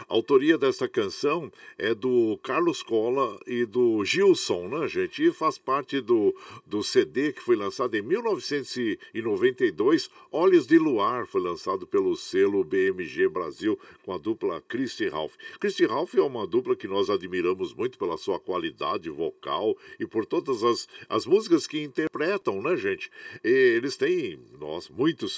A 0.06 0.12
autoria 0.12 0.58
dessa 0.58 0.86
canção 0.86 1.50
é 1.78 1.94
do 1.94 2.38
Carlos 2.42 2.82
Cola 2.82 3.40
e 3.46 3.64
do 3.64 4.04
Gilson, 4.04 4.68
né, 4.68 4.86
gente? 4.88 5.24
E 5.24 5.32
faz 5.32 5.56
parte 5.56 6.02
do, 6.02 6.36
do 6.66 6.82
CD 6.82 7.32
que 7.32 7.40
foi 7.40 7.56
lançado 7.56 7.94
em 7.94 8.02
1992. 8.02 10.10
Olhos 10.30 10.66
de 10.66 10.78
Luar 10.78 11.26
foi 11.26 11.40
lançado 11.40 11.86
pelo 11.86 12.14
selo 12.14 12.62
BMG 12.62 13.26
Brasil 13.28 13.80
com 14.04 14.12
a 14.12 14.18
dupla 14.18 14.62
Christian 14.68 15.08
Ralph. 15.10 15.32
Christian 15.58 15.88
Ralph 15.88 16.14
é 16.14 16.20
uma 16.20 16.46
dupla 16.46 16.76
que 16.76 16.86
nós 16.86 17.08
admiramos 17.08 17.72
muito 17.72 17.96
pela 17.96 18.18
sua 18.18 18.38
qualidade 18.38 19.08
vocal 19.08 19.74
e 19.98 20.06
por 20.06 20.26
todas 20.26 20.62
as, 20.62 20.86
as 21.08 21.24
músicas 21.24 21.66
que 21.66 21.82
interpretam, 21.82 22.60
né, 22.60 22.76
gente? 22.76 23.10
E 23.42 23.48
eles 23.48 23.96
têm, 23.96 24.38
nossa, 24.60 24.92
muitos 24.92 25.32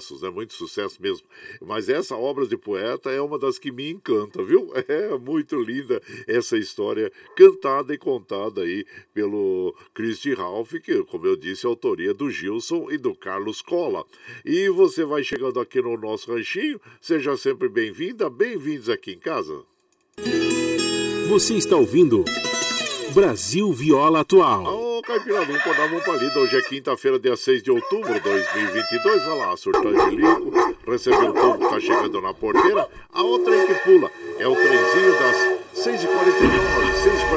sucessos, 0.00 0.22
né? 0.22 0.30
Muito 0.30 0.54
sucesso 0.54 1.00
mesmo. 1.00 1.26
Mas 1.60 1.88
essa 1.88 2.16
obra 2.16 2.46
de 2.46 2.56
poeta 2.56 3.10
é 3.10 3.20
uma 3.20 3.38
das 3.38 3.58
que 3.58 3.70
me 3.70 3.90
encanta, 3.90 4.42
viu? 4.42 4.70
É 4.88 5.16
muito 5.18 5.60
linda 5.60 6.02
essa 6.26 6.56
história 6.56 7.12
cantada 7.36 7.94
e 7.94 7.98
contada 7.98 8.62
aí 8.62 8.84
pelo 9.14 9.74
Christy 9.94 10.34
Ralph, 10.34 10.72
que, 10.82 11.04
como 11.04 11.26
eu 11.26 11.36
disse, 11.36 11.64
é 11.64 11.68
autoria 11.68 12.12
do 12.12 12.30
Gilson 12.30 12.90
e 12.90 12.98
do 12.98 13.14
Carlos 13.14 13.62
Cola. 13.62 14.04
E 14.44 14.68
você 14.68 15.04
vai 15.04 15.22
chegando 15.22 15.60
aqui 15.60 15.80
no 15.80 15.96
nosso 15.96 16.32
ranchinho, 16.32 16.80
seja 17.00 17.36
sempre 17.36 17.68
bem-vinda, 17.68 18.28
bem-vindos 18.28 18.88
aqui 18.88 19.12
em 19.12 19.18
casa. 19.18 19.62
Você 21.28 21.54
está 21.54 21.76
ouvindo 21.76 22.24
Brasil 23.12 23.72
Viola 23.72 24.20
Atual. 24.20 24.64
Ô, 24.64 25.02
Caipira, 25.02 25.44
vamos 25.44 25.62
pôr 25.62 25.76
na 25.76 25.88
mão 25.88 26.00
palida. 26.00 26.38
Hoje 26.38 26.56
é 26.56 26.62
quinta-feira, 26.62 27.18
dia 27.18 27.36
6 27.36 27.62
de 27.62 27.70
outubro 27.70 28.12
de 28.14 28.20
2022. 28.20 29.24
Vai 29.24 29.38
lá, 29.38 29.56
Surtangelico, 29.56 30.52
recebeu 30.86 31.30
o 31.30 31.34
povo 31.34 31.68
tá 31.68 31.80
chegando 31.80 32.20
na 32.20 32.32
porteira. 32.32 32.88
A 33.12 33.22
outra 33.22 33.52
aí 33.52 33.66
que 33.66 33.74
pula 33.74 34.10
é 34.38 34.46
o 34.46 34.54
trenzinho 34.54 35.12
das 35.18 35.36
6h49, 35.84 36.60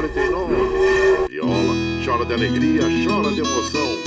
6h49. 0.08 1.28
Viola, 1.28 1.74
chora 2.04 2.24
de 2.24 2.34
alegria, 2.34 2.82
chora 3.04 3.30
de 3.32 3.40
emoção. 3.40 4.03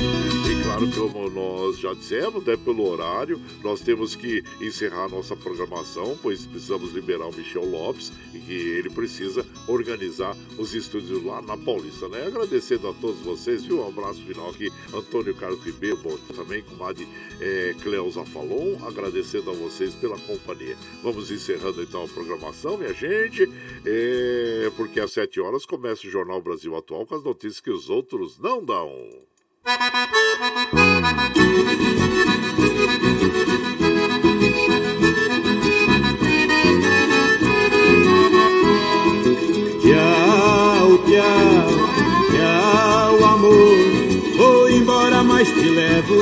Claro, 0.77 1.11
como 1.11 1.29
nós 1.31 1.79
já 1.79 1.91
dissemos, 1.91 2.43
né, 2.45 2.55
pelo 2.55 2.87
horário, 2.87 3.41
nós 3.63 3.81
temos 3.81 4.15
que 4.15 4.43
encerrar 4.61 5.09
nossa 5.09 5.35
programação, 5.35 6.15
pois 6.21 6.45
precisamos 6.45 6.93
liberar 6.93 7.25
o 7.25 7.35
Michel 7.35 7.65
Lopes 7.65 8.11
e 8.31 8.37
que 8.37 8.53
ele 8.53 8.89
precisa 8.91 9.43
organizar 9.67 10.37
os 10.55 10.75
estúdios 10.75 11.23
lá 11.23 11.41
na 11.41 11.57
Paulista, 11.57 12.07
né? 12.07 12.27
Agradecendo 12.27 12.89
a 12.89 12.93
todos 12.93 13.19
vocês, 13.21 13.65
viu? 13.65 13.81
Um 13.81 13.87
abraço 13.87 14.21
final 14.23 14.51
aqui, 14.51 14.71
Antônio 14.93 15.33
Carlos 15.33 15.63
Ribeiro, 15.63 15.97
também 16.35 16.61
com 16.61 16.85
a 16.85 16.93
é, 17.41 17.75
Cleusa 17.81 18.23
Falon, 18.25 18.77
agradecendo 18.85 19.49
a 19.49 19.53
vocês 19.53 19.95
pela 19.95 20.17
companhia. 20.19 20.77
Vamos 21.01 21.31
encerrando 21.31 21.81
então 21.81 22.03
a 22.03 22.07
programação, 22.07 22.77
minha 22.77 22.93
gente, 22.93 23.49
é, 23.83 24.71
porque 24.75 24.99
às 24.99 25.11
7 25.11 25.41
horas 25.41 25.65
começa 25.65 26.05
o 26.05 26.11
Jornal 26.11 26.39
Brasil 26.39 26.75
Atual 26.75 27.07
com 27.07 27.15
as 27.15 27.23
notícias 27.23 27.59
que 27.59 27.71
os 27.71 27.89
outros 27.89 28.37
não 28.37 28.63
dão. 28.63 29.26
Thank 30.09 31.81
you. 31.81 31.96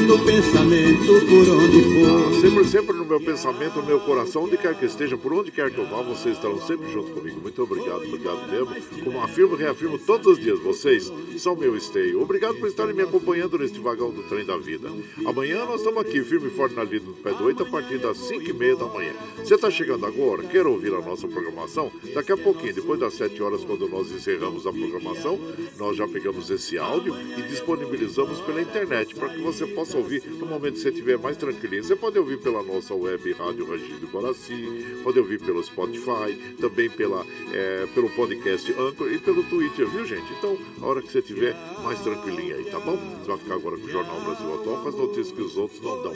No 0.01 0.19
pensamento 0.25 1.05
por 1.05 1.49
onde 1.49 1.81
for. 1.81 2.41
Sempre, 2.41 2.65
sempre 2.65 2.95
no 2.95 3.05
meu 3.05 3.19
pensamento, 3.19 3.77
no 3.77 3.85
meu 3.85 3.99
coração, 3.99 4.43
onde 4.43 4.57
quer 4.57 4.75
que 4.75 4.85
esteja, 4.85 5.17
por 5.17 5.33
onde 5.33 5.51
quer 5.51 5.71
que 5.71 5.77
eu 5.77 5.85
vá, 5.85 6.01
vocês 6.01 6.35
estarão 6.35 6.59
sempre 6.61 6.91
junto 6.91 7.11
comigo. 7.11 7.39
Muito 7.41 7.61
obrigado, 7.63 8.03
obrigado 8.03 8.51
mesmo. 8.51 9.03
Como 9.03 9.21
afirmo 9.21 9.55
reafirmo 9.55 9.97
todos 9.97 10.27
os 10.27 10.39
dias, 10.39 10.59
vocês 10.59 11.11
são 11.37 11.55
meu 11.55 11.75
esteio. 11.75 12.21
Obrigado 12.21 12.55
por 12.55 12.67
estarem 12.67 12.93
me 12.93 13.03
acompanhando 13.03 13.57
neste 13.57 13.79
vagão 13.79 14.11
do 14.11 14.23
trem 14.23 14.45
da 14.45 14.57
vida. 14.57 14.89
Amanhã 15.25 15.65
nós 15.65 15.79
estamos 15.79 16.01
aqui, 16.01 16.21
firme 16.23 16.47
e 16.47 16.51
forte 16.51 16.75
na 16.75 16.83
lida 16.83 17.05
do 17.05 17.13
pé 17.13 17.31
do 17.31 17.45
8, 17.45 17.63
a 17.63 17.65
partir 17.65 17.97
das 17.97 18.17
5 18.17 18.49
e 18.49 18.53
meia 18.53 18.75
da 18.75 18.85
manhã. 18.85 19.13
Você 19.37 19.55
está 19.55 19.71
chegando 19.71 20.05
agora, 20.05 20.43
quer 20.43 20.67
ouvir 20.67 20.93
a 20.93 21.01
nossa 21.01 21.27
programação? 21.27 21.91
Daqui 22.13 22.31
a 22.31 22.37
pouquinho, 22.37 22.73
depois 22.73 22.99
das 22.99 23.13
7 23.13 23.41
horas, 23.41 23.63
quando 23.63 23.87
nós 23.87 24.11
encerramos 24.11 24.67
a 24.67 24.73
programação, 24.73 25.39
nós 25.77 25.95
já 25.95 26.07
pegamos 26.07 26.49
esse 26.49 26.77
áudio 26.77 27.15
e 27.37 27.41
disponibilizamos 27.43 28.41
pela 28.41 28.61
internet 28.61 29.15
para 29.15 29.29
que 29.29 29.41
você 29.41 29.65
possa 29.65 29.84
ouvir 29.93 30.23
no 30.25 30.45
momento 30.45 30.75
que 30.75 30.79
você 30.79 30.89
estiver 30.89 31.17
mais 31.17 31.37
tranquilinho. 31.37 31.83
Você 31.83 31.95
pode 31.95 32.17
ouvir 32.17 32.39
pela 32.39 32.63
nossa 32.63 32.93
web 32.93 33.33
Rádio 33.33 33.65
Rangido 33.65 34.07
Guaraci, 34.07 34.99
pode 35.03 35.19
ouvir 35.19 35.39
pelo 35.39 35.63
Spotify, 35.63 36.55
também 36.59 36.89
pela, 36.89 37.25
é, 37.53 37.87
pelo 37.93 38.09
podcast 38.11 38.71
Anchor 38.73 39.11
e 39.11 39.19
pelo 39.19 39.43
Twitter, 39.43 39.87
viu 39.87 40.05
gente? 40.05 40.31
Então, 40.33 40.57
a 40.81 40.85
hora 40.85 41.01
que 41.01 41.11
você 41.11 41.19
estiver 41.19 41.55
mais 41.83 41.99
tranquilinho 41.99 42.55
aí, 42.55 42.65
tá 42.65 42.79
bom? 42.79 42.97
Você 43.19 43.27
vai 43.27 43.37
ficar 43.37 43.55
agora 43.55 43.77
com 43.77 43.85
o 43.85 43.89
Jornal 43.89 44.21
Brasil 44.21 44.53
Atual 44.55 44.81
com 44.81 44.89
as 44.89 44.95
notícias 44.95 45.31
que 45.31 45.41
os 45.41 45.57
outros 45.57 45.81
não 45.81 46.01
dão. 46.01 46.13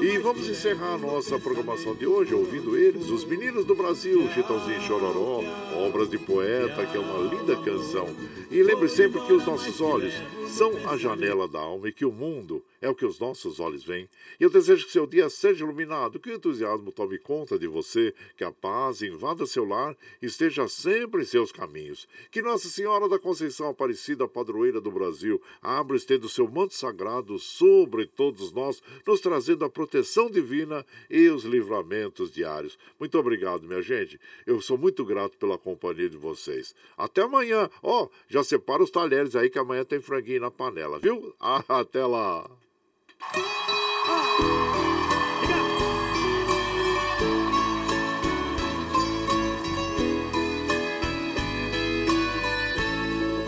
E 0.00 0.18
vamos 0.18 0.48
encerrar 0.48 0.94
a 0.94 0.98
nossa 0.98 1.38
programação 1.38 1.94
de 1.94 2.06
hoje 2.06 2.34
ouvindo 2.34 2.76
eles, 2.76 3.10
os 3.10 3.24
meninos 3.24 3.64
do 3.64 3.74
Brasil, 3.74 4.28
Chitãozinho 4.34 4.80
Chororó, 4.82 5.42
Obras 5.86 6.08
de 6.08 6.18
Poeta, 6.18 6.86
que 6.86 6.96
é 6.96 7.00
uma 7.00 7.34
linda 7.34 7.56
canção. 7.56 8.08
E 8.50 8.62
lembre 8.62 8.88
sempre 8.88 9.20
que 9.22 9.32
os 9.32 9.44
nossos 9.44 9.80
olhos 9.80 10.14
são 10.48 10.72
a 10.88 10.96
janela 10.96 11.46
da 11.46 11.60
alma 11.60 11.88
e 11.88 11.92
que 11.92 12.04
o 12.04 12.12
mundo 12.12 12.62
é 12.80 12.88
o 12.88 12.94
que 12.94 13.04
os 13.04 13.18
nossos 13.18 13.60
olhos 13.60 13.84
veem. 13.84 14.08
E 14.38 14.44
eu 14.44 14.50
desejo 14.50 14.86
que 14.86 14.92
seu 14.92 15.06
dia 15.06 15.28
seja 15.28 15.64
iluminado, 15.64 16.18
que 16.18 16.30
o 16.30 16.34
entusiasmo 16.34 16.90
tome 16.90 17.18
conta 17.18 17.58
de 17.58 17.66
você, 17.66 18.14
que 18.36 18.44
a 18.44 18.50
paz 18.50 19.02
invada 19.02 19.46
seu 19.46 19.64
lar 19.64 19.96
e 20.20 20.26
esteja 20.26 20.66
sempre 20.68 21.22
em 21.22 21.26
seus 21.26 21.52
caminhos. 21.52 22.08
Que 22.30 22.40
Nossa 22.40 22.68
Senhora 22.68 23.08
da 23.08 23.18
Conceição 23.18 23.68
Aparecida, 23.68 24.26
padroeira 24.26 24.80
do 24.80 24.90
Brasil, 24.90 25.40
abra 25.60 25.96
e 25.96 25.98
estenda 25.98 26.26
o 26.26 26.28
seu 26.28 26.48
manto 26.48 26.74
sagrado 26.74 27.38
sobre 27.38 28.06
todos 28.06 28.52
nós, 28.52 28.82
nos 29.06 29.20
trazendo 29.20 29.64
a 29.64 29.70
proteção 29.70 30.30
divina 30.30 30.84
e 31.10 31.28
os 31.28 31.44
livramentos 31.44 32.32
diários. 32.32 32.78
Muito 32.98 33.18
obrigado, 33.18 33.66
minha 33.66 33.82
gente. 33.82 34.18
Eu 34.46 34.60
sou 34.60 34.78
muito 34.78 35.04
grato 35.04 35.36
pela 35.36 35.58
companhia 35.58 36.08
de 36.08 36.16
vocês. 36.16 36.74
Até 36.96 37.22
amanhã. 37.22 37.68
Ó, 37.82 38.04
oh, 38.04 38.10
já 38.28 38.42
separa 38.42 38.82
os 38.82 38.90
talheres 38.90 39.36
aí 39.36 39.50
que 39.50 39.58
amanhã 39.58 39.84
tem 39.84 40.00
franguinho 40.00 40.40
na 40.40 40.50
panela, 40.50 40.98
viu? 40.98 41.34
Até 41.68 42.04
lá. 42.06 42.48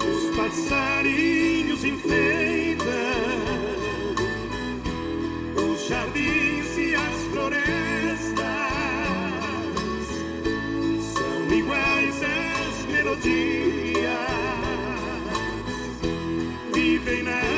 Os 0.05 0.37
passarinhos 0.37 1.85
enfeitam 1.85 2.85
os 5.57 5.89
jardins 5.89 6.77
e 6.77 6.95
as 6.95 7.23
florestas. 7.33 8.37
São 11.15 11.51
iguais 11.51 12.21
as 12.23 12.85
melodias, 12.93 14.13
vivem 16.75 17.23
na 17.23 17.52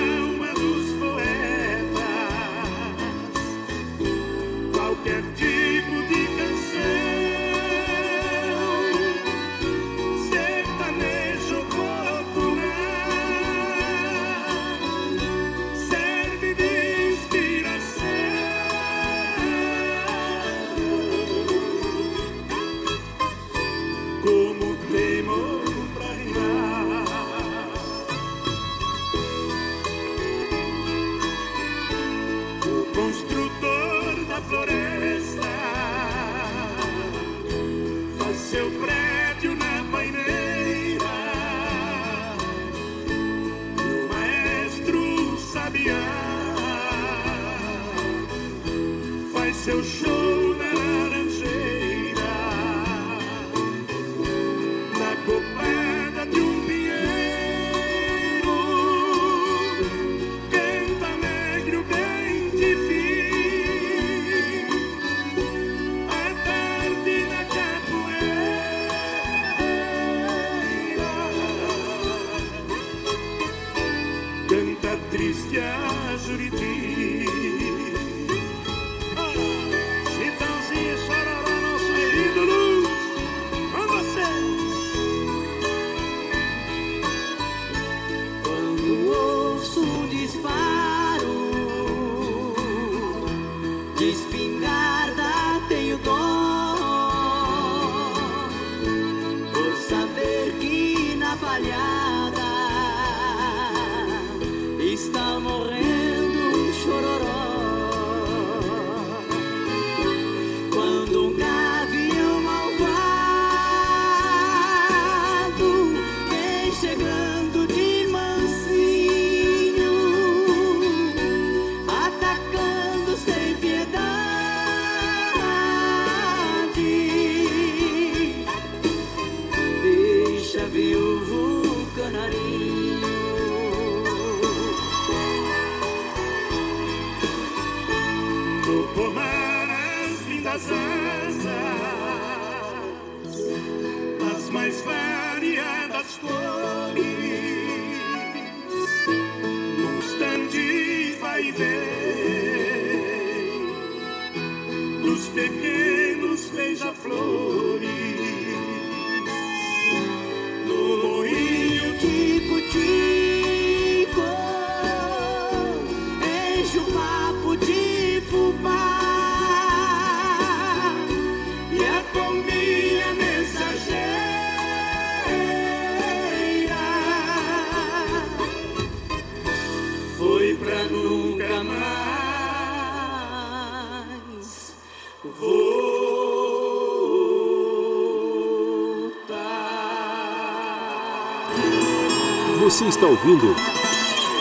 Você 192.74 192.86
está 192.86 193.06
ouvindo 193.06 193.54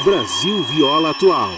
Brasil 0.04 0.64
Viola 0.64 1.12
Atual. 1.12 1.52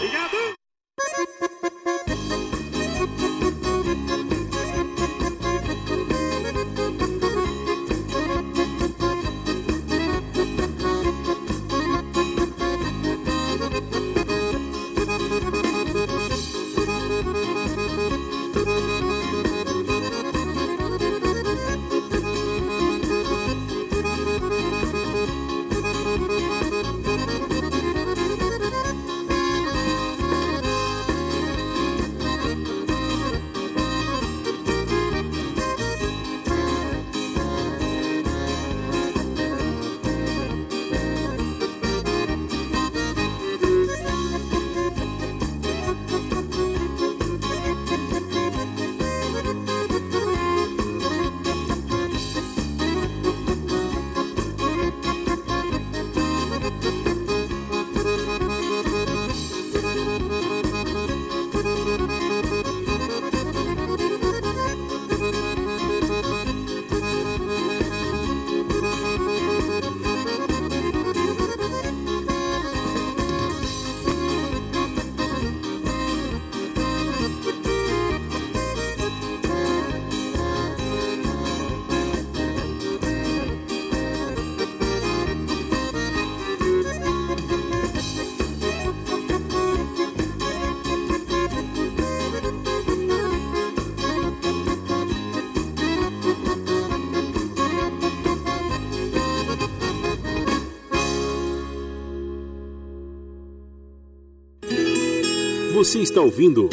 Você 105.96 106.02
está 106.02 106.20
ouvindo 106.20 106.68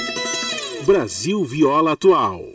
Brasil 0.86 1.46
Viola 1.46 1.94
Atual. 1.94 2.53